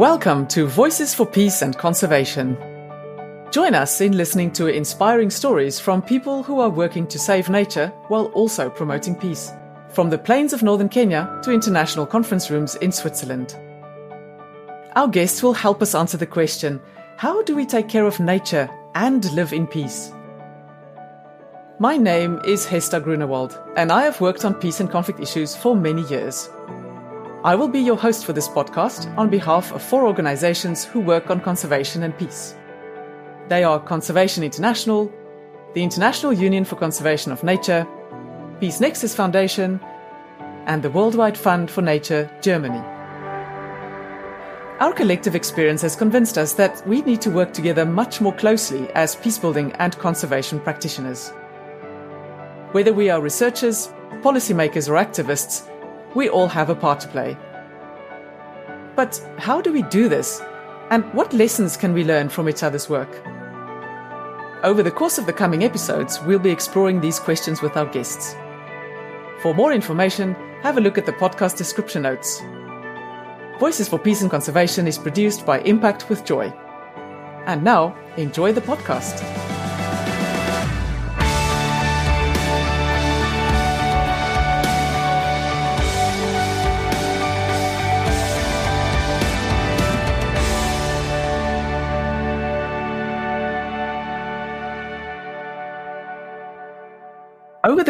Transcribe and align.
Welcome 0.00 0.46
to 0.46 0.66
Voices 0.66 1.14
for 1.14 1.26
Peace 1.26 1.60
and 1.60 1.76
Conservation. 1.76 2.56
Join 3.50 3.74
us 3.74 4.00
in 4.00 4.16
listening 4.16 4.50
to 4.52 4.68
inspiring 4.68 5.28
stories 5.28 5.78
from 5.78 6.00
people 6.00 6.42
who 6.42 6.58
are 6.58 6.70
working 6.70 7.06
to 7.08 7.18
save 7.18 7.50
nature 7.50 7.88
while 8.08 8.28
also 8.28 8.70
promoting 8.70 9.14
peace. 9.14 9.52
From 9.90 10.08
the 10.08 10.16
plains 10.16 10.54
of 10.54 10.62
northern 10.62 10.88
Kenya 10.88 11.38
to 11.42 11.52
international 11.52 12.06
conference 12.06 12.50
rooms 12.50 12.76
in 12.76 12.92
Switzerland. 12.92 13.54
Our 14.96 15.06
guests 15.06 15.42
will 15.42 15.52
help 15.52 15.82
us 15.82 15.94
answer 15.94 16.16
the 16.16 16.24
question 16.24 16.80
how 17.18 17.42
do 17.42 17.54
we 17.54 17.66
take 17.66 17.90
care 17.90 18.06
of 18.06 18.20
nature 18.20 18.70
and 18.94 19.30
live 19.32 19.52
in 19.52 19.66
peace? 19.66 20.14
My 21.78 21.98
name 21.98 22.40
is 22.46 22.64
Hester 22.64 23.00
Grunewald, 23.00 23.60
and 23.76 23.92
I 23.92 24.04
have 24.04 24.22
worked 24.22 24.46
on 24.46 24.54
peace 24.54 24.80
and 24.80 24.90
conflict 24.90 25.20
issues 25.20 25.54
for 25.54 25.76
many 25.76 26.08
years. 26.08 26.48
I 27.42 27.54
will 27.54 27.68
be 27.68 27.80
your 27.80 27.96
host 27.96 28.26
for 28.26 28.34
this 28.34 28.48
podcast 28.48 29.16
on 29.16 29.30
behalf 29.30 29.72
of 29.72 29.82
four 29.82 30.06
organizations 30.06 30.84
who 30.84 31.00
work 31.00 31.30
on 31.30 31.40
conservation 31.40 32.02
and 32.02 32.16
peace. 32.18 32.54
They 33.48 33.64
are 33.64 33.80
Conservation 33.80 34.44
International, 34.44 35.10
the 35.72 35.82
International 35.82 36.34
Union 36.34 36.66
for 36.66 36.76
Conservation 36.76 37.32
of 37.32 37.42
Nature, 37.42 37.86
Peace 38.60 38.78
Nexus 38.78 39.14
Foundation, 39.14 39.80
and 40.66 40.82
the 40.82 40.90
Worldwide 40.90 41.38
Fund 41.38 41.70
for 41.70 41.80
Nature, 41.80 42.30
Germany. 42.42 42.84
Our 44.80 44.92
collective 44.92 45.34
experience 45.34 45.80
has 45.80 45.96
convinced 45.96 46.36
us 46.36 46.52
that 46.54 46.86
we 46.86 47.00
need 47.00 47.22
to 47.22 47.30
work 47.30 47.54
together 47.54 47.86
much 47.86 48.20
more 48.20 48.34
closely 48.34 48.86
as 48.90 49.16
peacebuilding 49.16 49.74
and 49.78 49.96
conservation 49.96 50.60
practitioners. 50.60 51.30
Whether 52.72 52.92
we 52.92 53.08
are 53.08 53.22
researchers, 53.22 53.88
policymakers, 54.20 54.90
or 54.90 55.02
activists, 55.02 55.69
we 56.14 56.28
all 56.28 56.48
have 56.48 56.70
a 56.70 56.74
part 56.74 57.00
to 57.00 57.08
play. 57.08 57.36
But 58.96 59.20
how 59.38 59.60
do 59.60 59.72
we 59.72 59.82
do 59.82 60.08
this? 60.08 60.42
And 60.90 61.04
what 61.14 61.32
lessons 61.32 61.76
can 61.76 61.92
we 61.92 62.04
learn 62.04 62.28
from 62.28 62.48
each 62.48 62.62
other's 62.62 62.88
work? 62.88 63.22
Over 64.62 64.82
the 64.82 64.90
course 64.90 65.18
of 65.18 65.26
the 65.26 65.32
coming 65.32 65.64
episodes, 65.64 66.20
we'll 66.22 66.38
be 66.38 66.50
exploring 66.50 67.00
these 67.00 67.18
questions 67.18 67.62
with 67.62 67.76
our 67.76 67.86
guests. 67.86 68.34
For 69.40 69.54
more 69.54 69.72
information, 69.72 70.34
have 70.62 70.76
a 70.76 70.80
look 70.80 70.98
at 70.98 71.06
the 71.06 71.12
podcast 71.12 71.56
description 71.56 72.02
notes. 72.02 72.42
Voices 73.58 73.88
for 73.88 73.98
Peace 73.98 74.20
and 74.20 74.30
Conservation 74.30 74.86
is 74.86 74.98
produced 74.98 75.46
by 75.46 75.60
Impact 75.60 76.10
with 76.10 76.24
Joy. 76.24 76.52
And 77.46 77.64
now, 77.64 77.96
enjoy 78.16 78.52
the 78.52 78.60
podcast. 78.60 79.49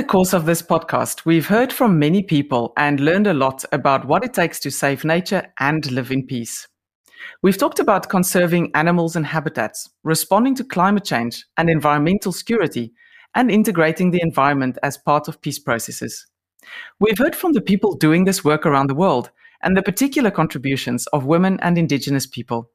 The 0.00 0.06
course 0.06 0.32
of 0.32 0.46
this 0.46 0.62
podcast, 0.62 1.26
we've 1.26 1.48
heard 1.48 1.70
from 1.70 1.98
many 1.98 2.22
people 2.22 2.72
and 2.78 3.00
learned 3.00 3.26
a 3.26 3.34
lot 3.34 3.66
about 3.70 4.06
what 4.06 4.24
it 4.24 4.32
takes 4.32 4.58
to 4.58 4.70
save 4.70 5.04
nature 5.04 5.52
and 5.58 5.90
live 5.90 6.10
in 6.10 6.26
peace. 6.26 6.66
We've 7.42 7.58
talked 7.58 7.80
about 7.80 8.08
conserving 8.08 8.70
animals 8.74 9.14
and 9.14 9.26
habitats, 9.26 9.90
responding 10.02 10.54
to 10.54 10.64
climate 10.64 11.04
change 11.04 11.44
and 11.58 11.68
environmental 11.68 12.32
security, 12.32 12.94
and 13.34 13.50
integrating 13.50 14.10
the 14.10 14.22
environment 14.22 14.78
as 14.82 14.96
part 14.96 15.28
of 15.28 15.42
peace 15.42 15.58
processes. 15.58 16.26
We've 16.98 17.18
heard 17.18 17.36
from 17.36 17.52
the 17.52 17.60
people 17.60 17.94
doing 17.94 18.24
this 18.24 18.42
work 18.42 18.64
around 18.64 18.86
the 18.86 18.94
world 18.94 19.30
and 19.62 19.76
the 19.76 19.82
particular 19.82 20.30
contributions 20.30 21.08
of 21.08 21.26
women 21.26 21.60
and 21.60 21.76
Indigenous 21.76 22.26
people. 22.26 22.70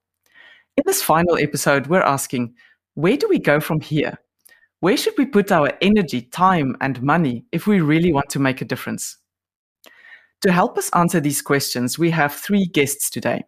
In 0.78 0.84
this 0.86 1.02
final 1.02 1.40
episode, 1.40 1.88
we're 1.88 2.02
asking 2.02 2.54
where 2.94 3.18
do 3.18 3.28
we 3.28 3.40
go 3.40 3.60
from 3.60 3.82
here? 3.82 4.20
Where 4.86 4.98
should 4.98 5.18
we 5.18 5.26
put 5.26 5.52
our 5.52 5.72
energy, 5.82 6.22
time, 6.22 6.78
and 6.80 7.02
money 7.02 7.44
if 7.52 7.66
we 7.66 7.80
really 7.80 8.14
want 8.14 8.30
to 8.30 8.40
make 8.40 8.62
a 8.62 8.66
difference? 8.66 9.18
To 10.42 10.52
help 10.52 10.78
us 10.78 10.92
answer 10.92 11.20
these 11.20 11.42
questions, 11.42 11.98
we 11.98 12.12
have 12.12 12.36
three 12.36 12.68
guests 12.68 13.10
today. 13.10 13.46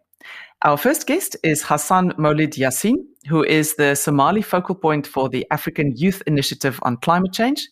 Our 0.64 0.76
first 0.76 1.06
guest 1.06 1.36
is 1.44 1.62
Hassan 1.62 2.10
Maulid 2.18 2.54
Yassin, 2.58 2.96
who 3.28 3.44
is 3.44 3.76
the 3.76 3.94
Somali 3.94 4.42
focal 4.42 4.74
point 4.74 5.06
for 5.06 5.28
the 5.28 5.46
African 5.52 5.94
Youth 5.94 6.24
Initiative 6.26 6.80
on 6.82 6.96
Climate 6.96 7.32
Change 7.32 7.68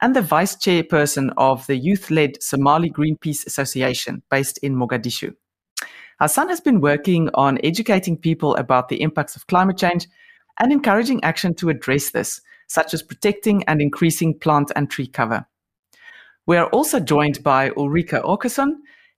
and 0.00 0.14
the 0.14 0.22
vice 0.22 0.54
chairperson 0.54 1.32
of 1.36 1.66
the 1.66 1.76
youth 1.76 2.12
led 2.12 2.40
Somali 2.40 2.88
Greenpeace 2.88 3.44
Association 3.48 4.22
based 4.30 4.58
in 4.58 4.76
Mogadishu. 4.76 5.34
Hassan 6.20 6.50
has 6.50 6.60
been 6.60 6.80
working 6.80 7.30
on 7.34 7.58
educating 7.64 8.16
people 8.16 8.54
about 8.54 8.88
the 8.88 9.02
impacts 9.02 9.34
of 9.34 9.48
climate 9.48 9.76
change 9.76 10.06
and 10.60 10.70
encouraging 10.70 11.24
action 11.24 11.52
to 11.54 11.68
address 11.68 12.10
this 12.10 12.40
such 12.68 12.94
as 12.94 13.02
protecting 13.02 13.64
and 13.64 13.80
increasing 13.80 14.38
plant 14.38 14.70
and 14.76 14.90
tree 14.90 15.06
cover. 15.06 15.46
We 16.46 16.56
are 16.56 16.68
also 16.68 17.00
joined 17.00 17.42
by 17.42 17.70
Ulrika 17.76 18.22
Åkesson, 18.22 18.70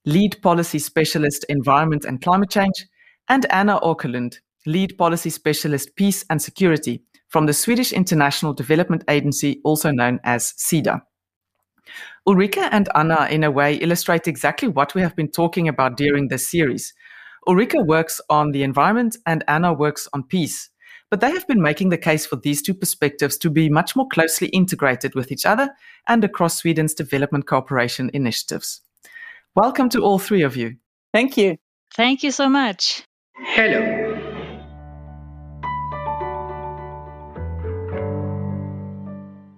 Lead 0.07 0.41
Policy 0.43 0.79
Specialist 0.79 1.45
Environment 1.49 2.05
and 2.05 2.21
Climate 2.23 2.51
Change, 2.51 2.87
and 3.29 3.47
Anna 3.53 3.79
Åkerlund, 3.81 4.39
Lead 4.67 4.97
Policy 4.99 5.31
Specialist 5.31 5.95
Peace 5.95 6.25
and 6.31 6.41
Security 6.41 7.03
from 7.29 7.47
the 7.47 7.53
Swedish 7.53 7.93
International 7.93 8.53
Development 8.53 9.05
Agency, 9.09 9.61
also 9.65 9.91
known 9.93 10.19
as 10.25 10.53
SIDA. 10.59 11.01
Ulrika 12.27 12.69
and 12.73 12.89
Anna, 12.95 13.29
in 13.31 13.45
a 13.45 13.51
way, 13.51 13.77
illustrate 13.77 14.27
exactly 14.27 14.69
what 14.69 14.95
we 14.95 15.01
have 15.01 15.17
been 15.17 15.31
talking 15.31 15.69
about 15.69 15.97
during 15.97 16.29
this 16.29 16.51
series. 16.51 16.93
Ulrika 17.49 17.81
works 17.83 18.21
on 18.29 18.51
the 18.51 18.63
environment 18.63 19.17
and 19.27 19.45
Anna 19.49 19.73
works 19.73 20.09
on 20.13 20.25
peace. 20.25 20.69
But 21.11 21.21
they 21.21 21.33
have 21.33 21.47
been 21.49 21.61
making 21.61 21.89
the 21.89 21.99
case 21.99 22.25
for 22.25 22.37
these 22.37 22.63
two 22.63 22.73
perspectives 22.73 23.37
to 23.39 23.51
be 23.51 23.69
much 23.69 23.97
more 23.97 24.07
closely 24.07 24.47
integrated 24.49 25.17
with 25.17 25.33
each 25.33 25.45
other 25.45 25.69
and 26.07 26.23
across 26.23 26.59
Sweden's 26.59 26.95
development 26.95 27.49
cooperation 27.49 28.13
initiatives. 28.15 28.81
Welcome 29.57 29.89
to 29.89 30.05
all 30.05 30.21
three 30.21 30.43
of 30.43 30.57
you. 30.57 30.77
Thank 31.13 31.37
you. 31.37 31.57
Thank 31.97 32.23
you 32.23 32.31
so 32.31 32.49
much. 32.49 33.03
Hello. 33.35 34.07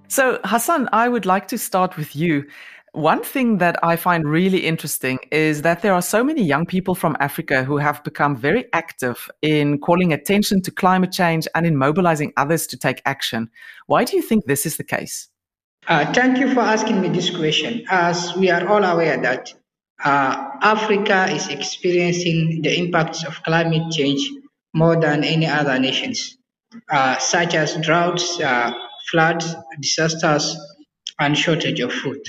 So, 0.09 0.41
Hassan, 0.45 0.89
I 0.93 1.09
would 1.09 1.27
like 1.27 1.49
to 1.49 1.59
start 1.59 1.99
with 1.99 2.17
you. 2.17 2.47
One 2.93 3.25
thing 3.25 3.57
that 3.57 3.83
I 3.83 3.97
find 3.97 4.29
really 4.29 4.67
interesting 4.67 5.19
is 5.31 5.63
that 5.63 5.81
there 5.81 5.95
are 5.95 6.03
so 6.03 6.23
many 6.23 6.43
young 6.43 6.67
people 6.67 6.95
from 6.95 7.17
Africa 7.21 7.65
who 7.65 7.79
have 7.79 8.05
become 8.05 8.37
very 8.37 8.67
active 8.75 9.31
in 9.41 9.79
calling 9.79 10.13
attention 10.13 10.61
to 10.61 10.71
climate 10.71 11.11
change 11.11 11.49
and 11.55 11.67
in 11.67 11.79
mobilizing 11.79 12.35
others 12.37 12.67
to 12.67 12.77
take 12.77 13.01
action. 13.07 13.51
Why 13.87 14.05
do 14.05 14.15
you 14.15 14.23
think 14.23 14.45
this 14.45 14.67
is 14.67 14.77
the 14.77 14.85
case? 14.85 15.29
Uh, 15.89 16.13
thank 16.13 16.37
you 16.37 16.53
for 16.53 16.61
asking 16.61 17.01
me 17.01 17.09
this 17.09 17.35
question. 17.35 17.83
As 17.89 18.37
we 18.37 18.51
are 18.51 18.69
all 18.69 18.85
aware 18.85 19.17
that 19.23 19.55
uh, 20.05 20.51
Africa 20.61 21.29
is 21.31 21.49
experiencing 21.49 22.61
the 22.61 22.79
impacts 22.79 23.25
of 23.25 23.43
climate 23.43 23.91
change 23.91 24.21
more 24.75 25.01
than 25.01 25.25
any 25.25 25.47
other 25.47 25.79
nations, 25.79 26.37
uh, 26.91 27.17
such 27.17 27.55
as 27.55 27.75
droughts, 27.77 28.39
uh, 28.39 28.71
floods, 29.11 29.57
disasters, 29.81 30.59
and 31.19 31.39
shortage 31.39 31.81
of 31.81 31.91
food. 31.91 32.21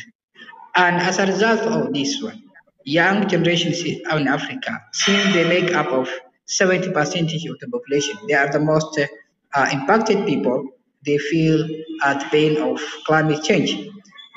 And 0.75 0.97
as 0.97 1.19
a 1.19 1.25
result 1.25 1.61
of 1.61 1.93
this 1.93 2.21
one, 2.21 2.43
young 2.83 3.27
generations 3.27 3.83
in 3.83 4.01
Africa, 4.27 4.81
since 4.91 5.33
they 5.33 5.47
make 5.47 5.73
up 5.73 5.87
of 5.87 6.09
70% 6.47 6.87
of 6.89 7.59
the 7.59 7.67
population, 7.71 8.17
they 8.27 8.33
are 8.33 8.51
the 8.51 8.59
most 8.59 8.99
uh, 8.99 9.69
impacted 9.71 10.25
people. 10.25 10.67
They 11.05 11.17
feel 11.17 11.67
at 12.03 12.19
the 12.21 12.25
pain 12.29 12.57
of 12.61 12.81
climate 13.05 13.43
change. 13.43 13.89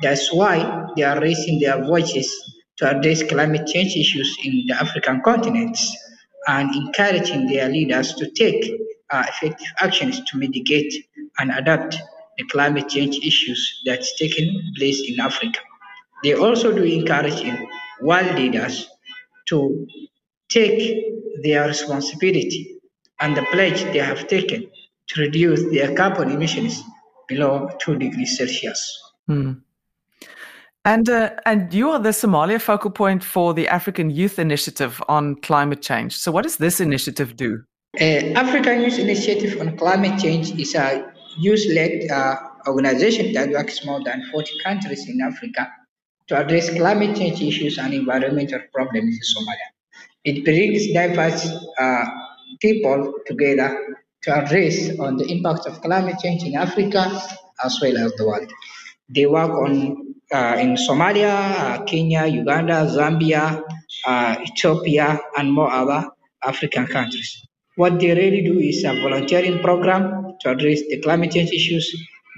That's 0.02 0.32
why 0.32 0.86
they 0.97 1.04
are 1.04 1.20
raising 1.20 1.60
their 1.60 1.82
voices 1.84 2.28
to 2.76 2.91
address 2.91 3.22
climate 3.22 3.66
change 3.66 3.97
issues 3.97 4.36
in 4.44 4.64
the 4.68 4.74
African 4.74 5.22
continent 5.22 5.78
and 6.48 6.74
encouraging 6.74 7.47
their 7.47 7.68
leaders 7.68 8.15
to 8.15 8.30
take 8.32 8.72
uh, 9.10 9.24
effective 9.28 9.66
actions 9.80 10.21
to 10.30 10.36
mitigate 10.36 10.92
and 11.39 11.50
adapt 11.50 11.97
the 12.36 12.44
climate 12.50 12.89
change 12.89 13.16
issues 13.24 13.82
that's 13.86 14.18
taking 14.18 14.72
place 14.77 15.03
in 15.09 15.18
Africa. 15.21 15.60
They 16.22 16.34
also 16.34 16.72
do 16.72 16.83
encourage 16.83 17.45
world 18.01 18.34
leaders 18.36 18.89
to 19.48 19.86
take 20.48 21.42
their 21.42 21.66
responsibility 21.66 22.78
and 23.21 23.36
the 23.36 23.45
pledge 23.53 23.83
they 23.92 23.98
have 23.98 24.27
taken 24.28 24.68
to 25.09 25.21
reduce 25.21 25.63
their 25.71 25.95
carbon 25.95 26.30
emissions 26.30 26.83
below 27.28 27.68
2 27.80 27.97
degrees 27.97 28.36
Celsius. 28.36 29.03
Hmm. 29.27 29.53
And, 30.84 31.09
uh, 31.09 31.30
and 31.45 31.74
you 31.74 31.91
are 31.91 31.98
the 31.98 32.10
Somalia 32.10 32.60
focal 32.60 32.91
point 32.91 33.24
for 33.24 33.53
the 33.53 33.66
African 33.66 34.09
Youth 34.10 34.39
Initiative 34.39 35.03
on 35.09 35.34
Climate 35.36 35.83
Change. 35.83 36.16
So, 36.16 36.30
what 36.30 36.45
does 36.45 36.59
this 36.59 36.80
initiative 36.80 37.36
do? 37.36 37.65
Uh, 38.01 38.34
African 38.34 38.83
Youth 38.83 38.98
Initiative 38.98 39.60
on 39.60 39.77
Climate 39.77 40.21
Change 40.21 40.53
is 40.60 40.77
a 40.77 41.13
youth 41.39 41.66
led 41.74 42.09
uh, 42.09 42.36
organization 42.68 43.33
that 43.33 43.51
works 43.51 43.84
more 43.84 44.01
than 44.04 44.22
40 44.30 44.53
countries 44.63 45.09
in 45.09 45.21
Africa 45.21 45.72
to 46.28 46.37
address 46.37 46.71
climate 46.71 47.17
change 47.17 47.41
issues 47.43 47.78
and 47.78 47.95
environmental 47.95 48.61
problems 48.75 49.15
in 49.15 49.23
Somalia. 49.34 49.69
It 50.25 50.45
brings 50.45 50.93
diverse 50.93 51.47
uh, 51.78 52.05
people 52.61 53.15
together 53.27 53.97
to 54.23 54.34
address 54.34 54.99
on 54.99 55.17
the 55.17 55.27
impact 55.31 55.67
of 55.67 55.81
climate 55.83 56.19
change 56.23 56.43
in 56.43 56.57
Africa 56.57 57.23
as 57.65 57.78
well 57.81 57.97
as 57.99 58.13
the 58.15 58.27
world. 58.27 58.51
They 59.09 59.27
work 59.27 59.51
on 59.51 60.15
uh, 60.33 60.57
in 60.59 60.75
Somalia, 60.75 61.31
uh, 61.33 61.84
Kenya, 61.84 62.27
Uganda, 62.27 62.91
Zambia, 62.91 63.63
uh, 64.05 64.37
Ethiopia, 64.43 65.21
and 65.39 65.53
more 65.53 65.71
other 65.71 66.11
African 66.43 66.87
countries. 66.87 67.47
What 67.77 68.01
they 68.01 68.15
really 68.15 68.43
do 68.43 68.59
is 68.59 68.83
a 68.84 68.95
volunteering 69.01 69.61
program 69.61 70.34
to 70.41 70.51
address 70.51 70.81
the 70.89 71.01
climate 71.03 71.31
change 71.31 71.51
issues. 71.53 71.87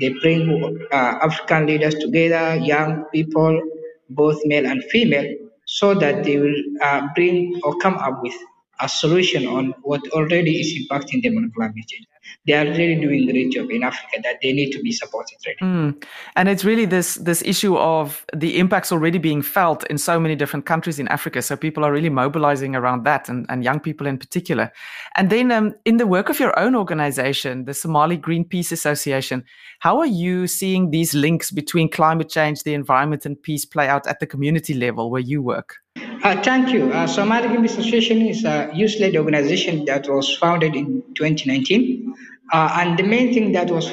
They 0.00 0.10
bring 0.20 0.78
uh, 0.92 1.18
African 1.22 1.66
leaders 1.66 1.94
together, 1.94 2.56
young 2.56 3.06
people, 3.12 3.60
both 4.10 4.40
male 4.44 4.66
and 4.66 4.82
female, 4.84 5.26
so 5.66 5.94
that 5.94 6.24
they 6.24 6.38
will 6.38 6.54
uh, 6.82 7.06
bring 7.14 7.60
or 7.62 7.76
come 7.78 7.94
up 7.94 8.22
with 8.22 8.34
a 8.80 8.88
solution 8.88 9.46
on 9.46 9.74
what 9.82 10.00
already 10.12 10.60
is 10.60 10.78
impacting 10.78 11.22
them 11.22 11.36
on 11.36 11.50
climate 11.54 11.86
change. 11.88 12.06
They 12.46 12.54
are 12.54 12.64
really 12.64 13.00
doing 13.00 13.28
a 13.28 13.32
great 13.32 13.52
job 13.52 13.70
in 13.70 13.82
Africa 13.82 14.20
that 14.22 14.38
they 14.42 14.52
need 14.52 14.70
to 14.72 14.80
be 14.80 14.92
supported. 14.92 15.36
Really. 15.46 15.72
Mm. 15.72 16.04
And 16.36 16.48
it's 16.48 16.64
really 16.64 16.86
this 16.86 17.16
this 17.16 17.42
issue 17.42 17.76
of 17.76 18.24
the 18.34 18.58
impacts 18.58 18.92
already 18.92 19.18
being 19.18 19.42
felt 19.42 19.84
in 19.84 19.98
so 19.98 20.18
many 20.18 20.36
different 20.36 20.66
countries 20.66 20.98
in 20.98 21.08
Africa. 21.08 21.42
So 21.42 21.56
people 21.56 21.84
are 21.84 21.92
really 21.92 22.10
mobilizing 22.10 22.74
around 22.74 23.04
that, 23.04 23.28
and, 23.28 23.46
and 23.48 23.64
young 23.64 23.80
people 23.80 24.06
in 24.06 24.18
particular. 24.18 24.72
And 25.16 25.30
then 25.30 25.52
um, 25.52 25.74
in 25.84 25.96
the 25.96 26.06
work 26.06 26.28
of 26.28 26.40
your 26.40 26.58
own 26.58 26.74
organization, 26.74 27.64
the 27.64 27.74
Somali 27.74 28.16
Greenpeace 28.16 28.72
Association, 28.72 29.44
how 29.80 29.98
are 29.98 30.06
you 30.06 30.46
seeing 30.46 30.90
these 30.90 31.14
links 31.14 31.50
between 31.50 31.90
climate 31.90 32.28
change, 32.28 32.62
the 32.62 32.74
environment, 32.74 33.26
and 33.26 33.40
peace 33.42 33.64
play 33.64 33.88
out 33.88 34.06
at 34.06 34.20
the 34.20 34.26
community 34.26 34.74
level 34.74 35.10
where 35.10 35.20
you 35.20 35.42
work? 35.42 35.76
Uh, 36.06 36.42
thank 36.42 36.70
you. 36.70 36.92
Uh, 36.92 37.06
Somali 37.06 37.48
Greenpeace 37.48 37.78
Association 37.78 38.22
is 38.22 38.44
a 38.44 38.70
youth-led 38.74 39.16
organization 39.16 39.84
that 39.86 40.08
was 40.08 40.36
founded 40.36 40.76
in 40.76 41.02
2019, 41.14 42.14
uh, 42.52 42.70
and 42.80 42.98
the 42.98 43.04
main 43.04 43.32
thing 43.34 43.52
that 43.52 43.70
was 43.70 43.92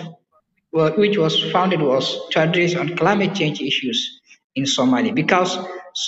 well, 0.74 0.94
which 0.98 1.18
was 1.18 1.42
founded 1.52 1.82
was 1.82 2.30
to 2.32 2.42
address 2.42 2.76
on 2.76 2.96
climate 2.98 3.36
change 3.36 3.62
issues 3.62 4.22
in 4.56 4.66
Somalia 4.66 5.16
because 5.16 5.58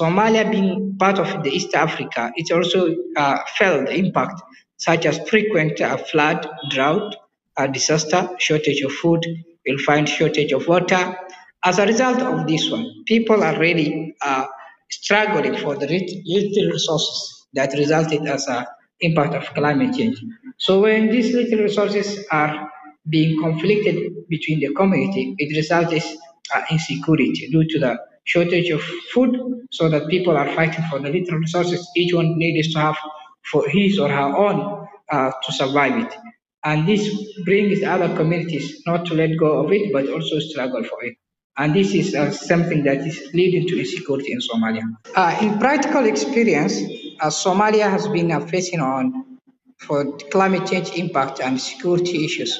Somalia 0.01 0.49
being 0.51 0.97
part 0.99 1.19
of 1.19 1.43
the 1.43 1.49
East 1.51 1.73
Africa, 1.75 2.31
it 2.35 2.51
also 2.51 2.95
uh, 3.15 3.39
felt 3.57 3.87
the 3.87 3.95
impact 3.95 4.41
such 4.77 5.05
as 5.05 5.19
frequent 5.29 5.79
uh, 5.81 5.97
flood, 5.97 6.47
drought, 6.71 7.15
uh, 7.57 7.67
disaster, 7.67 8.29
shortage 8.39 8.81
of 8.81 8.91
food. 8.93 9.25
You'll 9.65 9.79
find 9.79 10.07
shortage 10.09 10.51
of 10.51 10.67
water. 10.67 11.17
As 11.63 11.79
a 11.79 11.85
result 11.87 12.19
of 12.21 12.47
this 12.47 12.69
one, 12.71 12.85
people 13.07 13.43
are 13.43 13.59
really 13.59 14.15
struggling 14.89 15.55
for 15.57 15.75
the 15.75 15.87
little 15.87 16.71
resources 16.71 17.47
that 17.53 17.73
resulted 17.73 18.25
as 18.27 18.47
a 18.47 18.67
impact 19.01 19.35
of 19.35 19.45
climate 19.53 19.95
change. 19.95 20.23
So 20.57 20.81
when 20.81 21.09
these 21.09 21.33
little 21.33 21.59
resources 21.59 22.25
are 22.31 22.69
being 23.09 23.41
conflicted 23.41 24.27
between 24.27 24.59
the 24.59 24.73
community, 24.73 25.35
it 25.37 25.55
results 25.55 25.93
in 25.93 26.01
insecurity 26.71 27.49
due 27.49 27.67
to 27.67 27.79
the 27.79 27.97
shortage 28.23 28.69
of 28.69 28.81
food, 29.13 29.37
so 29.71 29.87
that 29.89 30.07
people 30.07 30.35
are 30.35 30.53
fighting 30.53 30.83
for 30.89 30.99
the 30.99 31.09
little 31.09 31.37
resources 31.37 31.87
each 31.95 32.13
one 32.13 32.37
needs 32.37 32.73
to 32.73 32.79
have 32.79 32.97
for 33.51 33.67
his 33.69 33.99
or 33.99 34.09
her 34.09 34.35
own 34.35 34.87
uh, 35.11 35.31
to 35.43 35.51
survive 35.53 36.05
it. 36.05 36.13
And 36.63 36.87
this 36.87 37.09
brings 37.45 37.83
other 37.83 38.13
communities 38.15 38.83
not 38.85 39.05
to 39.05 39.13
let 39.13 39.37
go 39.37 39.63
of 39.63 39.71
it, 39.71 39.93
but 39.93 40.09
also 40.09 40.39
struggle 40.39 40.83
for 40.83 41.03
it. 41.05 41.15
And 41.57 41.75
this 41.75 41.93
is 41.93 42.13
uh, 42.13 42.31
something 42.31 42.83
that 42.83 42.97
is 42.97 43.31
leading 43.33 43.67
to 43.67 43.79
insecurity 43.79 44.31
in 44.31 44.39
Somalia. 44.39 44.83
Uh, 45.15 45.37
in 45.41 45.57
practical 45.57 46.05
experience, 46.05 46.79
uh, 47.19 47.27
Somalia 47.27 47.89
has 47.89 48.07
been 48.07 48.31
uh, 48.31 48.39
facing 48.41 48.79
on 48.79 49.39
for 49.79 50.17
climate 50.31 50.67
change 50.67 50.91
impact 50.91 51.39
and 51.39 51.59
security 51.59 52.25
issues, 52.25 52.59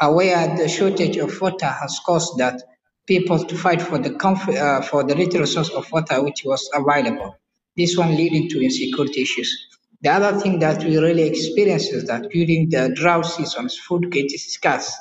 uh, 0.00 0.10
where 0.10 0.56
the 0.56 0.68
shortage 0.68 1.16
of 1.18 1.40
water 1.40 1.66
has 1.66 2.00
caused 2.04 2.38
that 2.38 2.62
people 3.06 3.44
to 3.44 3.56
fight 3.56 3.82
for 3.82 3.98
the 3.98 4.14
uh, 4.16 4.82
for 4.82 5.04
the 5.04 5.14
little 5.14 5.46
source 5.46 5.70
of 5.70 5.90
water 5.92 6.22
which 6.22 6.42
was 6.44 6.68
available. 6.74 7.36
This 7.76 7.96
one 7.96 8.14
leading 8.16 8.48
to 8.50 8.62
insecurity 8.62 9.22
issues. 9.22 9.68
The 10.02 10.10
other 10.10 10.38
thing 10.40 10.58
that 10.60 10.82
we 10.82 10.98
really 10.98 11.22
experience 11.22 11.88
is 11.88 12.06
that 12.06 12.28
during 12.30 12.70
the 12.70 12.92
drought 12.94 13.26
seasons, 13.26 13.78
food 13.78 14.10
gets 14.10 14.52
scarce. 14.52 14.92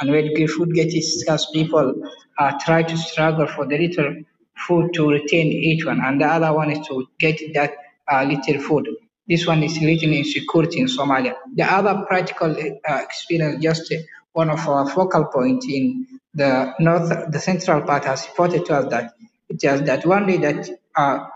And 0.00 0.10
when 0.10 0.34
food 0.48 0.74
gets 0.74 1.20
scarce, 1.20 1.46
people 1.52 1.94
uh, 2.38 2.52
try 2.64 2.82
to 2.82 2.96
struggle 2.96 3.46
for 3.46 3.66
the 3.66 3.78
little 3.78 4.16
food 4.56 4.92
to 4.94 5.08
retain 5.10 5.48
each 5.52 5.84
one, 5.84 6.00
and 6.00 6.20
the 6.20 6.26
other 6.26 6.52
one 6.52 6.70
is 6.70 6.86
to 6.88 7.06
get 7.18 7.40
that 7.54 7.74
uh, 8.10 8.24
little 8.24 8.60
food. 8.60 8.88
This 9.28 9.46
one 9.46 9.62
is 9.62 9.78
leading 9.80 10.14
insecurity 10.14 10.80
in 10.80 10.86
Somalia. 10.86 11.34
The 11.54 11.64
other 11.64 12.04
practical 12.06 12.52
uh, 12.52 12.98
experience, 13.02 13.62
just 13.62 13.92
one 14.32 14.50
of 14.50 14.66
our 14.68 14.88
focal 14.88 15.26
points 15.26 15.66
in 15.68 16.06
the 16.34 16.74
north, 16.78 17.32
the 17.32 17.38
central 17.40 17.82
part 17.82 18.04
has 18.04 18.26
reported 18.28 18.66
to 18.66 18.74
us 18.74 18.90
that 18.90 19.14
it 19.48 19.62
is 19.64 19.82
that 19.82 20.04
one 20.06 20.26
day 20.26 20.36
that 20.38 20.68
uh, 20.96 21.26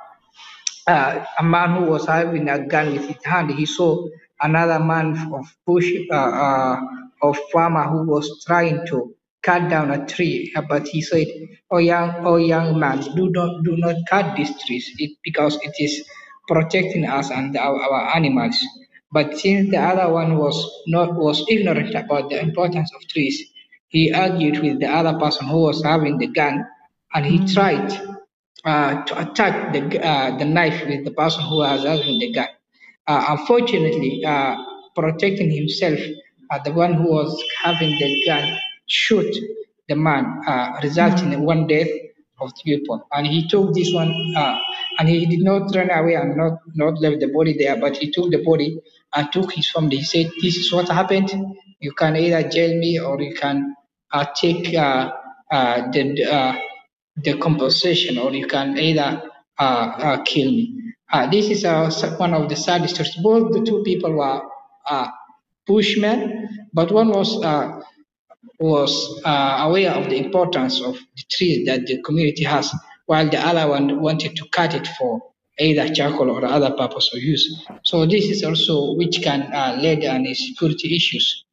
uh, 0.86 1.24
a 1.38 1.42
man 1.42 1.76
who 1.82 1.90
was 1.90 2.06
having 2.06 2.48
a 2.48 2.66
gun 2.66 2.92
with 2.92 3.06
his 3.06 3.24
hand, 3.24 3.50
he 3.52 3.66
saw 3.66 4.06
another 4.40 4.78
man 4.78 5.16
of 5.32 5.46
bush, 5.66 5.90
uh, 6.10 6.14
uh, 6.14 6.80
of 7.22 7.38
farmer 7.52 7.84
who 7.84 8.04
was 8.04 8.44
trying 8.46 8.86
to 8.88 9.14
cut 9.42 9.68
down 9.70 9.90
a 9.90 10.06
tree, 10.06 10.52
but 10.68 10.86
he 10.88 11.02
said, 11.02 11.26
"Oh 11.70 11.78
young, 11.78 12.26
oh 12.26 12.36
young 12.36 12.78
man, 12.78 13.00
do 13.16 13.30
not 13.30 13.64
do 13.64 13.76
not 13.76 13.96
cut 14.10 14.36
these 14.36 14.52
trees, 14.64 14.90
it, 14.98 15.18
because 15.24 15.56
it 15.62 15.74
is 15.78 16.04
protecting 16.48 17.06
us 17.06 17.30
and 17.30 17.56
our, 17.56 17.80
our 17.80 18.16
animals." 18.16 18.58
But 19.12 19.38
since 19.38 19.70
the 19.70 19.78
other 19.78 20.12
one 20.12 20.36
was 20.38 20.56
not 20.88 21.14
was 21.16 21.44
ignorant 21.48 21.94
about 21.94 22.30
the 22.30 22.40
importance 22.40 22.92
of 22.94 23.06
trees, 23.08 23.42
he 23.88 24.12
argued 24.12 24.60
with 24.60 24.80
the 24.80 24.88
other 24.88 25.18
person 25.18 25.48
who 25.48 25.62
was 25.62 25.82
having 25.84 26.18
the 26.18 26.28
gun, 26.28 26.64
and 27.14 27.26
he 27.26 27.38
tried 27.54 27.90
uh, 28.64 29.02
to 29.04 29.12
attack 29.20 29.72
the 29.72 29.82
uh, 30.06 30.36
the 30.38 30.44
knife 30.44 30.86
with 30.86 31.04
the 31.04 31.12
person 31.12 31.42
who 31.44 31.58
was 31.58 31.84
having 31.84 32.18
the 32.18 32.32
gun. 32.32 32.48
Uh, 33.06 33.24
unfortunately, 33.38 34.22
uh, 34.26 34.56
protecting 34.94 35.50
himself, 35.50 35.98
uh, 36.50 36.58
the 36.64 36.72
one 36.72 36.94
who 36.94 37.10
was 37.10 37.42
having 37.62 37.90
the 37.98 38.22
gun 38.26 38.58
shoot 38.86 39.34
the 39.88 39.96
man, 39.96 40.40
uh, 40.46 40.78
resulting 40.82 41.32
in 41.32 41.42
one 41.42 41.66
death 41.66 41.88
of 42.40 42.50
the 42.54 42.62
people. 42.64 43.06
And 43.12 43.26
he 43.26 43.48
took 43.48 43.74
this 43.74 43.92
one, 43.92 44.12
uh, 44.36 44.58
and 44.98 45.08
he 45.08 45.26
did 45.26 45.40
not 45.40 45.74
run 45.74 45.90
away 45.90 46.14
and 46.14 46.36
not, 46.36 46.58
not 46.74 47.00
left 47.00 47.20
the 47.20 47.28
body 47.28 47.56
there, 47.58 47.76
but 47.78 47.96
he 47.96 48.10
took 48.10 48.30
the 48.30 48.42
body 48.44 48.80
and 49.14 49.32
took 49.32 49.52
his 49.52 49.68
family. 49.70 49.96
He 49.98 50.04
said, 50.04 50.30
This 50.40 50.56
is 50.56 50.72
what 50.72 50.88
happened. 50.88 51.32
You 51.80 51.92
can 51.92 52.16
either 52.16 52.48
jail 52.48 52.78
me 52.78 53.00
or 53.00 53.20
you 53.20 53.34
can 53.34 53.74
uh, 54.12 54.26
take 54.34 54.74
uh, 54.74 55.12
uh, 55.50 55.90
the, 55.90 56.24
uh, 56.24 56.54
the 57.16 57.38
compensation 57.38 58.18
or 58.18 58.32
you 58.32 58.46
can 58.46 58.78
either 58.78 59.22
kill 60.24 60.50
me. 60.50 60.94
this 61.30 61.50
is 61.50 61.64
one 62.18 62.34
of 62.34 62.48
the 62.48 62.56
sad 62.56 62.88
stories. 62.88 63.16
Both 63.22 63.52
the 63.52 63.62
two 63.62 63.82
people 63.82 64.12
were 64.12 64.40
bushmen, 65.66 66.39
but 66.72 66.90
one 66.92 67.08
was 67.08 67.36
was 68.60 69.20
uh, 69.24 69.56
aware 69.60 69.92
of 69.92 70.10
the 70.10 70.16
importance 70.16 70.80
of 70.82 70.94
the 70.94 71.22
tree 71.30 71.64
that 71.64 71.86
the 71.86 72.00
community 72.02 72.44
has, 72.44 72.72
while 73.06 73.28
the 73.28 73.38
other 73.38 73.68
one 73.68 74.00
wanted 74.00 74.36
to 74.36 74.44
cut 74.52 74.74
it 74.74 74.86
for 74.98 75.22
either 75.58 75.88
charcoal 75.92 76.30
or 76.30 76.44
other 76.44 76.70
purpose 76.70 77.10
or 77.12 77.18
use. 77.18 77.66
So 77.84 78.06
this 78.06 78.24
is 78.26 78.44
also 78.44 78.94
which 78.94 79.22
can 79.22 79.42
uh, 79.52 79.78
lead 79.80 80.04
on 80.04 80.26
security 80.34 80.94
issues. 80.94 81.44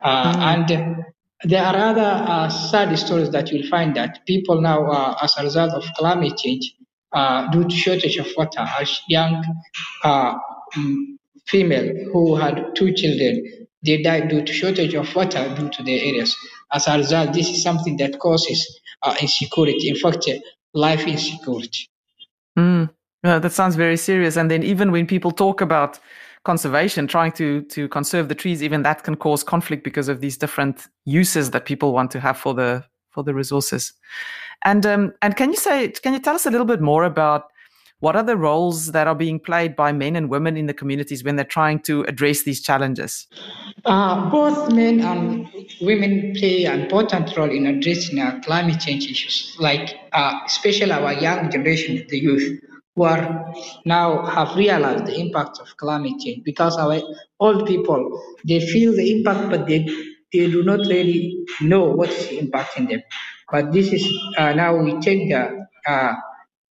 Uh, 0.00 0.32
mm. 0.32 0.70
And 0.70 1.04
there 1.44 1.62
are 1.62 1.76
other 1.76 2.24
uh, 2.26 2.48
sad 2.48 2.96
stories 2.98 3.30
that 3.30 3.50
you'll 3.50 3.68
find 3.68 3.94
that 3.96 4.24
people 4.26 4.60
now, 4.60 4.86
uh, 4.86 5.18
as 5.22 5.36
a 5.38 5.42
result 5.42 5.72
of 5.72 5.84
climate 5.96 6.36
change, 6.36 6.74
uh, 7.12 7.48
due 7.50 7.64
to 7.64 7.76
shortage 7.76 8.16
of 8.16 8.26
water, 8.36 8.60
a 8.60 8.86
young 9.08 9.44
uh, 10.02 10.34
mm, 10.76 10.96
female 11.46 12.10
who 12.12 12.34
had 12.34 12.74
two 12.74 12.92
children 12.92 13.63
they 13.84 14.02
die 14.02 14.26
due 14.26 14.42
to 14.44 14.52
shortage 14.52 14.94
of 14.94 15.14
water 15.14 15.54
due 15.54 15.68
to 15.70 15.82
their 15.82 15.98
areas. 15.98 16.36
As 16.72 16.86
a 16.86 16.96
result, 16.96 17.32
this 17.32 17.48
is 17.48 17.62
something 17.62 17.96
that 17.98 18.18
causes 18.18 18.80
uh, 19.02 19.14
insecurity, 19.20 19.88
in 19.88 19.96
fact, 19.96 20.28
life 20.72 21.06
insecurity. 21.06 21.88
Mm. 22.58 22.90
Yeah, 23.22 23.38
that 23.38 23.52
sounds 23.52 23.74
very 23.76 23.96
serious. 23.96 24.36
And 24.36 24.50
then 24.50 24.62
even 24.62 24.92
when 24.92 25.06
people 25.06 25.30
talk 25.30 25.60
about 25.60 25.98
conservation, 26.44 27.06
trying 27.06 27.32
to 27.32 27.62
to 27.62 27.88
conserve 27.88 28.28
the 28.28 28.34
trees, 28.34 28.62
even 28.62 28.82
that 28.82 29.02
can 29.02 29.16
cause 29.16 29.42
conflict 29.42 29.82
because 29.82 30.08
of 30.08 30.20
these 30.20 30.36
different 30.36 30.86
uses 31.04 31.50
that 31.50 31.64
people 31.64 31.92
want 31.92 32.10
to 32.10 32.20
have 32.20 32.36
for 32.36 32.54
the 32.54 32.84
for 33.10 33.24
the 33.24 33.32
resources. 33.32 33.92
And 34.64 34.84
um, 34.84 35.14
and 35.22 35.36
can 35.36 35.50
you 35.50 35.56
say 35.56 35.88
can 35.88 36.12
you 36.12 36.20
tell 36.20 36.34
us 36.34 36.46
a 36.46 36.50
little 36.50 36.66
bit 36.66 36.80
more 36.80 37.04
about 37.04 37.50
what 38.04 38.16
are 38.16 38.22
the 38.22 38.36
roles 38.36 38.92
that 38.92 39.06
are 39.06 39.14
being 39.14 39.40
played 39.40 39.74
by 39.74 39.90
men 39.90 40.14
and 40.14 40.28
women 40.28 40.58
in 40.58 40.66
the 40.66 40.74
communities 40.74 41.24
when 41.24 41.36
they're 41.36 41.52
trying 41.58 41.78
to 41.80 42.02
address 42.02 42.42
these 42.42 42.60
challenges? 42.60 43.26
Uh, 43.86 44.28
both 44.30 44.70
men 44.72 45.00
and 45.00 45.48
women 45.80 46.34
play 46.36 46.64
an 46.64 46.80
important 46.80 47.34
role 47.34 47.50
in 47.50 47.64
addressing 47.66 48.18
uh, 48.18 48.38
climate 48.44 48.78
change 48.78 49.10
issues, 49.10 49.56
like 49.58 49.96
uh, 50.12 50.38
especially 50.44 50.92
our 50.92 51.14
young 51.14 51.50
generation, 51.50 52.04
the 52.10 52.18
youth. 52.18 52.60
who 52.96 53.02
are 53.02 53.24
now 53.84 54.24
have 54.34 54.50
realized 54.54 55.06
the 55.06 55.16
impact 55.18 55.58
of 55.62 55.68
climate 55.78 56.18
change 56.22 56.44
because 56.44 56.76
our 56.82 57.00
old 57.40 57.66
people 57.70 58.00
they 58.50 58.60
feel 58.72 58.92
the 59.00 59.06
impact 59.14 59.42
but 59.52 59.66
they 59.70 59.80
they 60.32 60.44
do 60.56 60.60
not 60.70 60.78
really 60.92 61.18
know 61.72 61.84
what 61.98 62.10
is 62.18 62.28
impacting 62.42 62.86
them 62.90 63.02
but 63.50 63.72
this 63.76 63.88
is 63.96 64.04
uh, 64.38 64.52
now 64.62 64.70
we 64.84 64.92
take 65.08 65.22
the 65.32 65.42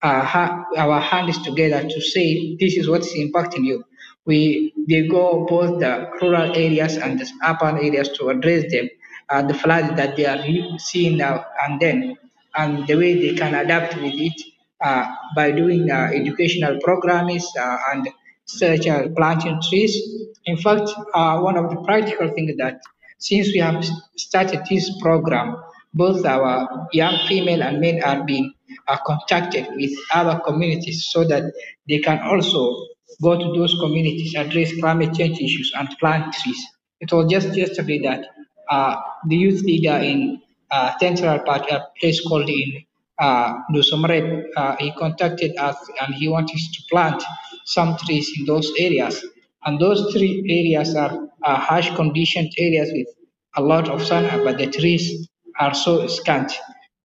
uh, 0.03 0.07
uh, 0.33 0.63
our 0.77 0.99
hands 0.99 1.41
together 1.43 1.87
to 1.87 2.01
say 2.01 2.55
this 2.59 2.75
is 2.77 2.89
what's 2.89 3.13
impacting 3.13 3.65
you. 3.65 3.83
We 4.25 4.73
they 4.87 5.07
go 5.07 5.45
both 5.47 5.79
the 5.79 6.09
rural 6.21 6.55
areas 6.55 6.97
and 6.97 7.19
the 7.19 7.29
urban 7.45 7.77
areas 7.77 8.09
to 8.17 8.29
address 8.29 8.71
them, 8.71 8.89
uh, 9.29 9.41
the 9.43 9.53
floods 9.53 9.95
that 9.97 10.15
they 10.15 10.25
are 10.25 10.43
seeing 10.79 11.17
now 11.17 11.45
and 11.65 11.79
then, 11.79 12.17
and 12.55 12.87
the 12.87 12.95
way 12.95 13.13
they 13.19 13.35
can 13.35 13.53
adapt 13.55 13.95
with 13.95 14.13
it 14.15 14.41
uh, 14.81 15.05
by 15.35 15.51
doing 15.51 15.89
uh, 15.91 16.09
educational 16.13 16.79
programs 16.83 17.45
uh, 17.59 17.77
and 17.93 18.07
such 18.45 18.87
as 18.87 19.07
planting 19.15 19.59
trees. 19.69 19.97
In 20.45 20.57
fact, 20.57 20.89
uh, 21.13 21.39
one 21.39 21.57
of 21.57 21.69
the 21.69 21.81
practical 21.83 22.29
things 22.29 22.55
that 22.57 22.81
since 23.17 23.47
we 23.53 23.59
have 23.59 23.83
started 24.17 24.61
this 24.69 24.89
program, 25.01 25.55
both 25.93 26.25
our 26.25 26.87
young 26.91 27.17
female 27.27 27.63
and 27.63 27.79
men 27.79 28.03
are 28.03 28.23
being 28.23 28.53
are 28.87 28.99
contacted 29.05 29.67
with 29.75 29.91
other 30.13 30.39
communities 30.45 31.07
so 31.11 31.23
that 31.27 31.43
they 31.89 31.99
can 31.99 32.19
also 32.19 32.87
go 33.21 33.37
to 33.37 33.53
those 33.59 33.75
communities, 33.79 34.35
address 34.35 34.73
climate 34.79 35.13
change 35.15 35.39
issues, 35.39 35.71
and 35.77 35.89
plant 35.99 36.33
trees. 36.33 36.61
It 37.01 37.11
was 37.13 37.31
just 37.31 37.55
yesterday 37.55 37.99
that 38.03 38.25
uh, 38.69 38.95
the 39.27 39.35
youth 39.37 39.63
leader 39.63 39.97
in 39.97 40.41
uh, 40.71 40.93
Central 40.99 41.39
Park, 41.39 41.69
a 41.71 41.85
place 41.99 42.21
called 42.27 42.49
in 42.49 42.83
uh, 43.19 43.53
uh, 44.57 44.75
he 44.79 44.91
contacted 44.93 45.57
us 45.57 45.77
and 46.01 46.15
he 46.15 46.27
wanted 46.29 46.57
to 46.57 46.83
plant 46.91 47.23
some 47.65 47.97
trees 47.97 48.31
in 48.37 48.45
those 48.45 48.71
areas. 48.79 49.25
And 49.65 49.79
those 49.79 50.13
three 50.13 50.43
areas 50.49 50.95
are 50.95 51.29
uh, 51.43 51.57
harsh 51.59 51.93
conditioned 51.95 52.51
areas 52.57 52.91
with 52.93 53.07
a 53.55 53.61
lot 53.61 53.89
of 53.89 54.03
sun, 54.03 54.43
but 54.43 54.57
the 54.57 54.67
trees 54.67 55.29
are 55.59 55.73
so 55.73 56.07
scant. 56.07 56.53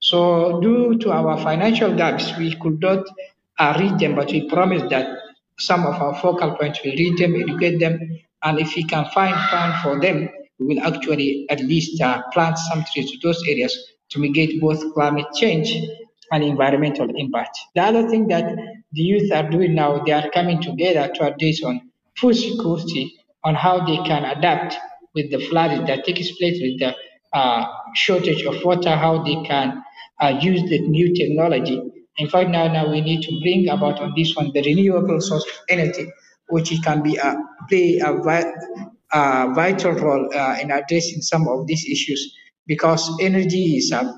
So 0.00 0.60
due 0.60 0.98
to 0.98 1.12
our 1.12 1.38
financial 1.38 1.94
gaps, 1.94 2.36
we 2.38 2.54
could 2.56 2.80
not 2.80 3.04
uh, 3.58 3.76
read 3.78 3.98
them, 3.98 4.14
but 4.14 4.30
we 4.30 4.48
promise 4.48 4.82
that 4.90 5.08
some 5.58 5.84
of 5.86 6.00
our 6.00 6.14
focal 6.20 6.56
points 6.56 6.80
will 6.84 6.92
read 6.92 7.18
them, 7.18 7.34
educate 7.34 7.78
them, 7.78 7.98
and 8.44 8.58
if 8.60 8.76
we 8.76 8.84
can 8.84 9.06
find 9.06 9.34
fund 9.50 9.74
for 9.82 10.00
them, 10.00 10.28
we 10.58 10.66
will 10.66 10.86
actually 10.86 11.46
at 11.50 11.60
least 11.60 12.00
uh, 12.00 12.22
plant 12.32 12.56
some 12.58 12.84
trees 12.92 13.10
to 13.10 13.18
those 13.22 13.42
areas 13.48 13.76
to 14.10 14.20
mitigate 14.20 14.60
both 14.60 14.94
climate 14.94 15.26
change 15.34 15.74
and 16.30 16.44
environmental 16.44 17.10
impact. 17.16 17.58
The 17.74 17.82
other 17.82 18.08
thing 18.08 18.28
that 18.28 18.44
the 18.92 19.02
youth 19.02 19.32
are 19.32 19.48
doing 19.48 19.74
now, 19.74 20.02
they 20.04 20.12
are 20.12 20.30
coming 20.30 20.62
together 20.62 21.12
to 21.14 21.32
address 21.32 21.62
on 21.62 21.90
food 22.16 22.34
security, 22.34 23.14
on 23.44 23.54
how 23.54 23.84
they 23.84 23.96
can 23.98 24.24
adapt 24.24 24.76
with 25.14 25.30
the 25.30 25.38
flooding 25.38 25.86
that 25.86 26.04
takes 26.04 26.30
place 26.38 26.60
with 26.60 26.78
the 26.78 26.94
uh, 27.32 27.66
shortage 27.94 28.44
of 28.44 28.64
water, 28.64 28.94
how 28.96 29.22
they 29.22 29.42
can 29.44 29.82
use 30.26 30.62
the 30.68 30.80
new 30.80 31.14
technology. 31.14 31.80
In 32.18 32.28
fact, 32.28 32.50
now, 32.50 32.66
now 32.72 32.90
we 32.90 33.00
need 33.00 33.22
to 33.22 33.40
bring 33.42 33.68
about 33.68 34.00
on 34.00 34.12
this 34.16 34.34
one 34.34 34.50
the 34.52 34.62
renewable 34.62 35.20
source 35.20 35.44
of 35.44 35.52
energy, 35.68 36.06
which 36.48 36.72
can 36.82 37.02
be 37.02 37.18
uh, 37.18 37.34
play 37.68 37.98
a, 38.04 38.12
vi- 38.14 38.52
a 39.12 39.52
vital 39.54 39.92
role 39.92 40.28
uh, 40.34 40.56
in 40.60 40.70
addressing 40.70 41.22
some 41.22 41.46
of 41.48 41.66
these 41.66 41.84
issues 41.88 42.34
because 42.66 43.10
energy 43.20 43.76
is 43.76 43.92
uh, 43.92 44.12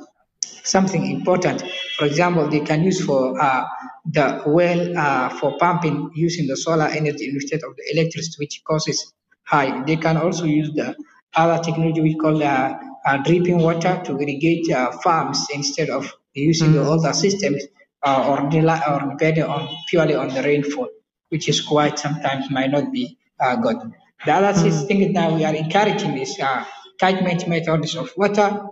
something 0.64 1.11
important. 1.11 1.62
For 1.99 2.07
example, 2.07 2.49
they 2.49 2.61
can 2.61 2.83
use 2.83 3.04
for 3.04 3.40
uh, 3.40 3.64
the 4.07 4.42
well 4.47 4.99
uh, 4.99 5.28
for 5.38 5.57
pumping 5.59 6.11
using 6.14 6.47
the 6.47 6.57
solar 6.57 6.87
energy 6.87 7.28
instead 7.28 7.61
of 7.64 7.76
the 7.76 7.85
electricity, 7.92 8.37
which 8.38 8.62
causes 8.66 9.12
high. 9.45 9.83
They 9.85 9.97
can 9.97 10.16
also 10.16 10.45
use 10.45 10.71
the 10.75 10.97
other 11.35 11.62
technology 11.62 12.00
we 12.00 12.16
call 12.16 12.42
uh, 12.42 12.75
uh, 13.07 13.19
dripping 13.19 13.59
water 13.59 14.00
to 14.04 14.19
irrigate 14.19 14.71
uh, 14.71 14.92
farms 15.02 15.47
instead 15.52 15.90
of 15.90 16.12
using 16.35 16.73
the 16.73 16.83
older 16.85 17.12
systems 17.12 17.62
uh, 18.04 18.26
or, 18.28 18.49
rely, 18.50 18.80
or 18.88 19.11
depending 19.11 19.45
on 19.45 19.69
purely 19.88 20.14
on 20.14 20.28
the 20.28 20.42
rainfall, 20.42 20.88
which 21.28 21.49
is 21.49 21.61
quite 21.61 21.99
sometimes 21.99 22.50
might 22.50 22.71
not 22.71 22.92
be 22.92 23.19
uh, 23.40 23.57
good. 23.57 23.76
The 24.25 24.33
other 24.33 24.71
thing 24.71 25.12
that 25.14 25.33
we 25.33 25.45
are 25.45 25.54
encouraging 25.54 26.16
is 26.19 26.38
uh, 26.40 26.64
catchment 26.99 27.49
methods 27.49 27.97
of 27.97 28.11
water 28.16 28.62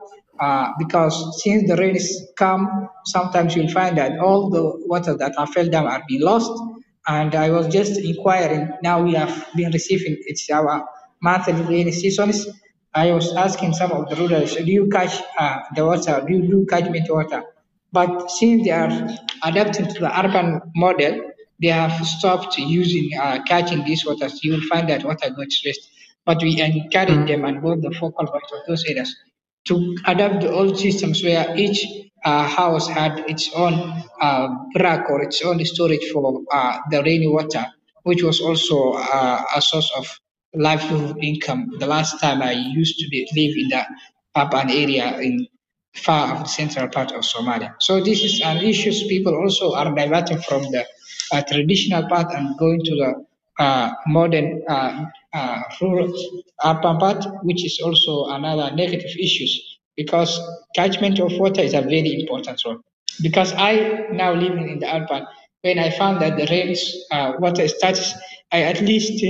uh, 0.41 0.73
because 0.79 1.43
since 1.43 1.69
the 1.69 1.77
rains 1.77 2.09
come, 2.37 2.89
sometimes 3.05 3.57
you'll 3.57 3.71
find 3.71 3.99
that 3.99 4.19
all 4.19 4.51
the 4.51 4.63
water 4.87 5.17
that 5.17 5.37
are 5.39 5.47
fell 5.47 5.69
down 5.69 5.87
are 5.87 6.03
being 6.09 6.23
lost. 6.23 6.53
And 7.07 7.35
I 7.35 7.51
was 7.51 7.69
just 7.69 7.99
inquiring. 7.99 8.71
Now 8.83 9.03
we 9.03 9.15
have 9.15 9.49
been 9.57 9.73
receiving 9.73 10.17
it's 10.27 10.49
our 10.51 10.87
monthly 11.23 11.55
rainy 11.63 11.93
seasons. 11.93 12.47
I 12.95 13.12
was 13.12 13.33
asking 13.35 13.75
some 13.75 13.92
of 13.92 14.09
the 14.09 14.16
rulers, 14.16 14.57
do 14.57 14.64
you 14.64 14.88
catch 14.88 15.21
uh, 15.38 15.61
the 15.75 15.85
water? 15.87 16.23
Do 16.26 16.33
you 16.35 16.42
do 16.49 16.66
catchment 16.66 17.07
water? 17.11 17.45
But 17.92 18.30
since 18.30 18.64
they 18.64 18.71
are 18.71 18.90
adapting 19.42 19.87
to 19.87 20.00
the 20.00 20.21
urban 20.21 20.61
model, 20.75 21.30
they 21.61 21.68
have 21.68 22.07
stopped 22.07 22.59
using 22.59 23.11
uh, 23.18 23.42
catching 23.45 23.85
these 23.85 24.04
waters. 24.07 24.42
You 24.45 24.52
will 24.52 24.66
find 24.68 24.88
that 24.90 25.04
water 25.04 25.30
gets 25.30 25.62
lost. 25.64 25.90
But 26.26 26.42
we 26.42 26.61
encourage 26.61 27.26
them 27.28 27.45
and 27.45 27.62
both 27.62 27.80
the 27.83 27.90
focal 27.90 28.26
points 28.26 28.52
of 28.52 28.61
those 28.66 28.85
areas 28.85 29.14
to 29.66 29.97
adapt 30.07 30.42
the 30.42 30.50
old 30.52 30.78
systems 30.78 31.23
where 31.23 31.57
each 31.57 31.87
uh, 32.25 32.47
house 32.47 32.88
had 32.88 33.18
its 33.28 33.50
own 33.54 33.75
uh, 34.21 34.49
rack 34.78 35.09
or 35.11 35.23
its 35.23 35.42
own 35.42 35.64
storage 35.64 36.04
for 36.12 36.42
uh, 36.52 36.78
the 36.90 37.02
rainy 37.02 37.28
water, 37.28 37.64
which 38.02 38.23
was 38.23 38.40
also 38.40 38.92
uh, 38.92 39.42
a 39.57 39.61
source 39.62 39.90
of 39.97 40.07
livelihood 40.59 41.17
income. 41.23 41.71
The 41.79 41.87
last 41.87 42.21
time 42.21 42.43
I 42.43 42.53
used 42.53 42.99
to 42.99 43.09
be, 43.09 43.29
live 43.37 43.57
in 43.57 43.69
the 43.69 43.85
urban 44.37 44.71
area 44.71 45.19
in 45.21 45.47
far 45.95 46.35
of 46.35 46.41
the 46.45 46.49
central 46.49 46.88
part 46.88 47.12
of 47.12 47.23
Somalia. 47.23 47.75
So 47.81 48.00
this 48.03 48.23
is 48.23 48.41
an 48.45 48.59
issue 48.59 48.93
people 49.09 49.35
also 49.37 49.75
are 49.75 49.95
diverting 49.95 50.41
from 50.41 50.62
the 50.71 50.87
uh, 51.33 51.43
traditional 51.43 52.09
path 52.09 52.35
and 52.35 52.57
going 52.59 52.81
to 52.85 52.91
the 52.97 53.62
uh, 53.62 53.91
modern 54.07 54.62
uh, 54.69 55.05
uh, 55.35 55.62
rural 55.81 56.12
urban 56.65 56.99
part, 56.99 57.25
which 57.43 57.65
is 57.65 57.81
also 57.85 58.27
another 58.27 58.75
negative 58.75 59.11
issues 59.19 59.79
because 59.97 60.41
catchment 60.75 61.19
of 61.19 61.33
water 61.38 61.61
is 61.62 61.75
a 61.75 61.83
very 61.83 62.21
important 62.21 62.61
one. 62.65 62.79
Because 63.21 63.53
I 63.55 64.07
now 64.12 64.33
living 64.33 64.69
in 64.69 64.79
the 64.79 64.95
urban, 64.95 65.27
when 65.62 65.79
I 65.79 65.91
found 65.91 66.23
that 66.23 66.37
the 66.37 66.47
rains 66.47 66.95
uh, 67.11 67.33
water 67.41 67.67
starts, 67.67 68.15
I 68.52 68.62
at 68.62 68.81
least 68.81 69.25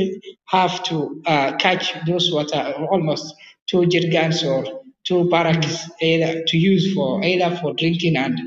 have 0.46 0.82
to 0.84 1.22
uh, 1.26 1.56
catch 1.56 1.94
those 2.06 2.32
water 2.32 2.74
almost 2.90 3.34
two 3.66 3.82
jerrycans 3.82 4.44
or 4.44 4.82
two 5.04 5.28
barracks 5.28 5.90
either 6.00 6.44
to 6.46 6.56
use 6.56 6.94
for 6.94 7.24
either 7.24 7.56
for 7.56 7.74
drinking 7.74 8.16
and 8.16 8.38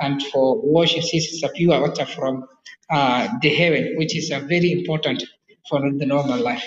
and 0.00 0.22
for 0.28 0.60
washing 0.62 1.02
since 1.02 1.26
it's 1.32 1.42
a 1.42 1.48
pure 1.48 1.80
water 1.80 2.06
from 2.06 2.46
uh, 2.90 3.28
the 3.42 3.54
heaven, 3.54 3.94
which 3.96 4.16
is 4.16 4.30
uh, 4.30 4.40
very 4.40 4.72
important 4.72 5.22
for 5.68 5.80
the 5.80 6.06
normal 6.06 6.38
life. 6.38 6.64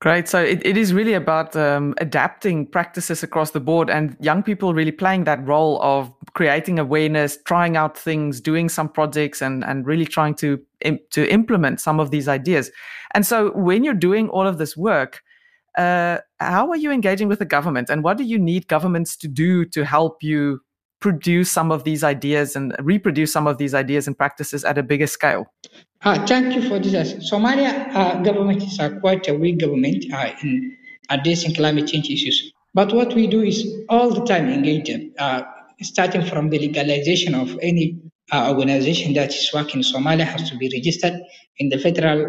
Great. 0.00 0.28
So 0.28 0.42
it, 0.42 0.64
it 0.64 0.76
is 0.76 0.92
really 0.92 1.14
about 1.14 1.56
um, 1.56 1.94
adapting 1.98 2.66
practices 2.66 3.22
across 3.22 3.52
the 3.52 3.60
board 3.60 3.88
and 3.88 4.16
young 4.20 4.42
people 4.42 4.74
really 4.74 4.92
playing 4.92 5.24
that 5.24 5.46
role 5.46 5.80
of 5.82 6.12
creating 6.36 6.78
awareness, 6.78 7.38
trying 7.44 7.78
out 7.78 7.96
things, 7.96 8.42
doing 8.42 8.68
some 8.68 8.90
projects 8.90 9.40
and, 9.40 9.64
and 9.64 9.86
really 9.86 10.04
trying 10.04 10.34
to, 10.34 10.60
to 11.10 11.32
implement 11.32 11.80
some 11.80 11.98
of 11.98 12.10
these 12.10 12.28
ideas. 12.28 12.70
And 13.14 13.24
so 13.24 13.52
when 13.52 13.82
you're 13.84 13.94
doing 13.94 14.28
all 14.28 14.46
of 14.46 14.58
this 14.58 14.76
work, 14.76 15.22
uh, 15.78 16.18
how 16.38 16.68
are 16.68 16.76
you 16.76 16.92
engaging 16.92 17.28
with 17.28 17.38
the 17.38 17.46
government 17.46 17.88
and 17.88 18.04
what 18.04 18.18
do 18.18 18.24
you 18.24 18.38
need 18.38 18.68
governments 18.68 19.16
to 19.16 19.28
do 19.28 19.64
to 19.64 19.86
help 19.86 20.22
you 20.22 20.60
produce 21.00 21.50
some 21.50 21.72
of 21.72 21.84
these 21.84 22.04
ideas 22.04 22.54
and 22.54 22.76
reproduce 22.80 23.32
some 23.32 23.46
of 23.46 23.56
these 23.56 23.72
ideas 23.72 24.06
and 24.06 24.16
practices 24.18 24.62
at 24.62 24.76
a 24.76 24.82
bigger 24.82 25.06
scale? 25.06 25.46
Uh, 26.02 26.26
thank 26.26 26.54
you 26.54 26.68
for 26.68 26.78
this. 26.78 27.14
Somalia 27.32 27.88
uh, 27.94 28.20
government 28.22 28.62
is 28.62 28.78
uh, 28.78 28.90
quite 29.00 29.26
a 29.28 29.34
weak 29.34 29.60
government 29.60 30.04
uh, 30.12 30.32
in 30.42 30.76
addressing 31.08 31.54
climate 31.54 31.86
change 31.86 32.10
issues. 32.10 32.52
But 32.74 32.92
what 32.92 33.14
we 33.14 33.26
do 33.26 33.40
is 33.40 33.66
all 33.88 34.10
the 34.10 34.24
time 34.26 34.50
engage 34.50 34.90
uh, 35.18 35.42
starting 35.82 36.24
from 36.24 36.50
the 36.50 36.58
legalization 36.58 37.34
of 37.34 37.58
any 37.62 37.98
uh, 38.32 38.50
organization 38.50 39.14
that 39.14 39.30
is 39.30 39.50
working 39.54 39.80
in 39.80 39.82
Somalia 39.82 40.24
has 40.24 40.50
to 40.50 40.56
be 40.56 40.70
registered 40.72 41.14
in 41.58 41.68
the 41.68 41.78
federal 41.78 42.26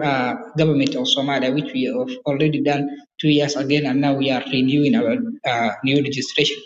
government 0.57 0.95
of 0.95 1.07
Somalia, 1.07 1.53
which 1.53 1.71
we 1.73 1.85
have 1.85 2.17
already 2.25 2.61
done 2.61 2.87
two 3.19 3.29
years 3.29 3.55
again, 3.55 3.85
and 3.85 4.01
now 4.01 4.13
we 4.13 4.29
are 4.29 4.43
renewing 4.51 4.95
our 4.95 5.77
new 5.83 6.01
registration. 6.03 6.57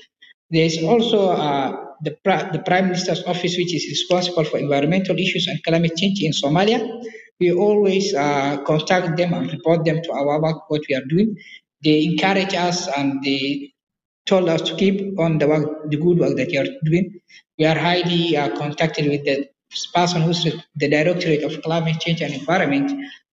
There 0.50 0.66
is 0.66 0.84
also 0.84 1.36
the, 2.04 2.18
the 2.52 2.60
Prime 2.66 2.86
Minister's 2.88 3.24
office, 3.24 3.56
which 3.58 3.74
is 3.74 3.86
responsible 3.90 4.44
for 4.44 4.58
environmental 4.58 5.18
issues 5.18 5.48
and 5.48 5.64
climate 5.64 5.96
change 5.96 6.22
in 6.22 6.32
Somalia. 6.34 6.80
We 7.40 7.54
always 7.54 8.14
uh, 8.14 8.62
contact 8.64 9.18
them 9.18 9.34
and 9.34 9.52
report 9.52 9.86
them 9.86 10.02
to 10.04 10.12
our 10.12 10.42
work, 10.42 10.70
what 10.70 10.82
we 10.90 10.96
are 10.96 11.06
doing. 11.08 11.36
They 11.84 12.04
encourage 12.04 12.54
us 12.54 12.88
and 12.88 13.24
they 13.24 13.72
told 14.26 14.50
us 14.50 14.62
to 14.62 14.76
keep 14.76 15.20
on 15.20 15.38
the 15.38 15.48
work, 15.48 15.90
the 15.90 15.98
good 15.98 16.20
work 16.20 16.36
that 16.38 16.52
you 16.52 16.62
are 16.62 16.68
doing. 16.84 17.20
We 17.58 17.66
are 17.66 17.78
highly 17.78 18.38
uh, 18.38 18.56
contacted 18.58 19.08
with 19.08 19.26
the 19.26 19.50
person 19.94 20.22
who's 20.22 20.44
the 20.44 20.90
Directorate 20.90 21.44
of 21.44 21.62
Climate 21.64 22.00
Change 22.00 22.22
and 22.22 22.34
Environment, 22.34 22.92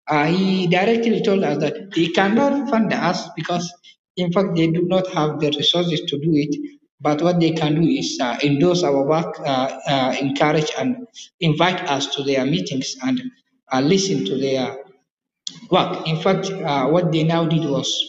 uh, 0.09 0.27
he 0.27 0.67
directly 0.67 1.21
told 1.23 1.45
us 1.45 1.59
that 1.59 1.91
they 1.95 2.09
cannot 2.09 2.71
fund 2.71 2.93
us 2.93 3.29
because, 3.37 3.71
in 4.17 4.33
fact, 4.33 4.57
they 4.57 4.67
do 4.67 4.83
not 4.83 5.07
have 5.09 5.39
the 5.39 5.51
resources 5.51 6.01
to 6.03 6.19
do 6.19 6.31
it. 6.35 6.57
But 7.01 7.23
what 7.23 7.39
they 7.39 7.53
can 7.53 7.81
do 7.81 7.87
is 7.87 8.19
uh, 8.21 8.39
endorse 8.43 8.83
our 8.83 9.05
work, 9.05 9.39
uh, 9.41 9.79
uh 9.87 10.17
encourage 10.21 10.73
and 10.79 11.07
invite 11.41 11.81
us 11.89 12.07
to 12.17 12.25
their 12.25 12.45
meetings 12.45 12.97
and 13.03 13.23
uh, 13.73 13.81
listen 13.81 14.25
to 14.25 14.37
their 14.39 14.79
work. 15.71 16.09
In 16.09 16.21
fact, 16.21 16.51
what 16.91 17.13
they 17.13 17.23
now 17.23 17.47
did 17.47 17.69
was 17.69 18.07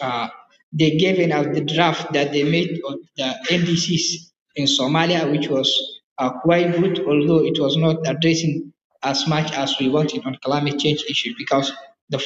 they 0.72 0.98
gave 0.98 1.20
us 1.32 1.48
the 1.54 1.62
draft 1.62 2.14
that 2.14 2.32
they 2.32 2.44
made 2.44 2.80
of 2.88 2.96
the 3.18 3.36
NDCs 3.50 4.32
in 4.56 4.66
Somalia, 4.66 5.30
which 5.32 5.48
was 5.50 6.02
quite 6.42 6.72
good, 6.80 7.00
although 7.06 7.44
it 7.46 7.60
was 7.60 7.78
not 7.78 7.98
addressing 8.08 8.74
as 9.04 9.28
much 9.28 9.52
as 9.54 9.76
we 9.80 9.90
wanted 9.90 10.26
on 10.26 10.38
climate 10.44 10.78
change 10.80 11.04
issues 11.10 11.36
because 11.38 11.72
the 12.10 12.20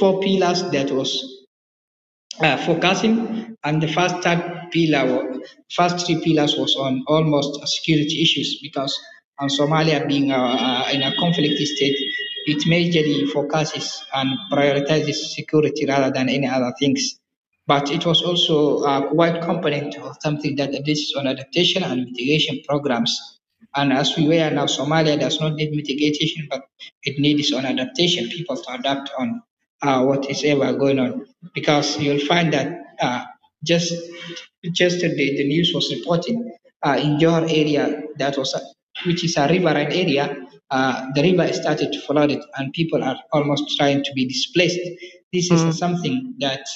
four 0.00 0.20
pillars 0.20 0.62
that 0.70 0.90
was 0.90 1.46
uh, 2.40 2.56
focusing, 2.58 3.56
and 3.64 3.82
the 3.82 3.88
first 3.88 4.16
pillar, 4.72 5.34
first 5.72 6.06
three 6.06 6.20
pillars 6.22 6.56
was 6.56 6.76
on 6.76 7.02
almost 7.08 7.66
security 7.68 8.22
issues 8.22 8.58
because 8.62 8.98
on 9.38 9.48
Somalia 9.48 10.06
being 10.06 10.32
uh, 10.32 10.36
uh, 10.38 10.88
in 10.92 11.02
a 11.02 11.14
conflict 11.16 11.58
state, 11.58 11.96
it 12.46 12.64
majorly 12.66 13.28
focuses 13.32 14.04
and 14.14 14.30
prioritizes 14.52 15.14
security 15.34 15.86
rather 15.86 16.10
than 16.12 16.28
any 16.28 16.46
other 16.46 16.72
things. 16.78 17.18
But 17.66 17.90
it 17.90 18.06
was 18.06 18.22
also 18.22 18.84
a 18.84 19.08
quite 19.08 19.42
component 19.42 19.96
of 19.96 20.16
something 20.20 20.56
that 20.56 20.74
addresses 20.74 21.14
on 21.18 21.26
adaptation 21.26 21.82
and 21.82 22.04
mitigation 22.04 22.60
programs 22.68 23.36
and 23.76 23.92
as 23.92 24.16
we 24.16 24.26
were 24.26 24.50
now, 24.50 24.64
Somalia 24.64 25.20
does 25.20 25.38
not 25.38 25.54
need 25.54 25.72
mitigation, 25.72 26.48
but 26.50 26.62
it 27.02 27.18
needs 27.18 27.52
on 27.52 27.66
adaptation, 27.66 28.28
people 28.28 28.56
to 28.56 28.72
adapt 28.72 29.10
on 29.18 29.42
uh, 29.82 30.02
what 30.04 30.30
is 30.30 30.42
ever 30.44 30.72
going 30.72 30.98
on. 30.98 31.26
Because 31.54 31.98
you'll 31.98 32.24
find 32.26 32.52
that 32.54 32.72
uh, 33.00 33.24
just 33.62 33.92
yesterday 34.62 35.36
the 35.36 35.46
news 35.46 35.72
was 35.74 35.94
reporting 35.94 36.56
uh, 36.82 36.98
in 37.00 37.20
your 37.20 37.40
area 37.42 38.02
that 38.16 38.38
was 38.38 38.54
a, 38.54 38.60
which 39.06 39.24
is 39.24 39.36
a 39.36 39.46
riverine 39.46 39.92
area, 39.92 40.34
uh, 40.70 41.06
the 41.14 41.22
river 41.22 41.52
started 41.52 41.92
to 41.92 42.00
flood 42.00 42.30
it, 42.30 42.42
and 42.56 42.72
people 42.72 43.04
are 43.04 43.18
almost 43.32 43.76
trying 43.76 44.02
to 44.02 44.12
be 44.14 44.26
displaced. 44.26 44.80
This 45.32 45.50
is 45.50 45.62
mm. 45.62 45.74
something 45.74 46.34
that 46.38 46.66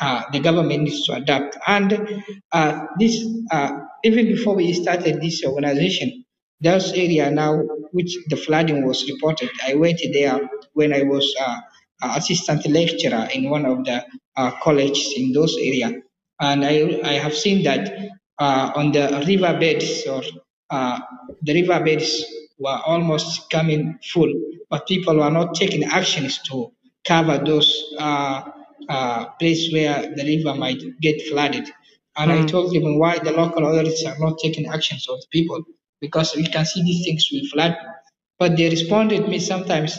uh, 0.00 0.22
the 0.32 0.40
government 0.40 0.84
needs 0.84 1.04
to 1.06 1.14
adapt. 1.14 1.56
And 1.66 2.22
uh, 2.52 2.86
this, 2.98 3.24
uh, 3.50 3.72
even 4.04 4.26
before 4.26 4.54
we 4.56 4.72
started 4.72 5.20
this 5.20 5.44
organization, 5.44 6.24
those 6.60 6.92
area 6.92 7.30
now 7.30 7.58
which 7.92 8.16
the 8.28 8.36
flooding 8.36 8.86
was 8.86 9.08
reported, 9.10 9.50
I 9.66 9.74
went 9.74 10.00
there 10.12 10.40
when 10.74 10.92
I 10.94 11.02
was 11.02 11.34
uh, 11.40 11.60
assistant 12.02 12.66
lecturer 12.68 13.28
in 13.34 13.50
one 13.50 13.66
of 13.66 13.84
the 13.84 14.04
uh, 14.36 14.52
colleges 14.62 15.14
in 15.16 15.32
those 15.32 15.56
area, 15.58 15.92
and 16.40 16.64
I 16.64 17.00
I 17.04 17.12
have 17.14 17.34
seen 17.34 17.64
that 17.64 17.92
uh, 18.38 18.72
on 18.76 18.92
the 18.92 19.24
river 19.26 19.58
beds 19.58 20.06
or 20.06 20.22
the 21.42 21.54
river 21.54 21.84
beds 21.84 22.24
were 22.58 22.80
almost 22.86 23.50
coming 23.50 23.98
full, 24.12 24.32
but 24.70 24.86
people 24.86 25.16
were 25.18 25.30
not 25.30 25.54
taking 25.54 25.84
actions 25.84 26.40
to 26.50 26.72
cover 27.06 27.38
those 27.44 27.94
uh, 28.88 29.26
place 29.40 29.72
where 29.72 30.14
the 30.14 30.24
river 30.24 30.58
might 30.58 30.82
get 31.00 31.20
flooded. 31.28 31.68
And 32.16 32.30
mm. 32.30 32.34
I 32.34 32.40
hmm. 32.40 32.46
told 32.46 32.74
them 32.74 32.98
why 32.98 33.18
the 33.18 33.32
local 33.32 33.66
authorities 33.66 34.04
are 34.04 34.18
not 34.18 34.38
taking 34.38 34.66
actions 34.66 35.08
on 35.08 35.18
the 35.18 35.26
people 35.30 35.62
because 36.00 36.34
we 36.36 36.46
can 36.46 36.66
see 36.66 36.82
these 36.82 37.04
things 37.04 37.28
will 37.32 37.48
flood. 37.48 37.76
But 38.38 38.56
they 38.56 38.68
responded 38.68 39.28
me 39.28 39.38
sometimes, 39.38 39.98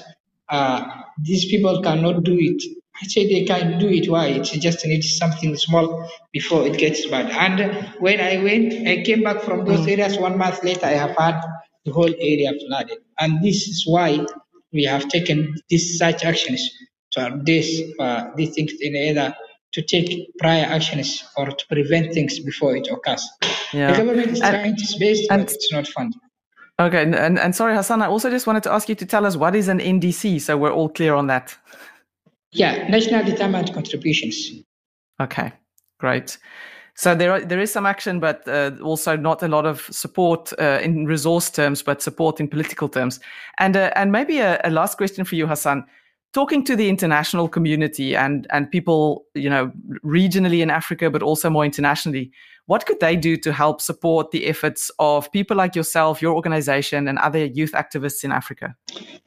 uh, 0.50 0.86
these 1.22 1.46
people 1.46 1.82
cannot 1.82 2.24
do 2.24 2.38
it. 2.40 2.62
I 3.02 3.08
say 3.08 3.28
they 3.28 3.46
can 3.46 3.80
do 3.80 3.88
it. 3.88 4.10
Why? 4.10 4.28
It 4.28 4.44
just 4.44 4.86
needs 4.86 5.18
something 5.18 5.56
small 5.58 6.08
before 6.32 6.68
it 6.68 6.78
gets 6.78 7.08
bad. 7.08 7.32
And 7.32 7.88
when 8.00 8.20
I 8.20 8.44
went, 8.44 8.88
I 8.88 9.02
came 9.04 9.24
back 9.24 9.42
from 9.42 9.66
those 9.66 9.86
mm. 9.88 9.92
areas 9.94 10.18
one 10.20 10.38
month 10.38 10.64
later, 10.64 10.86
I 10.86 10.92
have 10.92 11.16
had 11.18 11.42
the 11.86 11.92
whole 11.92 12.14
area 12.20 12.52
flooded. 12.68 13.00
And 13.20 13.44
this 13.44 13.68
is 13.68 13.86
why 13.88 14.26
we 14.72 14.84
have 14.84 15.08
taken 15.08 15.56
these 15.70 15.98
such 15.98 16.24
actions 16.24 16.70
to 17.14 17.40
this 17.44 17.82
uh, 18.00 18.30
these 18.36 18.54
things 18.54 18.74
in 18.80 18.96
either 18.96 19.36
to 19.74 19.82
take 19.82 20.30
prior 20.38 20.66
actions 20.66 21.24
or 21.36 21.48
to 21.48 21.68
prevent 21.68 22.14
things 22.14 22.40
before 22.40 22.76
it 22.76 22.88
occurs. 22.92 23.28
Yeah. 23.74 23.92
The 23.92 23.98
government 23.98 24.32
is 24.32 24.42
and, 24.42 24.54
trying 24.54 24.74
its 24.74 24.96
best, 24.98 25.24
and, 25.32 25.46
but 25.46 25.54
it's 25.54 25.72
not 25.72 25.88
funded. 25.88 26.20
Okay, 26.80 27.02
and, 27.02 27.16
and, 27.16 27.40
and 27.40 27.56
sorry, 27.56 27.76
Hassan, 27.76 28.02
I 28.02 28.08
also 28.08 28.30
just 28.30 28.48
wanted 28.48 28.64
to 28.64 28.72
ask 28.72 28.88
you 28.90 28.96
to 28.96 29.06
tell 29.06 29.26
us 29.26 29.36
what 29.36 29.56
is 29.56 29.68
an 29.68 29.80
NDC, 29.80 30.42
so 30.42 30.58
we're 30.58 30.74
all 30.74 30.90
clear 30.90 31.14
on 31.16 31.28
that. 31.28 31.56
Yeah, 32.52 32.88
national 32.88 33.24
determined 33.26 33.74
contributions. 33.74 34.52
Okay, 35.20 35.52
great. 36.00 36.38
So 36.96 37.16
there 37.16 37.32
are, 37.32 37.42
there 37.42 37.60
is 37.60 37.72
some 37.72 37.88
action, 37.88 38.20
but 38.20 38.48
uh, 38.48 38.72
also 38.84 39.16
not 39.16 39.42
a 39.42 39.48
lot 39.48 39.66
of 39.66 39.82
support 39.90 40.54
uh, 40.60 40.80
in 40.84 41.06
resource 41.06 41.50
terms, 41.50 41.82
but 41.82 42.04
support 42.04 42.40
in 42.40 42.48
political 42.48 42.88
terms. 42.88 43.20
And 43.58 43.76
uh, 43.76 43.92
and 43.96 44.12
maybe 44.12 44.38
a, 44.40 44.62
a, 44.64 44.70
last 44.70 44.98
question 44.98 45.26
for 45.26 45.34
you, 45.34 45.48
Hassan 45.48 45.86
talking 46.34 46.64
to 46.66 46.76
the 46.76 46.90
international 46.90 47.48
community 47.48 48.16
and 48.16 48.48
and 48.52 48.70
people 48.72 49.26
you 49.36 49.50
know 49.50 49.72
regionally 50.04 50.62
in 50.62 50.70
africa 50.70 51.10
but 51.10 51.22
also 51.22 51.50
more 51.50 51.66
internationally 51.66 52.32
what 52.66 52.86
could 52.86 53.00
they 53.02 53.16
do 53.16 53.36
to 53.36 53.52
help 53.52 53.82
support 53.82 54.32
the 54.32 54.46
efforts 54.48 54.90
of 55.00 55.32
people 55.32 55.58
like 55.58 55.76
yourself 55.76 56.22
your 56.22 56.34
organization 56.34 57.08
and 57.08 57.18
other 57.20 57.46
youth 57.46 57.74
activists 57.74 58.24
in 58.24 58.32
africa? 58.32 58.76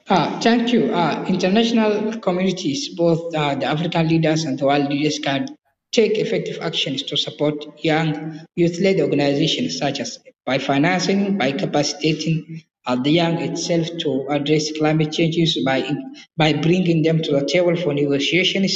Uh, 0.09 0.41
thank 0.41 0.73
you. 0.73 0.95
Uh, 0.95 1.23
international 1.29 2.19
communities 2.21 2.89
both 2.95 3.35
uh, 3.35 3.55
the 3.55 3.67
african 3.67 4.09
leaders 4.09 4.45
and 4.45 4.59
the 4.59 4.65
world 4.65 4.89
leaders 4.89 5.19
can 5.19 5.47
take 5.93 6.19
effective 6.19 6.59
actions 6.63 7.03
to 7.03 7.17
support 7.17 7.55
young 7.85 8.41
youth-led 8.57 9.01
organizations 9.01 9.79
such 9.79 10.01
as 10.01 10.19
by 10.45 10.59
financing 10.59 11.37
by 11.37 11.53
capacitating 11.53 12.63
uh, 12.87 12.97
the 12.97 13.11
young 13.11 13.39
itself 13.39 13.87
to 14.01 14.27
address 14.31 14.71
climate 14.79 15.13
changes 15.13 15.59
by 15.65 15.91
by 16.37 16.53
bringing 16.53 17.03
them 17.03 17.23
to 17.23 17.33
the 17.33 17.45
table 17.47 17.77
for 17.77 17.95
negotiations. 17.95 18.73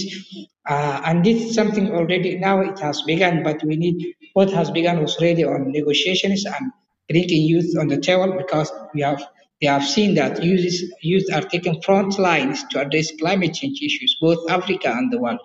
Uh, 0.69 1.01
and 1.07 1.25
this 1.25 1.43
is 1.43 1.55
something 1.55 1.91
already 1.93 2.39
now 2.39 2.61
it 2.61 2.79
has 2.79 3.03
begun, 3.03 3.43
but 3.43 3.63
we 3.65 3.77
need 3.77 4.15
what 4.35 4.51
has 4.51 4.71
begun 4.71 5.01
was 5.01 5.17
really 5.21 5.45
on 5.45 5.73
negotiations 5.73 6.45
and 6.47 6.73
bringing 7.09 7.43
youth 7.43 7.75
on 7.79 7.89
the 7.89 7.99
table 8.01 8.35
because 8.37 8.73
we 8.95 9.03
have 9.03 9.23
they 9.61 9.67
have 9.67 9.85
seen 9.85 10.15
that 10.15 10.43
youth, 10.43 10.75
youth 11.03 11.27
are 11.35 11.43
taking 11.43 11.83
front 11.83 12.19
lines 12.19 12.65
to 12.71 12.81
address 12.81 13.11
climate 13.21 13.55
change 13.55 13.81
issues, 13.83 14.17
both 14.21 14.51
Africa 14.51 14.91
and 14.97 15.13
the 15.13 15.21
world. 15.21 15.41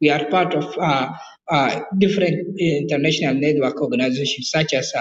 We 0.00 0.10
are 0.10 0.24
part 0.26 0.54
of 0.54 0.76
uh, 0.78 1.12
uh, 1.48 1.80
different 1.98 2.58
international 2.58 3.34
network 3.34 3.80
organizations 3.80 4.50
such 4.50 4.74
as 4.74 4.92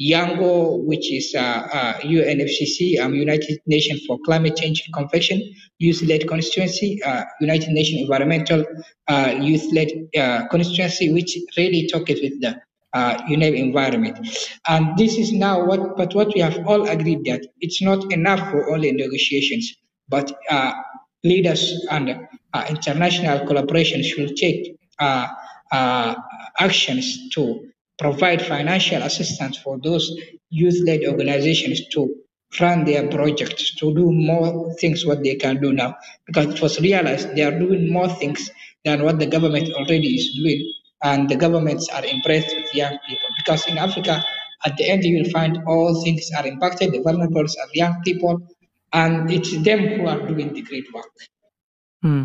uh, 0.00 0.02
YOUNGO, 0.02 0.84
which 0.84 1.12
is 1.12 1.34
uh, 1.34 1.94
UNFCCC, 2.02 2.98
uh, 2.98 3.04
um, 3.04 3.14
United 3.14 3.60
Nations 3.66 4.04
for 4.06 4.18
Climate 4.24 4.56
Change 4.56 4.88
Convention, 4.94 5.42
Youth-led 5.78 6.26
Constituency, 6.28 7.02
uh, 7.02 7.24
United 7.40 7.70
Nations 7.70 8.02
Environmental 8.02 8.64
uh, 9.08 9.34
Youth-led 9.40 9.88
uh, 10.16 10.48
Constituency, 10.48 11.12
which 11.12 11.36
really 11.56 11.88
talks 11.88 12.10
with 12.10 12.40
the 12.40 12.60
uh, 12.94 13.18
environment. 13.28 14.18
And 14.68 14.96
this 14.96 15.16
is 15.16 15.32
now 15.32 15.64
what, 15.64 15.96
but 15.96 16.14
what 16.14 16.34
we 16.34 16.40
have 16.40 16.66
all 16.66 16.88
agreed 16.88 17.24
that 17.24 17.46
it's 17.60 17.82
not 17.82 18.12
enough 18.12 18.50
for 18.50 18.70
only 18.74 18.92
negotiations, 18.92 19.74
but 20.08 20.32
leaders 21.24 21.86
and 21.90 22.28
international 22.68 23.46
collaboration 23.46 24.02
should 24.02 24.36
take 24.36 24.76
actions 26.58 27.30
to 27.30 27.71
provide 27.98 28.42
financial 28.42 29.02
assistance 29.02 29.56
for 29.58 29.78
those 29.82 30.10
youth-led 30.50 31.00
organizations 31.06 31.88
to 31.88 32.14
run 32.60 32.84
their 32.84 33.08
projects, 33.08 33.74
to 33.76 33.94
do 33.94 34.12
more 34.12 34.74
things 34.74 35.06
what 35.06 35.22
they 35.22 35.36
can 35.36 35.60
do 35.60 35.72
now. 35.72 35.96
Because 36.26 36.54
it 36.54 36.60
was 36.60 36.80
realized 36.80 37.34
they 37.34 37.42
are 37.42 37.58
doing 37.58 37.90
more 37.92 38.08
things 38.08 38.50
than 38.84 39.02
what 39.04 39.18
the 39.18 39.26
government 39.26 39.72
already 39.72 40.08
is 40.08 40.34
doing. 40.34 40.72
And 41.02 41.28
the 41.28 41.36
governments 41.36 41.88
are 41.88 42.04
impressed 42.04 42.54
with 42.54 42.74
young 42.74 42.98
people. 43.08 43.28
Because 43.38 43.66
in 43.66 43.78
Africa, 43.78 44.24
at 44.64 44.76
the 44.76 44.88
end, 44.88 45.04
you 45.04 45.22
will 45.22 45.30
find 45.30 45.58
all 45.66 46.02
things 46.02 46.30
are 46.36 46.46
impacted. 46.46 46.92
The 46.92 47.00
vulnerables 47.00 47.56
are 47.58 47.68
young 47.74 48.00
people, 48.02 48.46
and 48.92 49.30
it's 49.30 49.56
them 49.62 49.80
who 49.80 50.06
are 50.06 50.20
doing 50.26 50.52
the 50.52 50.62
great 50.62 50.92
work. 50.92 51.10
Hmm. 52.02 52.22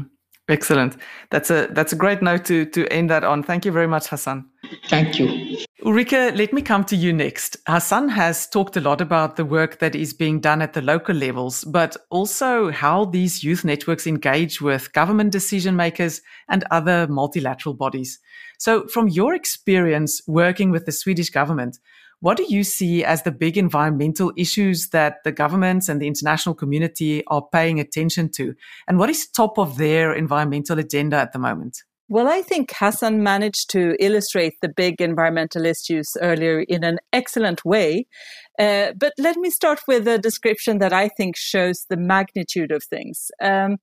Excellent. 0.49 0.95
That's 1.29 1.49
a 1.49 1.67
that's 1.71 1.91
a 1.91 1.95
great 1.97 2.21
note 2.21 2.45
to 2.45 2.65
to 2.65 2.87
end 2.87 3.09
that 3.09 3.25
on. 3.25 3.43
Thank 3.43 3.65
you 3.65 3.71
very 3.71 3.87
much, 3.87 4.07
Hassan. 4.07 4.45
Thank 4.87 5.19
you. 5.19 5.57
Ulrika, 5.85 6.31
let 6.35 6.53
me 6.53 6.61
come 6.61 6.83
to 6.85 6.95
you 6.95 7.13
next. 7.13 7.57
Hassan 7.67 8.09
has 8.09 8.47
talked 8.47 8.77
a 8.77 8.81
lot 8.81 8.99
about 8.99 9.35
the 9.35 9.45
work 9.45 9.79
that 9.79 9.95
is 9.95 10.13
being 10.13 10.39
done 10.39 10.61
at 10.61 10.73
the 10.73 10.81
local 10.81 11.15
levels, 11.15 11.63
but 11.65 11.95
also 12.09 12.71
how 12.71 13.05
these 13.05 13.43
youth 13.43 13.63
networks 13.63 14.07
engage 14.07 14.61
with 14.61 14.91
government 14.93 15.31
decision 15.31 15.75
makers 15.75 16.21
and 16.49 16.63
other 16.71 17.07
multilateral 17.07 17.75
bodies. 17.75 18.19
So, 18.57 18.87
from 18.87 19.07
your 19.07 19.35
experience 19.35 20.21
working 20.27 20.71
with 20.71 20.85
the 20.85 20.91
Swedish 20.91 21.29
government, 21.29 21.77
What 22.19 22.37
do 22.37 22.45
you 22.49 22.63
see 22.63 23.03
as 23.03 23.23
the 23.23 23.31
big 23.31 23.57
environmental 23.57 24.33
issues 24.35 24.89
that 24.89 25.17
the 25.23 25.31
governments 25.31 25.87
and 25.87 26.01
the 26.01 26.07
international 26.07 26.55
community 26.55 27.23
are 27.27 27.47
paying 27.51 27.79
attention 27.79 28.31
to? 28.37 28.55
And 28.87 28.97
what 28.97 29.09
is 29.09 29.27
top 29.27 29.59
of 29.59 29.77
their 29.77 30.13
environmental 30.13 30.79
agenda 30.79 31.17
at 31.17 31.31
the 31.31 31.39
moment? 31.39 31.83
Well, 32.09 32.27
I 32.27 32.41
think 32.41 32.71
Hassan 32.73 33.21
managed 33.21 33.69
to 33.71 33.95
illustrate 33.99 34.53
the 34.61 34.69
big 34.69 35.01
environmental 35.01 35.65
issues 35.65 36.13
earlier 36.21 36.61
in 36.61 36.85
an 36.85 36.99
excellent 37.11 37.65
way. 37.65 38.07
Uh, 38.57 38.93
but 38.97 39.11
let 39.17 39.35
me 39.35 39.49
start 39.49 39.81
with 39.87 40.07
a 40.07 40.17
description 40.17 40.79
that 40.79 40.93
I 40.93 41.09
think 41.09 41.35
shows 41.35 41.85
the 41.89 41.97
magnitude 41.97 42.71
of 42.71 42.81
things. 42.83 43.29
Um, 43.41 43.75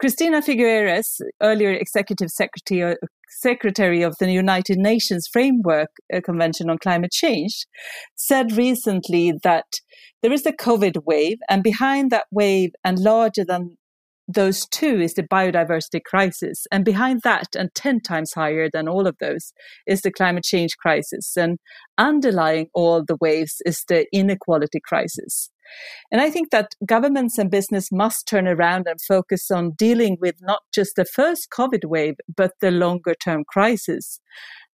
Christiana 0.00 0.42
Figueres, 0.42 1.20
earlier 1.42 1.72
executive 1.72 2.30
secretary, 2.30 2.96
secretary 3.40 4.02
of 4.02 4.16
the 4.18 4.30
United 4.30 4.78
Nations 4.78 5.28
Framework 5.32 5.90
uh, 6.12 6.20
Convention 6.20 6.70
on 6.70 6.78
Climate 6.78 7.12
Change, 7.12 7.66
said 8.14 8.52
recently 8.52 9.32
that 9.42 9.66
there 10.22 10.32
is 10.32 10.46
a 10.46 10.52
COVID 10.52 11.04
wave, 11.04 11.38
and 11.48 11.62
behind 11.62 12.10
that 12.10 12.26
wave, 12.30 12.70
and 12.84 12.98
larger 12.98 13.44
than 13.44 13.76
those 14.28 14.66
two 14.66 15.00
is 15.00 15.14
the 15.14 15.22
biodiversity 15.22 16.02
crisis. 16.04 16.64
And 16.70 16.84
behind 16.84 17.22
that, 17.22 17.48
and 17.56 17.74
10 17.74 18.00
times 18.00 18.32
higher 18.34 18.68
than 18.72 18.88
all 18.88 19.06
of 19.06 19.16
those, 19.20 19.52
is 19.86 20.02
the 20.02 20.12
climate 20.12 20.44
change 20.44 20.76
crisis. 20.78 21.36
And 21.36 21.58
underlying 21.98 22.68
all 22.74 23.04
the 23.04 23.16
waves 23.20 23.56
is 23.66 23.84
the 23.88 24.06
inequality 24.12 24.80
crisis. 24.84 25.50
And 26.10 26.20
I 26.20 26.30
think 26.30 26.50
that 26.50 26.74
governments 26.86 27.38
and 27.38 27.50
business 27.50 27.90
must 27.90 28.26
turn 28.26 28.46
around 28.46 28.86
and 28.86 29.00
focus 29.00 29.50
on 29.50 29.72
dealing 29.72 30.16
with 30.20 30.36
not 30.40 30.62
just 30.74 30.96
the 30.96 31.04
first 31.04 31.48
COVID 31.50 31.84
wave, 31.84 32.14
but 32.34 32.52
the 32.60 32.70
longer 32.70 33.14
term 33.14 33.44
crisis. 33.48 34.20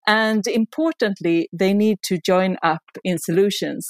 And 0.08 0.48
importantly, 0.48 1.50
they 1.52 1.74
need 1.74 2.00
to 2.04 2.18
join 2.18 2.58
up 2.64 2.84
in 3.04 3.18
solutions. 3.18 3.88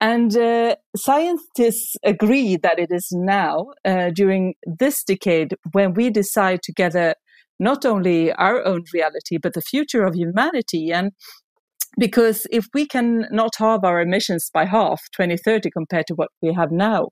And 0.00 0.36
uh, 0.36 0.76
scientists 0.96 1.96
agree 2.04 2.56
that 2.56 2.78
it 2.78 2.90
is 2.90 3.08
now, 3.10 3.68
uh, 3.84 4.10
during 4.10 4.54
this 4.66 5.02
decade, 5.02 5.56
when 5.72 5.94
we 5.94 6.10
decide 6.10 6.62
together 6.62 7.14
not 7.58 7.84
only 7.86 8.32
our 8.32 8.64
own 8.66 8.82
reality, 8.92 9.38
but 9.38 9.54
the 9.54 9.62
future 9.62 10.04
of 10.04 10.14
humanity. 10.14 10.90
And 10.92 11.12
because 11.98 12.46
if 12.50 12.66
we 12.74 12.86
can 12.86 13.26
not 13.30 13.52
halve 13.58 13.84
our 13.84 14.00
emissions 14.00 14.50
by 14.52 14.64
half 14.64 15.02
2030 15.16 15.70
compared 15.70 16.06
to 16.08 16.14
what 16.14 16.28
we 16.42 16.52
have 16.52 16.70
now, 16.70 17.08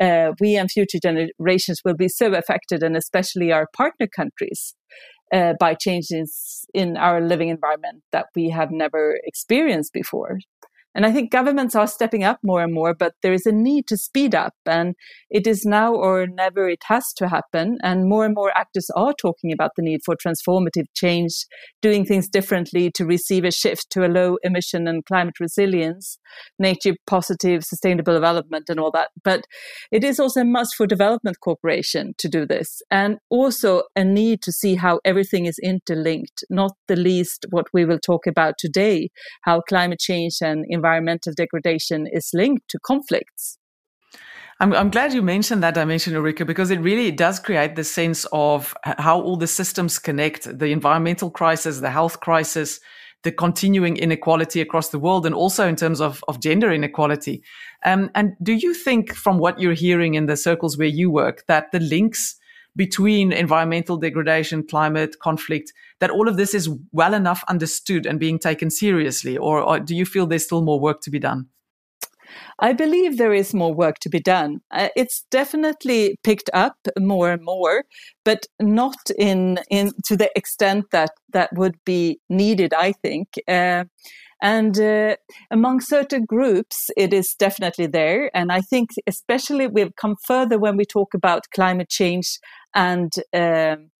uh, 0.00 0.32
we 0.40 0.56
and 0.56 0.70
future 0.70 0.98
generations 1.02 1.80
will 1.84 1.96
be 1.96 2.08
so 2.08 2.34
affected, 2.34 2.82
and 2.82 2.96
especially 2.96 3.52
our 3.52 3.66
partner 3.76 4.08
countries, 4.14 4.74
uh, 5.32 5.54
by 5.58 5.74
changes 5.74 6.64
in 6.74 6.96
our 6.96 7.20
living 7.20 7.48
environment 7.48 8.02
that 8.12 8.26
we 8.34 8.50
have 8.50 8.70
never 8.70 9.18
experienced 9.24 9.92
before. 9.92 10.38
And 10.94 11.06
I 11.06 11.12
think 11.12 11.30
governments 11.30 11.74
are 11.74 11.86
stepping 11.86 12.24
up 12.24 12.38
more 12.42 12.62
and 12.62 12.72
more, 12.72 12.94
but 12.94 13.14
there 13.22 13.32
is 13.32 13.46
a 13.46 13.52
need 13.52 13.86
to 13.88 13.96
speed 13.96 14.34
up. 14.34 14.54
And 14.66 14.94
it 15.30 15.46
is 15.46 15.64
now 15.64 15.94
or 15.94 16.26
never 16.26 16.68
it 16.68 16.82
has 16.86 17.12
to 17.14 17.28
happen. 17.28 17.78
And 17.82 18.08
more 18.08 18.24
and 18.24 18.34
more 18.34 18.56
actors 18.56 18.90
are 18.94 19.14
talking 19.20 19.52
about 19.52 19.70
the 19.76 19.82
need 19.82 20.00
for 20.04 20.16
transformative 20.16 20.86
change, 20.94 21.32
doing 21.80 22.04
things 22.04 22.28
differently 22.28 22.90
to 22.92 23.06
receive 23.06 23.44
a 23.44 23.50
shift 23.50 23.86
to 23.90 24.04
a 24.04 24.08
low 24.08 24.36
emission 24.42 24.86
and 24.86 25.04
climate 25.04 25.40
resilience, 25.40 26.18
nature 26.58 26.94
positive, 27.06 27.64
sustainable 27.64 28.14
development, 28.14 28.66
and 28.68 28.78
all 28.78 28.90
that. 28.90 29.08
But 29.24 29.44
it 29.90 30.04
is 30.04 30.20
also 30.20 30.40
a 30.40 30.44
must 30.44 30.74
for 30.74 30.86
development 30.86 31.38
cooperation 31.40 32.14
to 32.18 32.28
do 32.28 32.46
this. 32.46 32.82
And 32.90 33.18
also 33.30 33.84
a 33.96 34.04
need 34.04 34.42
to 34.42 34.52
see 34.52 34.74
how 34.74 35.00
everything 35.04 35.46
is 35.46 35.58
interlinked, 35.62 36.44
not 36.50 36.72
the 36.88 36.96
least 36.96 37.46
what 37.50 37.66
we 37.72 37.84
will 37.84 37.98
talk 37.98 38.26
about 38.26 38.54
today, 38.58 39.08
how 39.42 39.62
climate 39.62 39.98
change 39.98 40.36
and 40.42 40.64
degradation 41.36 42.06
is 42.06 42.30
linked 42.34 42.68
to 42.68 42.78
conflicts. 42.78 43.58
I'm, 44.60 44.72
I'm 44.74 44.90
glad 44.90 45.12
you 45.12 45.22
mentioned 45.22 45.62
that 45.62 45.74
dimension, 45.74 46.14
Ulrika, 46.14 46.44
because 46.44 46.70
it 46.70 46.80
really 46.80 47.10
does 47.10 47.40
create 47.40 47.74
the 47.74 47.84
sense 47.84 48.26
of 48.32 48.74
how 48.84 49.20
all 49.20 49.36
the 49.36 49.46
systems 49.46 49.98
connect 49.98 50.58
the 50.58 50.66
environmental 50.66 51.30
crisis, 51.30 51.80
the 51.80 51.90
health 51.90 52.20
crisis, 52.20 52.78
the 53.24 53.32
continuing 53.32 53.96
inequality 53.96 54.60
across 54.60 54.90
the 54.90 54.98
world, 54.98 55.26
and 55.26 55.34
also 55.34 55.66
in 55.66 55.76
terms 55.76 56.00
of, 56.00 56.22
of 56.28 56.40
gender 56.40 56.72
inequality. 56.72 57.42
Um, 57.84 58.10
and 58.14 58.34
do 58.42 58.52
you 58.52 58.74
think, 58.74 59.14
from 59.14 59.38
what 59.38 59.58
you're 59.58 59.72
hearing 59.72 60.14
in 60.14 60.26
the 60.26 60.36
circles 60.36 60.78
where 60.78 60.88
you 60.88 61.10
work, 61.10 61.44
that 61.48 61.72
the 61.72 61.80
links 61.80 62.36
between 62.76 63.32
environmental 63.32 63.96
degradation, 63.96 64.66
climate, 64.66 65.18
conflict, 65.20 65.72
that 66.00 66.10
all 66.10 66.28
of 66.28 66.36
this 66.36 66.54
is 66.54 66.68
well 66.92 67.14
enough 67.14 67.44
understood 67.48 68.06
and 68.06 68.18
being 68.18 68.38
taken 68.38 68.70
seriously? 68.70 69.36
Or, 69.36 69.60
or 69.60 69.80
do 69.80 69.94
you 69.94 70.06
feel 70.06 70.26
there's 70.26 70.44
still 70.44 70.62
more 70.62 70.80
work 70.80 71.00
to 71.02 71.10
be 71.10 71.18
done? 71.18 71.48
I 72.58 72.72
believe 72.72 73.18
there 73.18 73.34
is 73.34 73.52
more 73.52 73.74
work 73.74 73.98
to 74.00 74.08
be 74.08 74.20
done. 74.20 74.60
Uh, 74.70 74.88
it's 74.96 75.24
definitely 75.30 76.16
picked 76.24 76.48
up 76.54 76.76
more 76.98 77.30
and 77.30 77.42
more, 77.42 77.84
but 78.24 78.46
not 78.60 79.10
in 79.18 79.58
in 79.70 79.92
to 80.04 80.16
the 80.16 80.30
extent 80.36 80.86
that 80.92 81.10
that 81.32 81.50
would 81.54 81.76
be 81.84 82.20
needed. 82.28 82.72
I 82.74 82.92
think. 82.92 83.28
Uh, 83.48 83.84
and 84.42 84.78
uh, 84.78 85.14
among 85.52 85.80
certain 85.80 86.24
groups, 86.24 86.90
it 86.96 87.14
is 87.14 87.34
definitely 87.38 87.86
there. 87.86 88.28
And 88.34 88.50
I 88.50 88.60
think, 88.60 88.90
especially, 89.06 89.68
we've 89.68 89.94
come 89.94 90.16
further 90.26 90.58
when 90.58 90.76
we 90.76 90.84
talk 90.84 91.14
about 91.14 91.44
climate 91.54 91.88
change 91.88 92.38
and 92.74 93.12
um, 93.32 93.90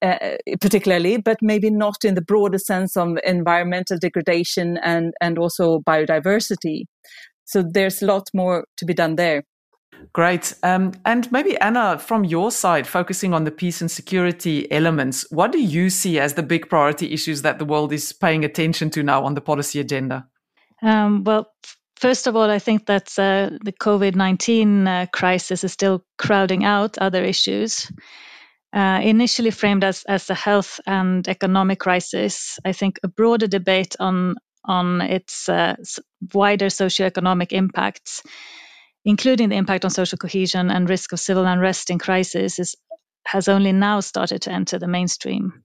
uh, 0.00 0.36
particularly, 0.60 1.18
but 1.18 1.38
maybe 1.42 1.70
not 1.70 2.04
in 2.04 2.14
the 2.14 2.22
broader 2.22 2.58
sense 2.58 2.96
of 2.96 3.18
environmental 3.26 3.98
degradation 3.98 4.78
and, 4.82 5.12
and 5.20 5.38
also 5.38 5.80
biodiversity. 5.80 6.84
So 7.44 7.64
there's 7.68 8.00
a 8.00 8.06
lot 8.06 8.28
more 8.32 8.64
to 8.76 8.84
be 8.84 8.94
done 8.94 9.16
there. 9.16 9.42
Great. 10.12 10.54
Um, 10.62 10.92
and 11.04 11.30
maybe, 11.30 11.56
Anna, 11.58 11.98
from 11.98 12.24
your 12.24 12.50
side, 12.50 12.86
focusing 12.86 13.34
on 13.34 13.44
the 13.44 13.50
peace 13.50 13.80
and 13.80 13.90
security 13.90 14.70
elements, 14.72 15.26
what 15.30 15.52
do 15.52 15.60
you 15.60 15.90
see 15.90 16.18
as 16.18 16.34
the 16.34 16.42
big 16.42 16.68
priority 16.68 17.12
issues 17.12 17.42
that 17.42 17.58
the 17.58 17.64
world 17.64 17.92
is 17.92 18.12
paying 18.12 18.44
attention 18.44 18.90
to 18.90 19.02
now 19.02 19.24
on 19.24 19.34
the 19.34 19.40
policy 19.40 19.78
agenda? 19.78 20.26
Um, 20.82 21.24
well, 21.24 21.52
First 22.00 22.26
of 22.26 22.34
all, 22.34 22.50
I 22.50 22.58
think 22.58 22.86
that 22.86 23.10
uh, 23.18 23.50
the 23.62 23.74
COVID 23.78 24.14
19 24.14 24.88
uh, 24.88 25.06
crisis 25.12 25.64
is 25.64 25.72
still 25.72 26.02
crowding 26.16 26.64
out 26.64 26.96
other 26.96 27.22
issues. 27.22 27.92
Uh, 28.72 29.00
initially 29.02 29.50
framed 29.50 29.84
as, 29.84 30.04
as 30.04 30.30
a 30.30 30.34
health 30.34 30.80
and 30.86 31.28
economic 31.28 31.78
crisis, 31.78 32.58
I 32.64 32.72
think 32.72 33.00
a 33.02 33.08
broader 33.08 33.48
debate 33.48 33.96
on, 34.00 34.36
on 34.64 35.02
its 35.02 35.46
uh, 35.50 35.76
wider 36.32 36.66
socioeconomic 36.66 37.52
impacts, 37.52 38.22
including 39.04 39.48
the 39.48 39.56
impact 39.56 39.84
on 39.84 39.90
social 39.90 40.18
cohesion 40.18 40.70
and 40.70 40.88
risk 40.88 41.12
of 41.12 41.20
civil 41.20 41.46
unrest 41.46 41.90
in 41.90 41.98
crisis, 41.98 42.58
is, 42.58 42.76
has 43.24 43.48
only 43.48 43.72
now 43.72 44.00
started 44.00 44.42
to 44.42 44.52
enter 44.52 44.78
the 44.78 44.88
mainstream. 44.88 45.62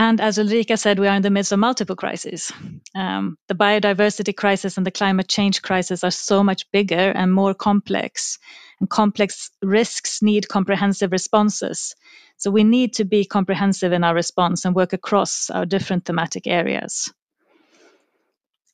And 0.00 0.20
as 0.20 0.38
Ulrika 0.38 0.76
said, 0.76 1.00
we 1.00 1.08
are 1.08 1.16
in 1.16 1.22
the 1.22 1.30
midst 1.30 1.50
of 1.50 1.58
multiple 1.58 1.96
crises. 1.96 2.52
Um, 2.94 3.36
the 3.48 3.56
biodiversity 3.56 4.34
crisis 4.34 4.76
and 4.76 4.86
the 4.86 4.92
climate 4.92 5.28
change 5.28 5.60
crisis 5.60 6.04
are 6.04 6.12
so 6.12 6.44
much 6.44 6.70
bigger 6.70 7.10
and 7.10 7.32
more 7.32 7.52
complex. 7.52 8.38
And 8.78 8.88
complex 8.88 9.50
risks 9.60 10.22
need 10.22 10.48
comprehensive 10.48 11.10
responses. 11.10 11.96
So 12.36 12.52
we 12.52 12.62
need 12.62 12.94
to 12.94 13.04
be 13.04 13.24
comprehensive 13.24 13.92
in 13.92 14.04
our 14.04 14.14
response 14.14 14.64
and 14.64 14.72
work 14.72 14.92
across 14.92 15.50
our 15.50 15.66
different 15.66 16.04
thematic 16.04 16.46
areas. 16.46 17.12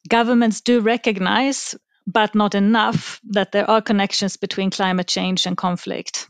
Governments 0.07 0.61
do 0.61 0.81
recognize, 0.81 1.75
but 2.07 2.35
not 2.35 2.55
enough, 2.55 3.21
that 3.31 3.53
there 3.53 3.71
are 3.71 3.83
connections 3.83 4.37
between 4.37 4.71
climate 4.71 5.09
change 5.09 5.47
and 5.47 5.57
conflict. 5.57 6.29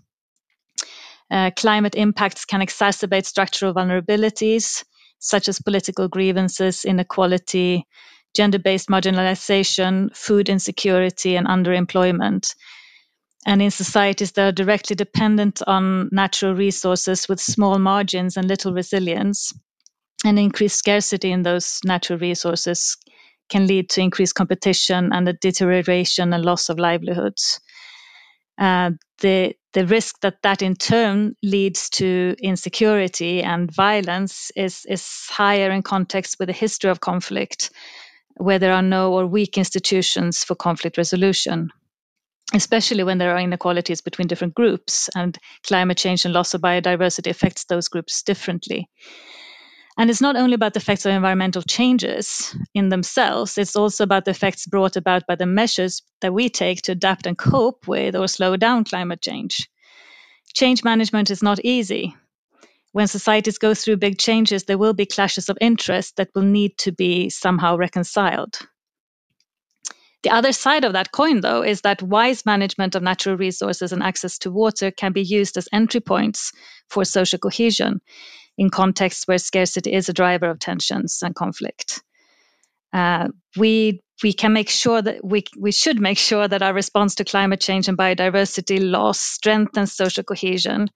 Uh, 1.31 1.51
climate 1.57 1.95
impacts 1.95 2.45
can 2.45 2.61
exacerbate 2.61 3.27
structural 3.27 3.75
vulnerabilities, 3.75 4.85
such 5.19 5.49
as 5.49 5.61
political 5.61 6.09
grievances, 6.09 6.85
inequality, 6.85 7.87
gender 8.35 8.59
based 8.59 8.89
marginalization, 8.89 10.15
food 10.17 10.49
insecurity, 10.49 11.37
and 11.37 11.47
underemployment. 11.47 12.55
And 13.47 13.63
in 13.63 13.71
societies 13.71 14.33
that 14.33 14.49
are 14.49 14.53
directly 14.53 14.97
dependent 14.97 15.63
on 15.67 16.09
natural 16.13 16.55
resources 16.55 17.29
with 17.29 17.41
small 17.41 17.79
margins 17.79 18.37
and 18.37 18.47
little 18.49 18.73
resilience, 18.75 19.53
and 20.25 20.39
increased 20.39 20.79
scarcity 20.79 21.33
in 21.33 21.43
those 21.43 21.81
natural 21.85 22.19
resources 22.19 22.97
can 23.49 23.67
lead 23.67 23.91
to 23.91 24.01
increased 24.01 24.35
competition 24.35 25.13
and 25.13 25.29
a 25.29 25.33
deterioration 25.33 26.33
and 26.33 26.45
loss 26.45 26.69
of 26.69 26.79
livelihoods. 26.79 27.61
Uh, 28.59 28.93
the 29.21 29.55
the 29.73 29.87
risk 29.87 30.21
that 30.21 30.41
that 30.43 30.63
in 30.63 30.77
turn 30.77 31.35
leads 31.43 31.91
to 31.91 32.37
insecurity 32.41 33.43
and 33.43 33.71
violence 33.75 34.53
is 34.55 34.87
is 34.89 35.27
higher 35.29 35.71
in 35.71 35.83
context 35.83 36.37
with 36.39 36.49
a 36.51 36.53
history 36.53 36.91
of 36.91 37.01
conflict, 37.01 37.71
where 38.37 38.61
there 38.61 38.73
are 38.73 38.83
no 38.83 39.13
or 39.13 39.27
weak 39.27 39.59
institutions 39.59 40.45
for 40.45 40.55
conflict 40.55 40.97
resolution. 40.99 41.71
Especially 42.53 43.03
when 43.03 43.19
there 43.19 43.35
are 43.35 43.41
inequalities 43.41 44.03
between 44.03 44.29
different 44.29 44.55
groups, 44.55 45.09
and 45.17 45.37
climate 45.67 45.99
change 45.99 46.25
and 46.25 46.35
loss 46.35 46.55
of 46.55 46.61
biodiversity 46.61 47.31
affects 47.31 47.65
those 47.65 47.89
groups 47.89 48.23
differently. 48.23 48.89
And 49.97 50.11
it's 50.11 50.21
not 50.21 50.37
only 50.37 50.55
about 50.55 50.75
the 50.75 50.81
effects 50.81 51.07
of 51.07 51.13
environmental 51.13 51.63
changes 51.63 52.55
in 52.75 52.89
themselves, 52.89 53.57
it's 53.59 53.77
also 53.77 54.03
about 54.03 54.25
the 54.25 54.33
effects 54.33 54.67
brought 54.67 54.97
about 54.97 55.27
by 55.29 55.37
the 55.37 55.47
measures 55.47 56.03
that 56.21 56.35
we 56.35 56.49
take 56.49 56.83
to 56.83 56.93
adapt 56.93 57.27
and 57.27 57.39
cope 57.39 57.87
with 57.87 58.17
or 58.17 58.27
slow 58.27 58.57
down 58.57 58.85
climate 58.85 59.23
change. 59.23 59.69
Change 60.53 60.83
management 60.83 61.31
is 61.31 61.43
not 61.43 61.61
easy. 61.65 62.17
When 62.93 63.07
societies 63.07 63.59
go 63.59 63.75
through 63.75 63.99
big 63.99 64.19
changes, 64.19 64.65
there 64.65 64.79
will 64.79 64.95
be 64.95 65.07
clashes 65.07 65.49
of 65.49 65.59
interest 65.61 66.17
that 66.17 66.31
will 66.35 66.43
need 66.43 66.77
to 66.79 66.93
be 66.93 67.31
somehow 67.31 67.77
reconciled. 67.77 68.59
The 70.23 70.31
other 70.31 70.53
side 70.53 70.85
of 70.85 70.95
that 70.95 71.13
coin, 71.13 71.41
though, 71.41 71.63
is 71.63 71.83
that 71.83 72.03
wise 72.03 72.47
management 72.47 72.95
of 72.95 73.03
natural 73.03 73.37
resources 73.37 73.93
and 73.93 74.03
access 74.03 74.39
to 74.39 74.51
water 74.51 74.91
can 74.91 75.13
be 75.13 75.23
used 75.23 75.57
as 75.57 75.69
entry 75.73 76.01
points 76.01 76.53
for 76.89 77.05
social 77.05 77.39
cohesion 77.39 78.01
in 78.57 78.71
contexts 78.71 79.27
where 79.27 79.39
scarcity 79.39 79.93
is 79.93 80.09
a 80.09 80.13
driver 80.13 80.49
of 80.49 80.59
tensions 80.59 81.21
and 81.23 81.35
conflict. 81.35 82.03
Uh, 82.93 83.29
we 83.57 84.01
we 84.23 84.33
can 84.33 84.53
make 84.53 84.71
sure 84.71 85.03
that 85.03 85.25
we 85.25 85.45
we 85.59 85.73
should 85.73 86.01
make 86.01 86.19
sure 86.19 86.47
that 86.47 86.63
our 86.63 86.73
response 86.73 87.17
to 87.17 87.25
climate 87.25 87.61
change 87.61 87.89
and 87.89 87.99
biodiversity 87.99 88.79
loss 88.81 89.19
strengthens 89.19 89.93
social 89.93 90.23
cohesion 90.23 90.89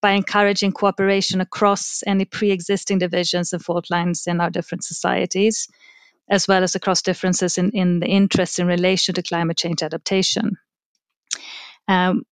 by 0.00 0.12
encouraging 0.12 0.72
cooperation 0.72 1.40
across 1.40 2.02
any 2.06 2.24
pre-existing 2.24 2.98
divisions 2.98 3.52
and 3.52 3.62
fault 3.62 3.90
lines 3.90 4.26
in 4.26 4.40
our 4.40 4.50
different 4.50 4.84
societies, 4.84 5.68
as 6.30 6.48
well 6.48 6.62
as 6.62 6.74
across 6.74 7.02
differences 7.02 7.58
in, 7.58 7.70
in 7.72 8.00
the 8.00 8.06
interests 8.06 8.58
in 8.58 8.66
relation 8.66 9.14
to 9.14 9.22
climate 9.22 9.58
change 9.58 9.82
adaptation. 9.82 10.56
Um, 11.88 12.22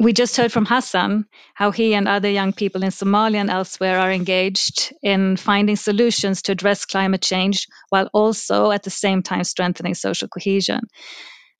we 0.00 0.14
just 0.14 0.38
heard 0.38 0.50
from 0.50 0.64
Hassan 0.64 1.26
how 1.52 1.72
he 1.72 1.92
and 1.92 2.08
other 2.08 2.30
young 2.30 2.54
people 2.54 2.82
in 2.82 2.90
Somalia 2.90 3.36
and 3.36 3.50
elsewhere 3.50 3.98
are 3.98 4.10
engaged 4.10 4.94
in 5.02 5.36
finding 5.36 5.76
solutions 5.76 6.40
to 6.42 6.52
address 6.52 6.86
climate 6.86 7.20
change 7.20 7.68
while 7.90 8.08
also 8.14 8.70
at 8.70 8.82
the 8.82 8.90
same 8.90 9.22
time 9.22 9.44
strengthening 9.44 9.94
social 9.94 10.26
cohesion. 10.26 10.80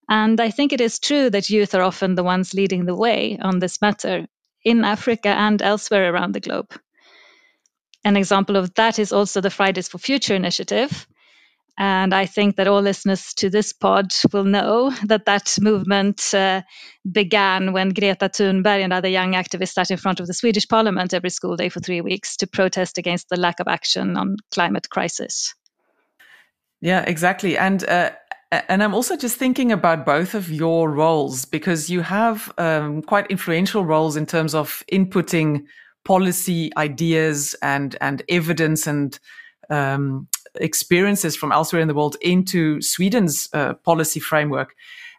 And 0.08 0.40
I 0.40 0.50
think 0.50 0.72
it 0.72 0.80
is 0.80 0.98
true 0.98 1.28
that 1.28 1.50
youth 1.50 1.74
are 1.74 1.82
often 1.82 2.14
the 2.14 2.24
ones 2.24 2.54
leading 2.54 2.86
the 2.86 2.96
way 2.96 3.38
on 3.40 3.58
this 3.58 3.82
matter 3.82 4.26
in 4.64 4.86
Africa 4.86 5.28
and 5.28 5.60
elsewhere 5.60 6.10
around 6.10 6.32
the 6.32 6.40
globe. 6.40 6.72
An 8.04 8.16
example 8.16 8.56
of 8.56 8.72
that 8.74 8.98
is 8.98 9.12
also 9.12 9.42
the 9.42 9.50
Fridays 9.50 9.88
for 9.88 9.98
Future 9.98 10.34
initiative, 10.34 11.06
and 11.80 12.12
I 12.12 12.26
think 12.26 12.56
that 12.56 12.68
all 12.68 12.82
listeners 12.82 13.32
to 13.36 13.48
this 13.48 13.72
pod 13.72 14.12
will 14.34 14.44
know 14.44 14.90
that 15.06 15.24
that 15.24 15.56
movement 15.62 16.34
uh, 16.34 16.60
began 17.10 17.72
when 17.72 17.88
Greta 17.88 18.28
Thunberg 18.28 18.84
and 18.84 18.92
other 18.92 19.08
young 19.08 19.32
activists 19.32 19.72
sat 19.72 19.90
in 19.90 19.96
front 19.96 20.20
of 20.20 20.26
the 20.26 20.34
Swedish 20.34 20.68
parliament 20.68 21.14
every 21.14 21.30
school 21.30 21.56
day 21.56 21.70
for 21.70 21.80
three 21.80 22.02
weeks 22.02 22.36
to 22.36 22.46
protest 22.46 22.98
against 22.98 23.30
the 23.30 23.40
lack 23.40 23.60
of 23.60 23.66
action 23.66 24.18
on 24.18 24.36
climate 24.52 24.90
crisis. 24.90 25.54
Yeah, 26.82 27.00
exactly. 27.00 27.56
And 27.56 27.82
uh, 27.88 28.10
and 28.52 28.82
I'm 28.82 28.94
also 28.94 29.16
just 29.16 29.36
thinking 29.36 29.72
about 29.72 30.04
both 30.04 30.34
of 30.34 30.50
your 30.50 30.90
roles 30.90 31.46
because 31.46 31.88
you 31.88 32.02
have 32.02 32.52
um, 32.58 33.00
quite 33.00 33.30
influential 33.30 33.86
roles 33.86 34.16
in 34.16 34.26
terms 34.26 34.54
of 34.54 34.84
inputting 34.92 35.64
policy 36.04 36.76
ideas 36.76 37.56
and 37.62 37.96
and 38.02 38.22
evidence 38.28 38.86
and 38.86 39.18
um, 39.70 40.28
experiences 40.56 41.36
from 41.36 41.52
elsewhere 41.52 41.82
in 41.82 41.88
the 41.88 41.94
world 41.94 42.16
into 42.20 42.80
Sweden's 42.80 43.48
uh, 43.52 43.74
policy 43.74 44.20
framework. 44.20 44.74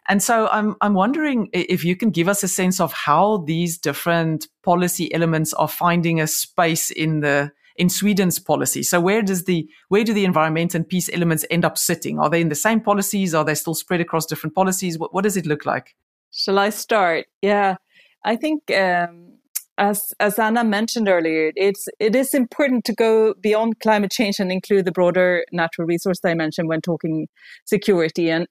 And 0.08 0.22
so 0.22 0.48
I'm 0.48 0.74
I'm 0.80 0.94
wondering 0.94 1.48
if 1.52 1.84
you 1.84 1.94
can 1.94 2.10
give 2.10 2.28
us 2.28 2.42
a 2.42 2.48
sense 2.48 2.80
of 2.80 2.92
how 2.92 3.38
these 3.46 3.78
different 3.78 4.48
policy 4.64 5.12
elements 5.14 5.52
are 5.54 5.68
finding 5.68 6.20
a 6.20 6.26
space 6.26 6.90
in 6.90 7.20
the 7.20 7.52
in 7.76 7.88
Sweden's 7.88 8.38
policy. 8.38 8.82
So 8.82 9.00
where 9.00 9.22
does 9.22 9.44
the 9.44 9.68
where 9.88 10.04
do 10.04 10.12
the 10.12 10.24
environment 10.24 10.74
and 10.74 10.88
peace 10.88 11.08
elements 11.12 11.44
end 11.50 11.64
up 11.64 11.78
sitting? 11.78 12.18
Are 12.18 12.28
they 12.28 12.40
in 12.40 12.48
the 12.48 12.54
same 12.54 12.80
policies? 12.80 13.34
Are 13.34 13.44
they 13.44 13.54
still 13.54 13.74
spread 13.74 14.00
across 14.00 14.26
different 14.26 14.54
policies? 14.54 14.98
What 14.98 15.14
what 15.14 15.22
does 15.22 15.36
it 15.36 15.46
look 15.46 15.64
like? 15.64 15.94
Shall 16.32 16.58
I 16.58 16.70
start? 16.70 17.26
Yeah, 17.40 17.76
I 18.24 18.36
think 18.36 18.70
um, 18.70 19.38
as 19.78 20.12
as 20.20 20.38
Anna 20.38 20.64
mentioned 20.64 21.08
earlier, 21.08 21.52
it's 21.56 21.88
it 21.98 22.14
is 22.14 22.34
important 22.34 22.84
to 22.84 22.94
go 22.94 23.34
beyond 23.40 23.80
climate 23.80 24.10
change 24.10 24.38
and 24.38 24.52
include 24.52 24.84
the 24.84 24.92
broader 24.92 25.44
natural 25.52 25.86
resource 25.86 26.20
dimension 26.20 26.66
when 26.66 26.80
talking 26.80 27.28
security 27.64 28.30
and 28.30 28.46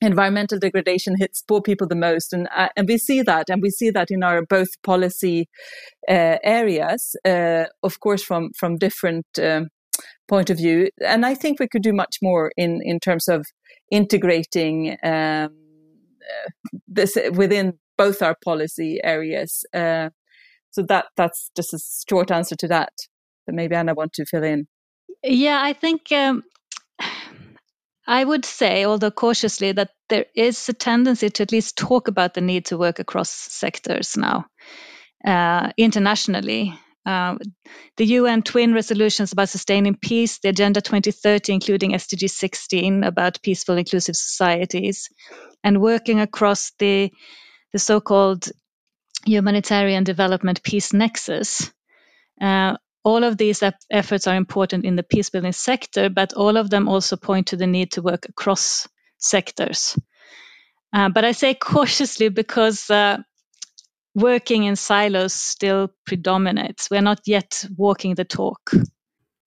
environmental 0.00 0.58
degradation 0.58 1.14
hits 1.18 1.42
poor 1.42 1.62
people 1.62 1.86
the 1.86 1.94
most. 1.94 2.32
And 2.32 2.48
uh, 2.54 2.68
and 2.76 2.88
we 2.88 2.98
see 2.98 3.22
that 3.22 3.48
and 3.48 3.62
we 3.62 3.70
see 3.70 3.90
that 3.90 4.10
in 4.10 4.22
our 4.22 4.44
both 4.44 4.70
policy 4.82 5.48
uh, 6.08 6.36
areas 6.42 7.16
uh, 7.24 7.64
of 7.82 8.00
course 8.00 8.22
from 8.22 8.50
from 8.52 8.76
different 8.76 9.26
um, 9.38 9.68
point 10.28 10.50
of 10.50 10.58
view. 10.58 10.90
And 11.06 11.24
i 11.24 11.34
think 11.34 11.60
we 11.60 11.68
could 11.68 11.82
do 11.82 11.92
much 11.92 12.18
more 12.22 12.52
in 12.56 12.80
in 12.82 13.00
terms 13.00 13.28
of 13.28 13.46
integrating 13.90 14.96
um, 15.02 15.50
uh, 16.22 16.50
this 16.88 17.16
within 17.32 17.78
both 17.96 18.22
our 18.22 18.36
policy 18.44 19.00
areas. 19.04 19.64
Uh, 19.74 20.10
so 20.72 20.82
that 20.88 21.06
that's 21.16 21.50
just 21.54 21.74
a 21.74 21.78
short 22.08 22.30
answer 22.30 22.56
to 22.56 22.68
that. 22.68 22.92
But 23.46 23.54
maybe 23.54 23.74
Anna 23.74 23.94
want 23.94 24.14
to 24.14 24.26
fill 24.26 24.44
in. 24.44 24.66
Yeah, 25.22 25.60
I 25.62 25.72
think 25.72 26.10
um, 26.12 26.42
I 28.06 28.24
would 28.24 28.44
say, 28.44 28.84
although 28.84 29.10
cautiously, 29.10 29.72
that 29.72 29.90
there 30.08 30.26
is 30.34 30.68
a 30.68 30.72
tendency 30.72 31.30
to 31.30 31.42
at 31.42 31.52
least 31.52 31.76
talk 31.76 32.08
about 32.08 32.34
the 32.34 32.40
need 32.40 32.66
to 32.66 32.78
work 32.78 32.98
across 32.98 33.30
sectors 33.30 34.16
now 34.16 34.46
uh, 35.26 35.70
internationally. 35.76 36.78
Uh, 37.04 37.36
the 37.96 38.04
UN 38.04 38.42
twin 38.42 38.74
resolutions 38.74 39.32
about 39.32 39.48
sustaining 39.48 39.96
peace, 39.96 40.38
the 40.38 40.50
Agenda 40.50 40.80
2030, 40.80 41.52
including 41.52 41.92
SDG 41.92 42.30
16 42.30 43.02
about 43.02 43.42
peaceful, 43.42 43.76
inclusive 43.76 44.14
societies, 44.14 45.08
and 45.64 45.80
working 45.80 46.20
across 46.20 46.72
the 46.78 47.10
the 47.72 47.78
so-called 47.78 48.50
humanitarian 49.26 50.04
development 50.04 50.62
peace 50.62 50.92
nexus. 50.92 51.72
Uh, 52.40 52.76
all 53.04 53.24
of 53.24 53.38
these 53.38 53.62
ep- 53.62 53.80
efforts 53.90 54.26
are 54.26 54.36
important 54.36 54.84
in 54.84 54.96
the 54.96 55.02
peace 55.04 55.30
building 55.30 55.52
sector, 55.52 56.10
but 56.10 56.34
all 56.34 56.56
of 56.56 56.70
them 56.70 56.88
also 56.88 57.16
point 57.16 57.48
to 57.48 57.56
the 57.56 57.66
need 57.66 57.92
to 57.92 58.02
work 58.02 58.26
across 58.28 58.88
sectors. 59.18 59.98
Uh, 60.92 61.10
but 61.10 61.24
I 61.24 61.32
say 61.32 61.54
cautiously 61.60 62.30
because 62.30 62.90
uh, 62.90 63.18
working 64.14 64.64
in 64.64 64.76
silos 64.76 65.34
still 65.34 65.90
predominates. 66.06 66.90
We're 66.90 67.02
not 67.02 67.20
yet 67.26 67.64
walking 67.76 68.14
the 68.16 68.24
talk. 68.26 68.72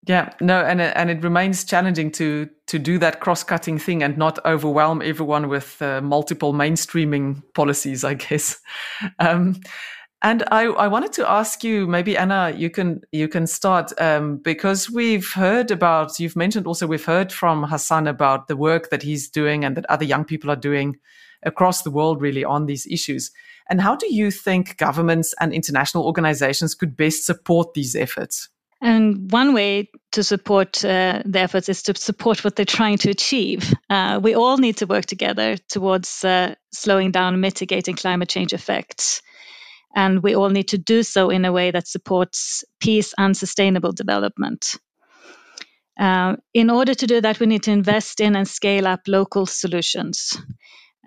Yeah, 0.08 0.34
no, 0.40 0.62
and 0.62 0.80
and 0.82 1.10
it 1.10 1.24
remains 1.24 1.64
challenging 1.64 2.12
to 2.12 2.48
to 2.68 2.78
do 2.78 3.00
that 3.00 3.22
cross-cutting 3.22 3.80
thing 3.80 4.04
and 4.04 4.18
not 4.18 4.38
overwhelm 4.46 5.02
everyone 5.02 5.50
with 5.50 5.82
uh, 5.82 6.02
multiple 6.02 6.54
mainstreaming 6.54 7.42
policies, 7.54 8.04
I 8.04 8.14
guess. 8.14 8.60
Um, 9.20 9.62
and 10.22 10.44
I, 10.50 10.64
I 10.64 10.88
wanted 10.88 11.14
to 11.14 11.30
ask 11.30 11.64
you, 11.64 11.86
maybe 11.86 12.18
Anna, 12.18 12.52
you 12.56 12.70
can 12.70 13.02
you 13.12 13.28
can 13.28 13.48
start 13.48 13.92
um, 14.00 14.38
because 14.38 14.90
we've 14.90 15.32
heard 15.34 15.72
about 15.72 16.20
you've 16.20 16.36
mentioned 16.36 16.68
also 16.68 16.88
we've 16.88 17.06
heard 17.06 17.32
from 17.32 17.64
Hassan 17.64 18.08
about 18.08 18.48
the 18.48 18.56
work 18.56 18.90
that 18.90 19.04
he's 19.04 19.30
doing 19.30 19.64
and 19.66 19.76
that 19.78 19.86
other 19.88 20.06
young 20.06 20.26
people 20.26 20.50
are 20.50 20.56
doing 20.56 20.98
across 21.44 21.84
the 21.84 21.92
world 21.92 22.22
really 22.22 22.44
on 22.44 22.66
these 22.66 22.88
issues. 22.88 23.32
And 23.70 23.82
how 23.82 23.96
do 23.96 24.14
you 24.14 24.32
think 24.32 24.78
governments 24.78 25.34
and 25.40 25.54
international 25.54 26.06
organizations 26.06 26.76
could 26.76 26.96
best 26.96 27.26
support 27.26 27.74
these 27.74 27.96
efforts? 27.96 28.50
And 28.82 29.32
one 29.32 29.54
way 29.54 29.90
to 30.12 30.24
support 30.24 30.84
uh, 30.84 31.22
the 31.26 31.40
efforts 31.40 31.70
is 31.70 31.84
to 31.84 31.96
support 31.96 32.44
what 32.44 32.56
they're 32.56 32.66
trying 32.66 32.98
to 33.00 33.10
achieve. 33.10 33.74
Uh, 33.90 34.20
we 34.22 34.36
all 34.36 34.58
need 34.58 34.78
to 34.78 34.86
work 34.86 35.06
together 35.06 35.58
towards 35.70 36.24
uh, 36.24 36.56
slowing 36.74 37.12
down, 37.12 37.34
and 37.34 37.42
mitigating 37.42 37.96
climate 37.96 38.30
change 38.30 38.54
effects. 38.54 39.22
And 39.96 40.22
we 40.22 40.36
all 40.36 40.50
need 40.50 40.70
to 40.70 40.78
do 40.78 41.04
so 41.04 41.30
in 41.30 41.46
a 41.46 41.54
way 41.54 41.72
that 41.72 41.88
supports 41.88 42.66
peace 42.80 43.14
and 43.18 43.36
sustainable 43.36 43.94
development. 43.94 44.76
Uh, 45.98 46.36
in 46.54 46.70
order 46.70 46.94
to 46.94 47.08
do 47.08 47.22
that, 47.22 47.40
we 47.40 47.46
need 47.46 47.64
to 47.64 47.72
invest 47.72 48.20
in 48.20 48.36
and 48.36 48.48
scale 48.48 48.86
up 48.88 49.02
local 49.08 49.46
solutions. 49.46 50.38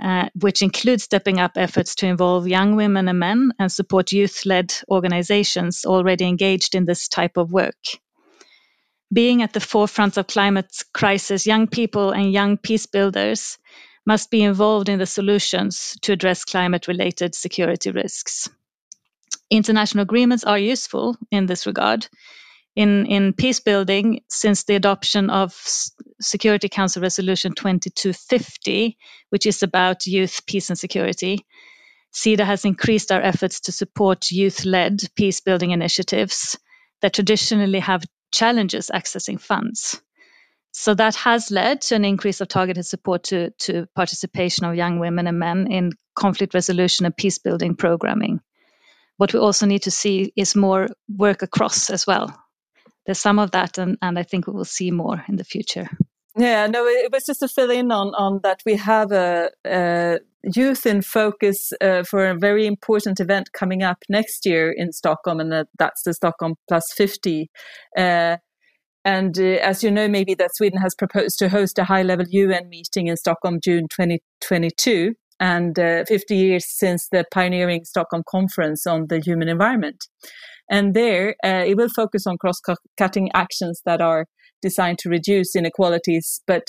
Uh, 0.01 0.29
which 0.41 0.63
includes 0.63 1.03
stepping 1.03 1.41
up 1.41 1.53
efforts 1.57 1.97
to 1.97 2.07
involve 2.07 2.47
young 2.47 2.77
women 2.77 3.09
and 3.09 3.19
men 3.19 3.51
and 3.59 3.73
support 3.73 4.13
youth 4.13 4.47
led 4.47 4.73
organizations 4.89 5.85
already 5.85 6.25
engaged 6.25 6.77
in 6.77 6.85
this 6.85 7.09
type 7.09 7.37
of 7.37 7.51
work. 7.51 7.75
Being 9.13 9.43
at 9.43 9.53
the 9.53 9.61
forefront 9.61 10.17
of 10.17 10.29
climate 10.29 10.71
crisis, 10.95 11.47
young 11.47 11.67
people 11.67 12.13
and 12.13 12.33
young 12.33 12.59
peace 12.59 12.87
builders 12.87 13.59
must 14.07 14.31
be 14.31 14.43
involved 14.43 14.89
in 14.89 15.01
the 15.01 15.07
solutions 15.07 15.97
to 16.03 16.13
address 16.13 16.45
climate 16.45 16.87
related 16.87 17.35
security 17.35 17.91
risks. 17.91 18.49
International 19.51 20.03
agreements 20.03 20.45
are 20.45 20.59
useful 20.59 21.17
in 21.33 21.47
this 21.47 21.67
regard, 21.67 22.07
in, 22.79 23.07
in 23.07 23.33
peace 23.33 23.59
building 23.59 24.21
since 24.29 24.63
the 24.63 24.77
adoption 24.77 25.31
of 25.31 25.53
Security 26.21 26.69
Council 26.69 27.03
Resolution 27.03 27.53
2250, 27.53 28.97
which 29.31 29.47
is 29.47 29.65
about 29.65 30.07
youth, 30.07 30.47
peace, 30.47 30.71
and 30.71 30.79
security. 30.79 31.45
SIDA 32.15 32.45
has 32.45 32.65
increased 32.65 33.11
our 33.11 33.21
efforts 33.21 33.59
to 33.63 33.73
support 33.73 34.31
youth 34.31 34.65
led 34.65 35.01
peace 35.17 35.41
building 35.41 35.73
initiatives 35.73 36.57
that 37.03 37.15
traditionally 37.15 37.81
have 37.81 38.05
challenges 38.33 38.93
accessing 38.95 39.41
funds. 39.41 40.01
So 40.71 40.95
that 40.95 41.17
has 41.17 41.51
led 41.51 41.81
to 41.81 41.97
an 41.97 42.05
increase 42.05 42.41
of 42.41 42.47
targeted 42.47 42.87
support 42.87 43.25
to, 43.25 43.51
to 43.67 43.89
participation 43.97 44.67
of 44.67 44.77
young 44.77 45.01
women 45.01 45.27
and 45.27 45.41
men 45.41 45.67
in 45.73 45.95
conflict 46.15 46.55
resolution 46.55 47.07
and 47.07 47.17
peace 47.17 47.39
building 47.39 47.75
programming. 47.75 48.39
What 49.17 49.35
we 49.35 49.41
also 49.41 49.67
need 49.67 49.83
to 49.83 49.91
see 49.91 50.33
is 50.37 50.55
more 50.55 50.87
work 51.09 51.43
across 51.43 51.91
as 51.91 52.07
well. 52.07 52.39
There's 53.09 53.19
some 53.19 53.39
of 53.39 53.53
that, 53.53 53.79
and, 53.79 53.97
and 54.03 54.19
I 54.19 54.23
think 54.23 54.47
we 54.47 54.53
will 54.53 54.67
see 54.67 54.91
more 54.91 55.25
in 55.29 55.37
the 55.37 55.45
future. 55.45 55.89
Yeah, 56.37 56.67
no, 56.67 56.85
it 56.85 57.11
was 57.11 57.25
just 57.25 57.41
to 57.41 57.49
fill 57.49 57.71
in 57.71 57.91
on 57.91 58.09
on 58.09 58.41
that 58.43 58.61
we 58.67 58.77
have 58.77 59.13
a, 59.13 59.49
a 59.67 60.19
youth 60.55 60.85
in 60.85 61.01
focus 61.01 61.73
uh, 61.81 62.03
for 62.03 62.27
a 62.29 62.39
very 62.39 62.67
important 62.67 63.19
event 63.19 63.55
coming 63.55 63.83
up 63.83 63.97
next 64.11 64.45
year 64.45 64.71
in 64.71 64.93
Stockholm, 64.93 65.41
and 65.41 65.67
that's 65.79 66.03
the 66.03 66.13
Stockholm 66.13 66.57
Plus 66.69 66.85
50. 66.99 67.51
Uh, 67.97 68.37
and 69.07 69.39
uh, 69.39 69.57
as 69.63 69.83
you 69.83 69.91
know, 69.91 70.07
maybe 70.07 70.35
that 70.35 70.55
Sweden 70.55 70.79
has 70.83 70.95
proposed 70.95 71.39
to 71.39 71.49
host 71.49 71.79
a 71.79 71.85
high 71.85 72.03
level 72.03 72.27
UN 72.29 72.69
meeting 72.69 73.07
in 73.07 73.17
Stockholm 73.17 73.59
June 73.65 73.87
2022, 73.91 75.15
and 75.41 75.79
uh, 75.79 76.05
50 76.05 76.37
years 76.37 76.67
since 76.69 77.09
the 77.11 77.25
pioneering 77.33 77.87
Stockholm 77.87 78.23
Conference 78.29 78.87
on 78.87 79.07
the 79.09 79.19
Human 79.21 79.49
Environment. 79.49 80.05
And 80.71 80.95
there, 80.95 81.35
uh, 81.45 81.65
it 81.67 81.77
will 81.77 81.89
focus 81.89 82.27
on 82.27 82.39
cross 82.39 82.61
cutting 82.97 83.31
actions 83.35 83.81
that 83.87 84.01
are 84.01 84.27
designed 84.61 84.99
to 85.01 85.09
reduce 85.09 85.55
inequalities, 85.57 86.41
but 86.47 86.65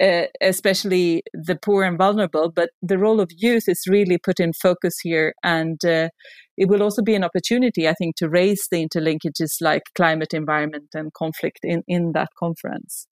uh, 0.00 0.24
especially 0.40 1.22
the 1.32 1.56
poor 1.56 1.84
and 1.84 1.96
vulnerable. 1.96 2.50
But 2.50 2.70
the 2.82 2.98
role 2.98 3.20
of 3.20 3.30
youth 3.36 3.64
is 3.68 3.84
really 3.88 4.18
put 4.18 4.40
in 4.40 4.52
focus 4.52 4.94
here. 5.02 5.34
And 5.44 5.82
uh, 5.84 6.08
it 6.56 6.68
will 6.68 6.82
also 6.82 7.02
be 7.02 7.14
an 7.14 7.24
opportunity, 7.24 7.88
I 7.88 7.94
think, 7.94 8.16
to 8.16 8.28
raise 8.28 8.66
the 8.70 8.86
interlinkages 8.86 9.56
like 9.60 9.82
climate, 9.94 10.34
environment, 10.34 10.88
and 10.94 11.12
conflict 11.14 11.60
in, 11.62 11.82
in 11.86 12.12
that 12.12 12.30
conference. 12.38 13.06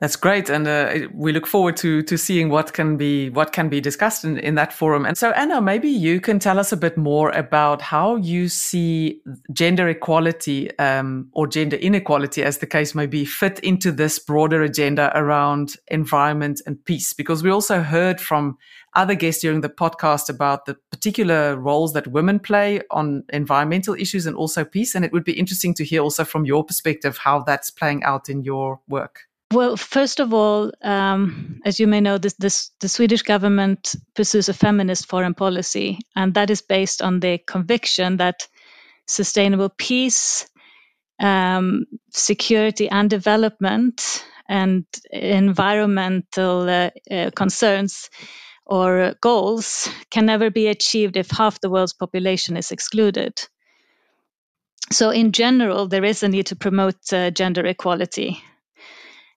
That's 0.00 0.16
great, 0.16 0.48
and 0.48 0.66
uh, 0.66 1.08
we 1.12 1.30
look 1.30 1.46
forward 1.46 1.76
to 1.78 2.02
to 2.04 2.16
seeing 2.16 2.48
what 2.48 2.72
can 2.72 2.96
be 2.96 3.28
what 3.28 3.52
can 3.52 3.68
be 3.68 3.82
discussed 3.82 4.24
in, 4.24 4.38
in 4.38 4.54
that 4.54 4.72
forum. 4.72 5.04
And 5.04 5.18
so, 5.18 5.30
Anna, 5.32 5.60
maybe 5.60 5.90
you 5.90 6.22
can 6.22 6.38
tell 6.38 6.58
us 6.58 6.72
a 6.72 6.76
bit 6.78 6.96
more 6.96 7.28
about 7.32 7.82
how 7.82 8.16
you 8.16 8.48
see 8.48 9.20
gender 9.52 9.86
equality 9.90 10.76
um, 10.78 11.28
or 11.32 11.46
gender 11.46 11.76
inequality, 11.76 12.42
as 12.42 12.58
the 12.58 12.66
case 12.66 12.94
may 12.94 13.04
be, 13.04 13.26
fit 13.26 13.58
into 13.58 13.92
this 13.92 14.18
broader 14.18 14.62
agenda 14.62 15.12
around 15.14 15.76
environment 15.88 16.62
and 16.64 16.82
peace. 16.86 17.12
Because 17.12 17.42
we 17.42 17.50
also 17.50 17.82
heard 17.82 18.22
from 18.22 18.56
other 18.94 19.14
guests 19.14 19.42
during 19.42 19.60
the 19.60 19.68
podcast 19.68 20.30
about 20.30 20.64
the 20.64 20.76
particular 20.90 21.56
roles 21.56 21.92
that 21.92 22.06
women 22.06 22.38
play 22.38 22.80
on 22.90 23.22
environmental 23.34 23.94
issues 23.94 24.24
and 24.24 24.34
also 24.34 24.64
peace. 24.64 24.94
And 24.94 25.04
it 25.04 25.12
would 25.12 25.24
be 25.24 25.38
interesting 25.38 25.74
to 25.74 25.84
hear 25.84 26.00
also 26.00 26.24
from 26.24 26.46
your 26.46 26.64
perspective 26.64 27.18
how 27.18 27.40
that's 27.40 27.70
playing 27.70 28.02
out 28.02 28.30
in 28.30 28.44
your 28.44 28.80
work. 28.88 29.26
Well, 29.52 29.76
first 29.76 30.20
of 30.20 30.32
all, 30.32 30.72
um, 30.82 31.60
as 31.64 31.80
you 31.80 31.88
may 31.88 32.00
know, 32.00 32.18
this, 32.18 32.34
this, 32.34 32.70
the 32.80 32.88
Swedish 32.88 33.22
government 33.22 33.96
pursues 34.14 34.48
a 34.48 34.54
feminist 34.54 35.08
foreign 35.08 35.34
policy, 35.34 35.98
and 36.14 36.34
that 36.34 36.50
is 36.50 36.62
based 36.62 37.02
on 37.02 37.18
the 37.18 37.38
conviction 37.38 38.18
that 38.18 38.46
sustainable 39.06 39.68
peace, 39.68 40.48
um, 41.20 41.86
security, 42.12 42.88
and 42.88 43.10
development 43.10 44.24
and 44.48 44.84
environmental 45.10 46.68
uh, 46.68 46.90
uh, 47.10 47.30
concerns 47.34 48.10
or 48.66 49.14
goals 49.20 49.88
can 50.10 50.26
never 50.26 50.50
be 50.50 50.68
achieved 50.68 51.16
if 51.16 51.30
half 51.30 51.60
the 51.60 51.70
world's 51.70 51.92
population 51.92 52.56
is 52.56 52.70
excluded. 52.70 53.40
So, 54.92 55.10
in 55.10 55.32
general, 55.32 55.88
there 55.88 56.04
is 56.04 56.22
a 56.22 56.28
need 56.28 56.46
to 56.46 56.56
promote 56.56 57.12
uh, 57.12 57.30
gender 57.32 57.66
equality 57.66 58.40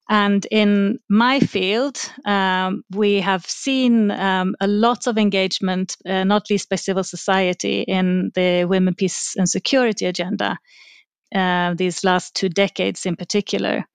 and 0.10 0.46
in 0.52 1.00
my 1.10 1.40
field, 1.40 1.98
um, 2.26 2.84
we 2.92 3.22
have 3.22 3.46
seen 3.46 4.12
um, 4.12 4.56
a 4.60 4.68
lot 4.68 5.08
of 5.08 5.18
engagement, 5.18 5.96
uh, 6.06 6.24
not 6.26 6.50
least 6.50 6.70
by 6.70 6.76
civil 6.76 7.04
society, 7.04 7.82
in 7.82 8.32
the 8.36 8.66
women, 8.66 8.96
peace, 8.96 9.36
and 9.38 9.50
security 9.50 10.06
agenda 10.06 10.60
uh, 11.36 11.74
these 11.76 12.04
last 12.04 12.36
two 12.36 12.50
decades, 12.50 13.06
in 13.06 13.16
particular. 13.16 13.86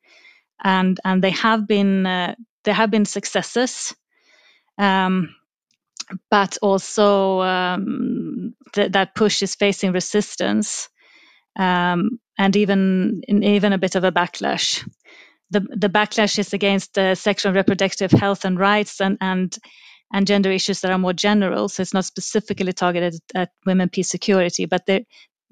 And 0.62 0.98
and 1.04 1.22
they 1.22 1.30
have 1.30 1.66
been 1.66 2.06
uh, 2.06 2.34
there 2.64 2.74
have 2.74 2.90
been 2.90 3.04
successes, 3.04 3.94
um, 4.78 5.34
but 6.30 6.58
also 6.62 7.40
um, 7.40 8.54
th- 8.74 8.92
that 8.92 9.14
push 9.14 9.42
is 9.42 9.54
facing 9.54 9.92
resistance, 9.92 10.88
um, 11.58 12.18
and 12.38 12.56
even 12.56 13.22
even 13.28 13.72
a 13.72 13.78
bit 13.78 13.94
of 13.96 14.04
a 14.04 14.12
backlash 14.12 14.84
the, 15.50 15.60
the 15.60 15.88
backlash 15.88 16.38
is 16.38 16.52
against 16.52 16.98
uh, 16.98 17.14
sexual 17.14 17.50
and 17.50 17.56
reproductive 17.56 18.10
health 18.10 18.44
and 18.44 18.58
rights 18.58 19.00
and, 19.00 19.18
and 19.20 19.56
and 20.12 20.26
gender 20.26 20.50
issues 20.50 20.80
that 20.80 20.90
are 20.90 20.98
more 20.98 21.12
general. 21.12 21.68
So 21.68 21.82
it's 21.82 21.94
not 21.94 22.04
specifically 22.04 22.72
targeted 22.72 23.20
at 23.34 23.50
women, 23.66 23.90
peace, 23.90 24.08
security, 24.08 24.64
but 24.66 24.86
there 24.86 25.00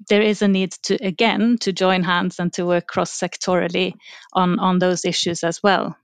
there 0.09 0.21
is 0.21 0.41
a 0.41 0.47
need 0.47 0.71
to 0.83 0.95
again 0.95 1.57
to 1.61 1.73
join 1.73 2.03
hands 2.03 2.39
and 2.39 2.53
to 2.53 2.65
work 2.65 2.87
cross 2.87 3.17
sectorally 3.17 3.93
on 4.33 4.59
on 4.59 4.79
those 4.79 5.05
issues 5.05 5.43
as 5.43 5.61
well. 5.63 5.95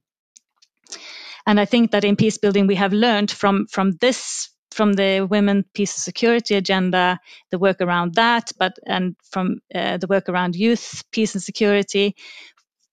And 1.45 1.59
I 1.59 1.65
think 1.65 1.91
that 1.91 2.03
in 2.03 2.15
peace 2.15 2.37
building 2.37 2.67
we 2.67 2.75
have 2.75 2.93
learned 2.93 3.31
from 3.31 3.67
from 3.67 3.91
this 4.01 4.49
from 4.71 4.93
the 4.93 5.27
women 5.29 5.65
peace 5.73 5.95
and 5.95 6.03
security 6.03 6.55
agenda 6.55 7.19
the 7.51 7.59
work 7.59 7.77
around 7.79 8.15
that 8.15 8.51
but 8.57 8.73
and 8.87 9.15
from 9.31 9.59
uh, 9.75 9.97
the 9.97 10.07
work 10.07 10.29
around 10.29 10.55
youth 10.55 11.03
peace 11.11 11.35
and 11.35 11.43
security 11.43 12.15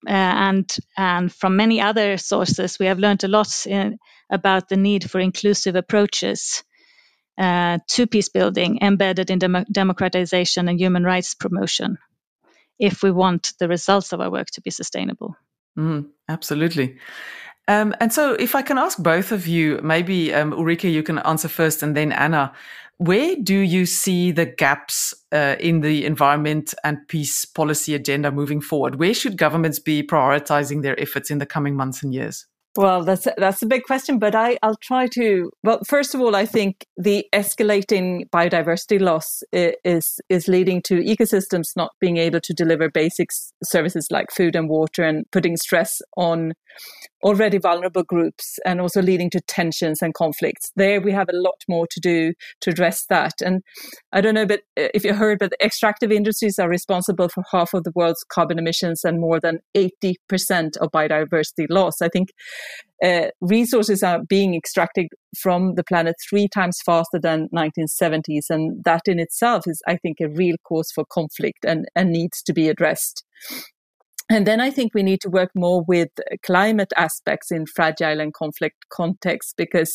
and 0.07 0.75
and 0.97 1.33
from 1.33 1.57
many 1.57 1.81
other 1.81 2.17
sources, 2.17 2.79
we 2.79 2.87
have 2.87 2.99
learned 2.99 3.25
a 3.25 3.29
lot 3.29 3.67
in, 3.67 3.99
about 4.31 4.69
the 4.69 4.77
need 4.77 5.11
for 5.11 5.21
inclusive 5.21 5.77
approaches 5.77 6.65
uh, 7.39 7.79
to 7.89 8.07
peace 8.07 8.29
building 8.29 8.79
embedded 8.83 9.31
in 9.31 9.39
dem- 9.39 9.67
democratization 9.71 10.69
and 10.69 10.81
human 10.81 11.05
rights 11.05 11.35
promotion 11.35 11.99
if 12.79 13.03
we 13.03 13.11
want 13.11 13.53
the 13.59 13.69
results 13.69 14.13
of 14.13 14.21
our 14.21 14.31
work 14.31 14.49
to 14.53 14.63
be 14.63 14.71
sustainable. 14.71 15.37
Mm, 15.79 16.09
absolutely. 16.29 16.99
Um, 17.69 17.95
and 18.01 18.13
so, 18.13 18.35
if 18.35 18.55
I 18.55 18.63
can 18.63 18.79
ask 18.79 18.99
both 18.99 19.33
of 19.33 19.47
you, 19.47 19.81
maybe 19.83 20.35
um, 20.35 20.53
Ulrika, 20.53 20.89
you 20.89 21.03
can 21.03 21.19
answer 21.19 21.49
first, 21.49 21.83
and 21.83 21.97
then 21.97 22.13
Anna 22.13 22.53
where 23.01 23.35
do 23.35 23.57
you 23.57 23.87
see 23.87 24.31
the 24.31 24.45
gaps 24.45 25.15
uh, 25.33 25.57
in 25.59 25.81
the 25.81 26.05
environment 26.05 26.75
and 26.85 26.99
peace 27.09 27.47
policy 27.47 27.95
agenda 27.95 28.31
moving 28.31 28.61
forward? 28.61 28.97
Where 28.97 29.15
should 29.15 29.39
governments 29.39 29.79
be 29.79 30.03
prioritizing 30.03 30.83
their 30.83 31.01
efforts 31.01 31.31
in 31.31 31.39
the 31.39 31.47
coming 31.47 31.75
months 31.75 32.03
and 32.03 32.13
years? 32.13 32.47
Well, 32.77 33.03
that's 33.03 33.27
that's 33.39 33.63
a 33.63 33.67
big 33.67 33.85
question, 33.85 34.19
but 34.19 34.35
I, 34.35 34.59
I'll 34.63 34.77
try 34.83 35.07
to. 35.15 35.51
Well, 35.65 35.81
first 35.87 36.15
of 36.15 36.21
all, 36.21 36.37
I 36.37 36.45
think 36.45 36.85
the 36.99 37.25
escalating 37.35 38.29
biodiversity 38.29 39.01
loss 39.01 39.43
is 39.51 40.21
is 40.29 40.47
leading 40.47 40.83
to 40.83 40.97
ecosystems 40.97 41.69
not 41.77 41.93
being 42.01 42.19
able 42.19 42.41
to 42.41 42.53
deliver 42.53 42.91
basic 42.91 43.31
services 43.65 44.09
like 44.11 44.31
food 44.31 44.55
and 44.55 44.69
water, 44.69 45.03
and 45.05 45.25
putting 45.33 45.57
stress 45.57 46.03
on 46.19 46.53
already 47.23 47.59
vulnerable 47.59 48.03
groups 48.03 48.59
and 48.65 48.81
also 48.81 49.03
leading 49.03 49.31
to 49.31 49.41
tensions 49.43 50.03
and 50.03 50.15
conflicts. 50.15 50.73
There 50.77 51.01
we 51.01 51.13
have 51.13 51.29
a 51.29 51.37
lot 51.37 51.63
more 51.69 51.87
to 51.87 52.01
do 52.01 52.33
to 52.61 52.71
address 52.71 53.05
that. 53.11 53.35
And 53.45 53.63
I 54.13 54.21
don't 54.21 54.35
know, 54.35 54.47
but 54.47 54.61
uh, 54.79 54.89
if 54.95 55.05
you 55.05 55.15
heard, 55.15 55.39
but 55.39 55.53
extractive 55.63 56.11
industries 56.11 56.59
are 56.59 56.69
responsible 56.69 57.29
for 57.29 57.45
half 57.51 57.75
of 57.75 57.85
the 57.85 57.93
world's 57.95 58.25
carbon 58.25 58.59
emissions 58.59 59.05
and 59.05 59.21
more 59.21 59.41
than 59.41 59.61
80% 59.77 60.77
of 60.79 60.91
biodiversity 60.91 61.67
loss. 61.69 62.01
I 62.01 62.09
think 62.09 62.31
uh, 63.03 63.29
resources 63.41 64.03
are 64.03 64.23
being 64.23 64.55
extracted 64.55 65.09
from 65.39 65.75
the 65.75 65.85
planet 65.85 66.17
three 66.29 66.49
times 66.49 66.81
faster 66.85 67.19
than 67.19 67.49
1970s. 67.55 68.51
And 68.51 68.83
that 68.85 69.03
in 69.07 69.19
itself 69.19 69.65
is, 69.67 69.83
I 69.87 69.97
think, 69.97 70.19
a 70.21 70.29
real 70.29 70.57
cause 70.65 70.91
for 70.95 71.05
conflict 71.11 71.65
and, 71.65 71.87
and 71.95 72.11
needs 72.11 72.43
to 72.43 72.53
be 72.53 72.69
addressed. 72.69 73.25
And 74.31 74.47
then 74.47 74.61
I 74.61 74.71
think 74.71 74.95
we 74.95 75.03
need 75.03 75.21
to 75.23 75.29
work 75.29 75.51
more 75.57 75.83
with 75.83 76.11
climate 76.45 76.93
aspects 76.97 77.51
in 77.51 77.67
fragile 77.67 78.21
and 78.21 78.33
conflict 78.33 78.77
contexts 78.89 79.53
because 79.57 79.93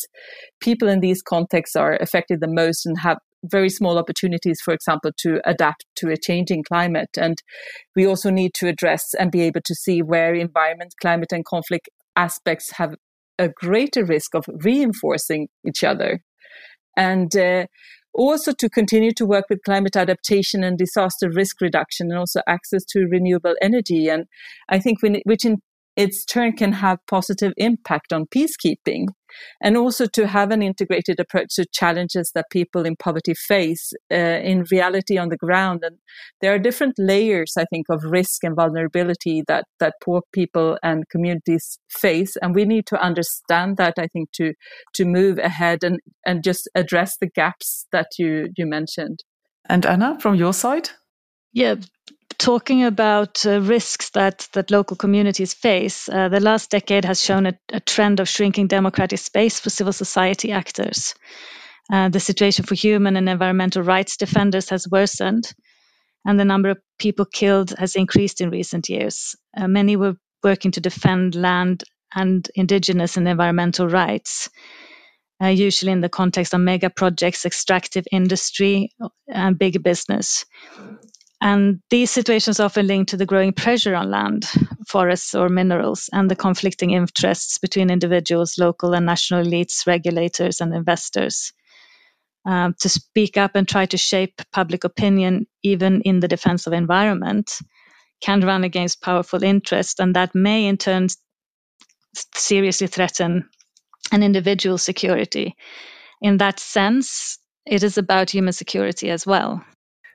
people 0.60 0.88
in 0.88 1.00
these 1.00 1.22
contexts 1.22 1.74
are 1.74 1.96
affected 1.96 2.40
the 2.40 2.46
most 2.46 2.84
and 2.84 3.00
have 3.00 3.16
very 3.44 3.70
small 3.70 3.98
opportunities, 3.98 4.60
for 4.62 4.74
example, 4.74 5.10
to 5.20 5.40
adapt 5.46 5.86
to 5.96 6.10
a 6.10 6.18
changing 6.18 6.64
climate. 6.64 7.08
And 7.16 7.38
we 7.94 8.06
also 8.06 8.28
need 8.28 8.52
to 8.56 8.68
address 8.68 9.14
and 9.18 9.32
be 9.32 9.40
able 9.40 9.62
to 9.64 9.74
see 9.74 10.02
where 10.02 10.34
environment, 10.34 10.92
climate, 11.00 11.32
and 11.32 11.44
conflict 11.44 11.88
aspects 12.14 12.72
have 12.72 12.94
a 13.38 13.48
greater 13.48 14.04
risk 14.04 14.34
of 14.34 14.44
reinforcing 14.62 15.48
each 15.66 15.82
other. 15.82 16.20
And 16.94 17.34
uh, 17.34 17.66
also 18.16 18.52
to 18.52 18.68
continue 18.68 19.12
to 19.12 19.26
work 19.26 19.44
with 19.48 19.62
climate 19.64 19.96
adaptation 19.96 20.64
and 20.64 20.78
disaster 20.78 21.30
risk 21.30 21.60
reduction 21.60 22.10
and 22.10 22.18
also 22.18 22.40
access 22.46 22.84
to 22.86 23.06
renewable 23.06 23.54
energy. 23.60 24.08
And 24.08 24.26
I 24.68 24.78
think 24.78 24.98
which 25.02 25.44
in 25.44 25.58
its 25.96 26.24
turn 26.24 26.52
can 26.52 26.72
have 26.72 26.98
positive 27.08 27.52
impact 27.56 28.12
on 28.12 28.26
peacekeeping. 28.26 29.06
And 29.60 29.76
also 29.76 30.06
to 30.06 30.26
have 30.26 30.50
an 30.50 30.62
integrated 30.62 31.20
approach 31.20 31.54
to 31.54 31.66
challenges 31.72 32.30
that 32.34 32.46
people 32.50 32.86
in 32.86 32.96
poverty 32.96 33.34
face 33.34 33.92
uh, 34.12 34.14
in 34.14 34.64
reality 34.70 35.18
on 35.18 35.28
the 35.28 35.36
ground. 35.36 35.80
And 35.82 35.98
there 36.40 36.54
are 36.54 36.58
different 36.58 36.94
layers, 36.98 37.54
I 37.58 37.64
think, 37.70 37.86
of 37.90 38.04
risk 38.04 38.44
and 38.44 38.56
vulnerability 38.56 39.42
that, 39.48 39.64
that 39.80 39.94
poor 40.02 40.22
people 40.32 40.78
and 40.82 41.04
communities 41.10 41.78
face. 41.88 42.36
And 42.36 42.54
we 42.54 42.64
need 42.64 42.86
to 42.86 43.00
understand 43.00 43.76
that, 43.76 43.94
I 43.98 44.06
think, 44.06 44.30
to, 44.32 44.52
to 44.94 45.04
move 45.04 45.38
ahead 45.38 45.84
and, 45.84 45.98
and 46.24 46.42
just 46.42 46.68
address 46.74 47.16
the 47.20 47.30
gaps 47.34 47.86
that 47.92 48.08
you, 48.18 48.48
you 48.56 48.66
mentioned. 48.66 49.24
And 49.68 49.84
Anna, 49.84 50.18
from 50.20 50.36
your 50.36 50.52
side? 50.52 50.90
Yeah, 51.52 51.76
talking 52.38 52.84
about 52.84 53.44
uh, 53.46 53.60
risks 53.60 54.10
that, 54.10 54.48
that 54.52 54.70
local 54.70 54.96
communities 54.96 55.54
face, 55.54 56.08
uh, 56.08 56.28
the 56.28 56.40
last 56.40 56.70
decade 56.70 57.04
has 57.04 57.22
shown 57.22 57.46
a, 57.46 57.58
a, 57.72 57.80
trend 57.80 58.20
of 58.20 58.28
shrinking 58.28 58.66
democratic 58.66 59.18
space 59.18 59.60
for 59.60 59.70
civil 59.70 59.92
society 59.92 60.52
actors. 60.52 61.14
Uh, 61.92 62.08
the 62.08 62.20
situation 62.20 62.64
for 62.64 62.74
human 62.74 63.16
and 63.16 63.28
environmental 63.28 63.82
rights 63.82 64.16
defenders 64.16 64.70
has 64.70 64.88
worsened, 64.88 65.52
and 66.24 66.38
the 66.38 66.44
number 66.44 66.70
of 66.70 66.78
people 66.98 67.24
killed 67.24 67.70
has 67.78 67.94
increased 67.94 68.40
in 68.40 68.50
recent 68.50 68.88
years. 68.88 69.36
Uh, 69.56 69.68
many 69.68 69.96
were 69.96 70.16
working 70.42 70.72
to 70.72 70.80
defend 70.80 71.34
land 71.34 71.84
and 72.14 72.48
indigenous 72.54 73.16
and 73.16 73.28
environmental 73.28 73.86
rights. 73.86 74.48
Uh, 75.42 75.48
usually 75.48 75.92
in 75.92 76.00
the 76.00 76.08
context 76.08 76.54
of 76.54 76.60
mega 76.60 76.88
projects, 76.88 77.44
extractive 77.44 78.06
industry, 78.10 78.90
and 79.28 79.58
big 79.58 79.82
business. 79.82 80.46
And 81.46 81.80
these 81.90 82.10
situations 82.10 82.58
often 82.58 82.88
link 82.88 83.06
to 83.08 83.16
the 83.16 83.24
growing 83.24 83.52
pressure 83.52 83.94
on 83.94 84.10
land, 84.10 84.50
forests, 84.88 85.32
or 85.32 85.48
minerals, 85.48 86.10
and 86.12 86.28
the 86.28 86.34
conflicting 86.34 86.90
interests 86.90 87.58
between 87.58 87.88
individuals, 87.88 88.58
local 88.58 88.94
and 88.94 89.06
national 89.06 89.44
elites, 89.44 89.86
regulators, 89.86 90.60
and 90.60 90.74
investors. 90.74 91.52
Um, 92.44 92.74
to 92.80 92.88
speak 92.88 93.36
up 93.36 93.54
and 93.54 93.68
try 93.68 93.86
to 93.86 93.96
shape 93.96 94.42
public 94.52 94.82
opinion, 94.82 95.46
even 95.62 96.00
in 96.00 96.18
the 96.18 96.26
defense 96.26 96.66
of 96.66 96.72
environment, 96.72 97.60
can 98.20 98.40
run 98.40 98.64
against 98.64 99.00
powerful 99.00 99.44
interests, 99.44 100.00
and 100.00 100.16
that 100.16 100.34
may 100.34 100.66
in 100.66 100.78
turn 100.78 101.06
seriously 102.34 102.88
threaten 102.88 103.48
an 104.10 104.24
individual's 104.24 104.82
security. 104.82 105.54
In 106.20 106.38
that 106.38 106.58
sense, 106.58 107.38
it 107.64 107.84
is 107.84 107.98
about 107.98 108.30
human 108.30 108.52
security 108.52 109.10
as 109.10 109.24
well. 109.24 109.62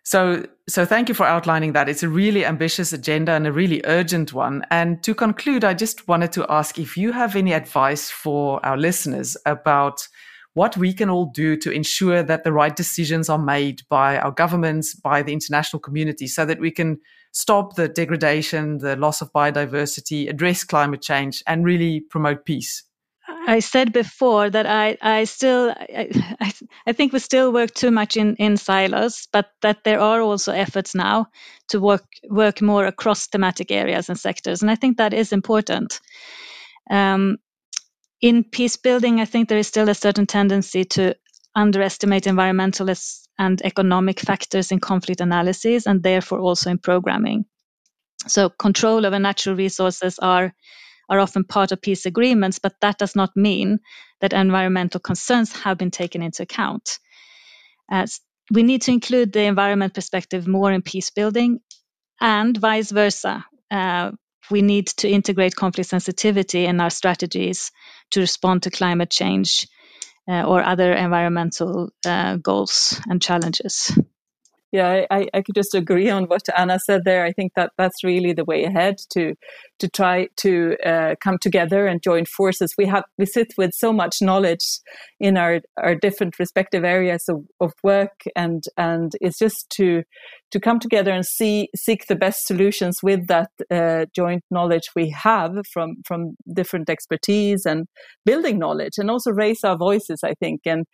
So, 0.03 0.45
so 0.67 0.85
thank 0.85 1.09
you 1.09 1.15
for 1.15 1.25
outlining 1.25 1.73
that. 1.73 1.87
It's 1.87 2.03
a 2.03 2.09
really 2.09 2.45
ambitious 2.45 2.91
agenda 2.91 3.33
and 3.33 3.45
a 3.45 3.51
really 3.51 3.81
urgent 3.85 4.33
one. 4.33 4.65
And 4.71 5.01
to 5.03 5.13
conclude, 5.13 5.63
I 5.63 5.73
just 5.73 6.07
wanted 6.07 6.31
to 6.33 6.45
ask 6.49 6.79
if 6.79 6.97
you 6.97 7.11
have 7.11 7.35
any 7.35 7.53
advice 7.53 8.09
for 8.09 8.65
our 8.65 8.77
listeners 8.77 9.37
about 9.45 10.07
what 10.53 10.75
we 10.75 10.93
can 10.93 11.09
all 11.09 11.25
do 11.25 11.55
to 11.55 11.71
ensure 11.71 12.23
that 12.23 12.43
the 12.43 12.51
right 12.51 12.75
decisions 12.75 13.29
are 13.29 13.37
made 13.37 13.83
by 13.89 14.17
our 14.17 14.31
governments, 14.31 14.93
by 14.95 15.21
the 15.21 15.31
international 15.31 15.79
community, 15.79 16.27
so 16.27 16.45
that 16.45 16.59
we 16.59 16.71
can 16.71 16.99
stop 17.31 17.75
the 17.75 17.87
degradation, 17.87 18.79
the 18.79 18.95
loss 18.97 19.21
of 19.21 19.31
biodiversity, 19.31 20.29
address 20.29 20.63
climate 20.63 21.01
change, 21.01 21.41
and 21.47 21.63
really 21.63 22.01
promote 22.01 22.43
peace. 22.43 22.83
I 23.47 23.59
said 23.59 23.93
before 23.93 24.49
that 24.49 24.65
I, 24.65 24.97
I 25.01 25.23
still 25.25 25.69
I, 25.71 26.53
I 26.85 26.93
think 26.93 27.13
we 27.13 27.19
still 27.19 27.51
work 27.51 27.73
too 27.73 27.91
much 27.91 28.17
in, 28.17 28.35
in 28.35 28.57
silos, 28.57 29.27
but 29.31 29.51
that 29.61 29.83
there 29.83 29.99
are 29.99 30.21
also 30.21 30.51
efforts 30.51 30.95
now 30.95 31.27
to 31.69 31.79
work 31.79 32.05
work 32.29 32.61
more 32.61 32.85
across 32.85 33.27
thematic 33.27 33.71
areas 33.71 34.09
and 34.09 34.19
sectors, 34.19 34.61
and 34.61 34.71
I 34.71 34.75
think 34.75 34.97
that 34.97 35.13
is 35.13 35.33
important. 35.33 35.99
Um, 36.89 37.37
in 38.21 38.43
peace 38.43 38.77
building, 38.77 39.19
I 39.19 39.25
think 39.25 39.49
there 39.49 39.57
is 39.57 39.67
still 39.67 39.89
a 39.89 39.95
certain 39.95 40.27
tendency 40.27 40.85
to 40.85 41.15
underestimate 41.55 42.27
environmental 42.27 42.93
and 43.37 43.61
economic 43.63 44.19
factors 44.19 44.71
in 44.71 44.79
conflict 44.79 45.21
analysis, 45.21 45.87
and 45.87 46.03
therefore 46.03 46.39
also 46.39 46.69
in 46.69 46.77
programming. 46.77 47.45
So, 48.27 48.49
control 48.49 49.05
over 49.05 49.19
natural 49.19 49.55
resources 49.55 50.19
are 50.19 50.53
are 51.11 51.19
often 51.19 51.43
part 51.43 51.73
of 51.73 51.81
peace 51.81 52.05
agreements, 52.07 52.59
but 52.59 52.73
that 52.81 52.97
does 52.97 53.15
not 53.15 53.35
mean 53.35 53.79
that 54.21 54.33
environmental 54.33 55.01
concerns 55.01 55.51
have 55.51 55.77
been 55.77 55.91
taken 55.91 56.23
into 56.23 56.43
account. 56.43 56.99
As 57.91 58.21
we 58.49 58.63
need 58.63 58.83
to 58.83 58.91
include 58.91 59.33
the 59.33 59.41
environment 59.43 59.93
perspective 59.93 60.47
more 60.47 60.71
in 60.71 60.81
peace 60.81 61.09
building 61.09 61.59
and 62.21 62.57
vice 62.57 62.91
versa. 62.91 63.45
Uh, 63.69 64.11
we 64.49 64.61
need 64.61 64.87
to 64.87 65.09
integrate 65.09 65.55
conflict 65.55 65.89
sensitivity 65.89 66.65
in 66.65 66.79
our 66.79 66.89
strategies 66.89 67.71
to 68.11 68.21
respond 68.21 68.63
to 68.63 68.71
climate 68.71 69.09
change 69.09 69.67
uh, 70.29 70.43
or 70.43 70.63
other 70.63 70.93
environmental 70.93 71.91
uh, 72.05 72.37
goals 72.37 72.99
and 73.09 73.21
challenges 73.21 73.91
yeah, 74.71 75.05
I, 75.11 75.27
I 75.33 75.41
could 75.41 75.55
just 75.55 75.75
agree 75.75 76.09
on 76.09 76.25
what 76.25 76.47
Anna 76.57 76.79
said 76.79 77.01
there. 77.03 77.25
I 77.25 77.33
think 77.33 77.53
that 77.55 77.71
that's 77.77 78.03
really 78.03 78.31
the 78.31 78.45
way 78.45 78.63
ahead 78.63 78.95
to 79.11 79.35
to 79.79 79.89
try 79.89 80.27
to 80.37 80.77
uh, 80.85 81.15
come 81.21 81.37
together 81.39 81.87
and 81.87 82.01
join 82.01 82.25
forces. 82.25 82.75
We 82.77 82.85
have 82.85 83.03
we 83.17 83.25
sit 83.25 83.53
with 83.57 83.71
so 83.73 83.91
much 83.91 84.21
knowledge 84.21 84.65
in 85.19 85.37
our 85.37 85.59
our 85.77 85.95
different 85.95 86.39
respective 86.39 86.85
areas 86.85 87.25
of, 87.27 87.43
of 87.59 87.73
work, 87.83 88.23
and 88.35 88.63
and 88.77 89.11
it's 89.19 89.39
just 89.39 89.69
to 89.71 90.03
to 90.51 90.59
come 90.59 90.79
together 90.79 91.11
and 91.11 91.25
see 91.25 91.69
seek 91.75 92.07
the 92.07 92.15
best 92.15 92.47
solutions 92.47 92.99
with 93.03 93.27
that 93.27 93.49
uh, 93.69 94.05
joint 94.15 94.43
knowledge 94.51 94.89
we 94.95 95.09
have 95.09 95.51
from 95.73 95.95
from 96.05 96.35
different 96.53 96.89
expertise 96.89 97.65
and 97.65 97.87
building 98.25 98.57
knowledge, 98.57 98.93
and 98.97 99.11
also 99.11 99.31
raise 99.31 99.65
our 99.65 99.77
voices. 99.77 100.21
I 100.23 100.33
think 100.35 100.61
and 100.65 100.85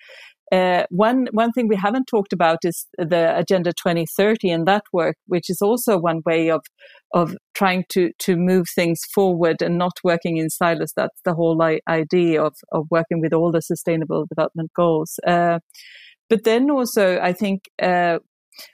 uh, 0.51 0.83
one 0.89 1.27
one 1.31 1.51
thing 1.51 1.67
we 1.67 1.75
haven't 1.75 2.05
talked 2.05 2.31
about 2.31 2.59
is 2.63 2.87
the 2.97 3.37
Agenda 3.37 3.73
2030 3.73 4.49
and 4.49 4.67
that 4.67 4.83
work, 4.93 5.15
which 5.27 5.49
is 5.49 5.61
also 5.61 5.97
one 5.97 6.21
way 6.25 6.49
of 6.49 6.61
of 7.13 7.35
trying 7.53 7.83
to 7.89 8.11
to 8.19 8.37
move 8.37 8.67
things 8.73 9.01
forward 9.13 9.61
and 9.61 9.77
not 9.77 9.93
working 10.03 10.37
in 10.37 10.49
silos. 10.49 10.93
That's 10.95 11.19
the 11.25 11.33
whole 11.33 11.61
idea 11.89 12.41
of 12.41 12.55
of 12.71 12.87
working 12.89 13.19
with 13.19 13.33
all 13.33 13.51
the 13.51 13.61
Sustainable 13.61 14.25
Development 14.25 14.71
Goals. 14.73 15.19
Uh, 15.25 15.59
but 16.29 16.43
then 16.43 16.69
also, 16.69 17.19
I 17.19 17.33
think 17.33 17.63
uh, 17.81 18.19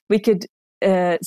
we 0.10 0.20
could 0.20 0.46
uh, 0.86 1.18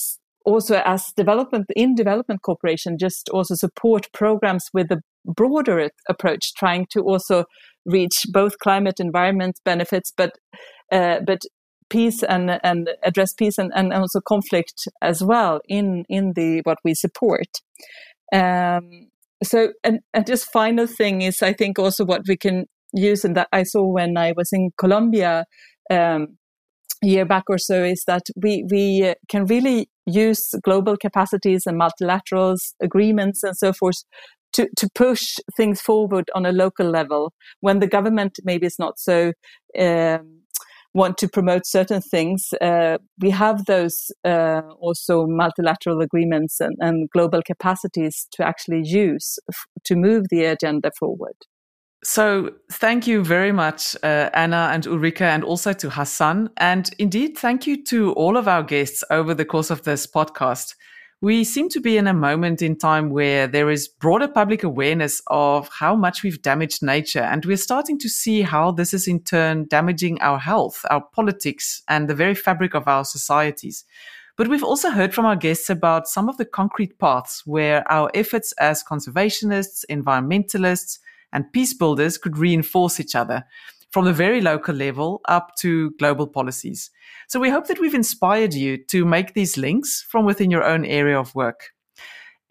also 0.45 0.81
as 0.85 1.13
development 1.17 1.67
in 1.75 1.95
development 1.95 2.43
cooperation 2.43 2.99
just 2.99 3.29
also 3.31 3.55
support 3.55 4.07
programs 4.13 4.67
with 4.73 4.91
a 4.93 5.01
broader 5.27 5.91
approach 6.09 6.55
trying 6.55 6.87
to 6.91 7.01
also 7.01 7.45
reach 7.85 8.25
both 8.33 8.59
climate 8.59 8.99
environment 8.99 9.61
benefits, 9.65 10.13
but 10.17 10.33
uh, 10.93 11.21
but 11.27 11.41
peace 11.89 12.23
and 12.23 12.59
and 12.63 12.91
address 13.05 13.33
peace 13.33 13.59
and, 13.59 13.73
and 13.75 13.93
also 13.93 14.21
conflict 14.21 14.89
as 15.03 15.23
well 15.23 15.61
in 15.69 16.05
in 16.09 16.33
the 16.35 16.61
what 16.65 16.79
we 16.85 16.95
support. 16.95 17.47
Um, 18.33 19.09
so 19.45 19.73
and, 19.85 20.01
and 20.13 20.27
just 20.27 20.51
final 20.53 20.87
thing 20.87 21.23
is 21.23 21.43
I 21.43 21.53
think 21.53 21.79
also 21.79 22.05
what 22.05 22.23
we 22.27 22.37
can 22.37 22.67
use 22.93 23.25
and 23.25 23.37
that 23.37 23.49
I 23.53 23.63
saw 23.63 23.85
when 23.85 24.17
I 24.17 24.33
was 24.37 24.51
in 24.53 24.71
Colombia 24.79 25.45
um, 25.91 26.39
a 27.05 27.07
year 27.07 27.25
back 27.25 27.45
or 27.49 27.59
so 27.59 27.85
is 27.85 28.03
that 28.07 28.23
we 28.37 28.65
we 28.71 29.15
can 29.29 29.45
really 29.47 29.89
use 30.07 30.55
global 30.63 30.97
capacities 30.97 31.65
and 31.67 31.81
multilaterals 31.81 32.75
agreements 32.81 33.43
and 33.43 33.57
so 33.57 33.73
forth 33.73 34.05
to, 34.57 34.69
to 34.77 34.89
push 34.95 35.37
things 35.57 35.81
forward 35.81 36.31
on 36.35 36.47
a 36.47 36.53
local 36.53 36.89
level 36.89 37.33
when 37.61 37.79
the 37.79 37.87
government 37.87 38.39
maybe 38.43 38.67
is 38.67 38.79
not 38.79 38.99
so 38.99 39.33
um, 39.79 40.41
want 40.95 41.19
to 41.19 41.29
promote 41.29 41.67
certain 41.67 42.01
things. 42.01 42.55
Uh, 42.61 42.97
we 43.21 43.29
have 43.31 43.67
those 43.67 44.11
uh, 44.25 44.63
also 44.81 45.27
multilateral 45.27 46.01
agreements 46.01 46.59
and, 46.59 46.75
and, 46.81 47.11
global 47.11 47.43
capacities 47.43 48.27
to 48.33 48.43
actually 48.43 48.81
use 48.83 49.39
f- 49.51 49.67
to 49.85 49.95
move 49.95 50.25
the 50.31 50.47
agenda 50.47 50.91
forward. 50.99 51.37
So, 52.03 52.53
thank 52.73 53.07
you 53.07 53.23
very 53.23 53.53
much, 53.53 53.97
uh, 54.03 54.31
Anna 54.33 54.71
and 54.73 54.87
Ulrika, 54.87 55.25
and 55.25 55.45
also 55.45 55.73
to 55.75 55.91
Hassan. 55.91 56.51
And 56.57 56.91
indeed, 56.99 57.37
thank 57.37 57.67
you 57.67 57.85
to 57.85 58.13
all 58.13 58.37
of 58.37 58.49
our 58.49 58.63
guests 58.63 59.05
over 59.11 59.35
the 59.35 59.45
course 59.45 59.71
of 59.71 59.83
this 59.83 60.07
podcast 60.07 60.75
we 61.23 61.45
seem 61.45 61.69
to 61.71 61.81
be 61.81 61.97
in 61.97 62.07
a 62.07 62.13
moment 62.13 62.61
in 62.61 62.77
time 62.77 63.09
where 63.09 63.47
there 63.47 63.71
is 63.71 63.89
broader 63.89 64.29
public 64.29 64.63
awareness 64.63 65.23
of 65.29 65.69
how 65.69 65.97
much 65.97 66.23
we've 66.23 66.43
damaged 66.43 66.83
nature. 66.83 67.21
And 67.21 67.45
we're 67.45 67.57
starting 67.57 67.99
to 68.01 68.09
see 68.09 68.43
how 68.43 68.71
this 68.71 68.93
is 68.93 69.09
in 69.09 69.21
turn 69.21 69.67
damaging 69.67 70.21
our 70.21 70.39
health, 70.39 70.85
our 70.91 71.01
politics, 71.01 71.83
and 71.89 72.09
the 72.09 72.15
very 72.15 72.35
fabric 72.35 72.75
of 72.75 72.87
our 72.87 73.05
societies. 73.05 73.85
But 74.37 74.49
we've 74.49 74.63
also 74.63 74.91
heard 74.91 75.15
from 75.15 75.25
our 75.25 75.37
guests 75.37 75.71
about 75.71 76.07
some 76.07 76.29
of 76.29 76.37
the 76.37 76.45
concrete 76.45 76.99
paths 76.99 77.47
where 77.47 77.91
our 77.91 78.11
efforts 78.13 78.53
as 78.61 78.85
conservationists, 78.85 79.87
environmentalists, 79.91 80.99
and 81.33 81.51
peace 81.53 81.73
builders 81.73 82.19
could 82.19 82.37
reinforce 82.37 83.01
each 83.01 83.15
other 83.15 83.45
from 83.97 84.05
the 84.05 84.13
very 84.13 84.43
local 84.43 84.75
level 84.75 85.23
up 85.27 85.57
to 85.57 85.91
global 85.93 86.27
policies. 86.27 86.91
So 87.29 87.41
we 87.41 87.49
hope 87.49 87.67
that 87.69 87.81
we've 87.81 87.95
inspired 87.95 88.53
you 88.53 88.77
to 88.89 89.07
make 89.07 89.33
these 89.33 89.57
links 89.57 90.05
from 90.07 90.27
within 90.27 90.51
your 90.51 90.65
own 90.65 90.85
area 90.85 91.19
of 91.19 91.35
work. 91.35 91.71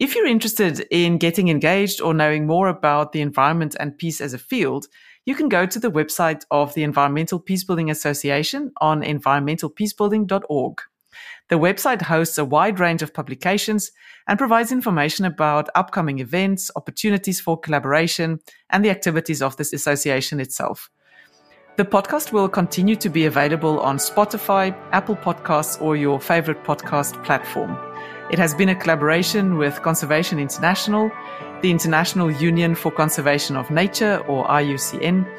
If 0.00 0.16
you're 0.16 0.26
interested 0.26 0.84
in 0.90 1.18
getting 1.18 1.46
engaged 1.46 2.00
or 2.00 2.14
knowing 2.14 2.48
more 2.48 2.66
about 2.66 3.12
the 3.12 3.20
environment 3.20 3.76
and 3.78 3.96
peace 3.96 4.20
as 4.20 4.34
a 4.34 4.38
field, 4.38 4.88
you 5.24 5.36
can 5.36 5.48
go 5.48 5.66
to 5.66 5.78
the 5.78 5.88
website 5.88 6.44
of 6.50 6.74
the 6.74 6.82
Environmental 6.82 7.38
Peacebuilding 7.38 7.92
Association 7.92 8.72
on 8.80 9.02
environmentalpeacebuilding.org. 9.02 10.80
The 11.48 11.60
website 11.60 12.02
hosts 12.02 12.38
a 12.38 12.44
wide 12.44 12.80
range 12.80 13.02
of 13.02 13.14
publications 13.14 13.92
and 14.26 14.36
provides 14.36 14.72
information 14.72 15.24
about 15.24 15.68
upcoming 15.76 16.18
events, 16.18 16.72
opportunities 16.74 17.38
for 17.38 17.56
collaboration, 17.56 18.40
and 18.70 18.84
the 18.84 18.90
activities 18.90 19.42
of 19.42 19.56
this 19.56 19.72
association 19.72 20.40
itself. 20.40 20.90
The 21.76 21.84
podcast 21.84 22.32
will 22.32 22.48
continue 22.48 22.96
to 22.96 23.10
be 23.10 23.26
available 23.26 23.80
on 23.80 23.98
Spotify, 23.98 24.74
Apple 24.92 25.14
Podcasts, 25.14 25.78
or 25.78 25.94
your 25.94 26.18
favorite 26.18 26.64
podcast 26.64 27.22
platform. 27.22 27.76
It 28.30 28.38
has 28.38 28.54
been 28.54 28.70
a 28.70 28.74
collaboration 28.74 29.58
with 29.58 29.82
Conservation 29.82 30.38
International, 30.38 31.12
the 31.60 31.70
International 31.70 32.30
Union 32.30 32.74
for 32.74 32.90
Conservation 32.90 33.56
of 33.56 33.70
Nature, 33.70 34.24
or 34.26 34.46
IUCN, 34.46 35.30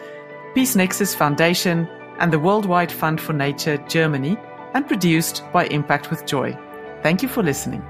Peace 0.53 0.75
Nexus 0.75 1.15
Foundation, 1.15 1.87
and 2.19 2.31
the 2.31 2.37
Worldwide 2.37 2.91
Fund 2.91 3.19
for 3.19 3.33
Nature 3.33 3.77
Germany, 3.89 4.37
and 4.75 4.87
produced 4.87 5.41
by 5.51 5.65
Impact 5.65 6.11
with 6.11 6.27
Joy. 6.27 6.55
Thank 7.01 7.23
you 7.23 7.29
for 7.29 7.41
listening. 7.41 7.83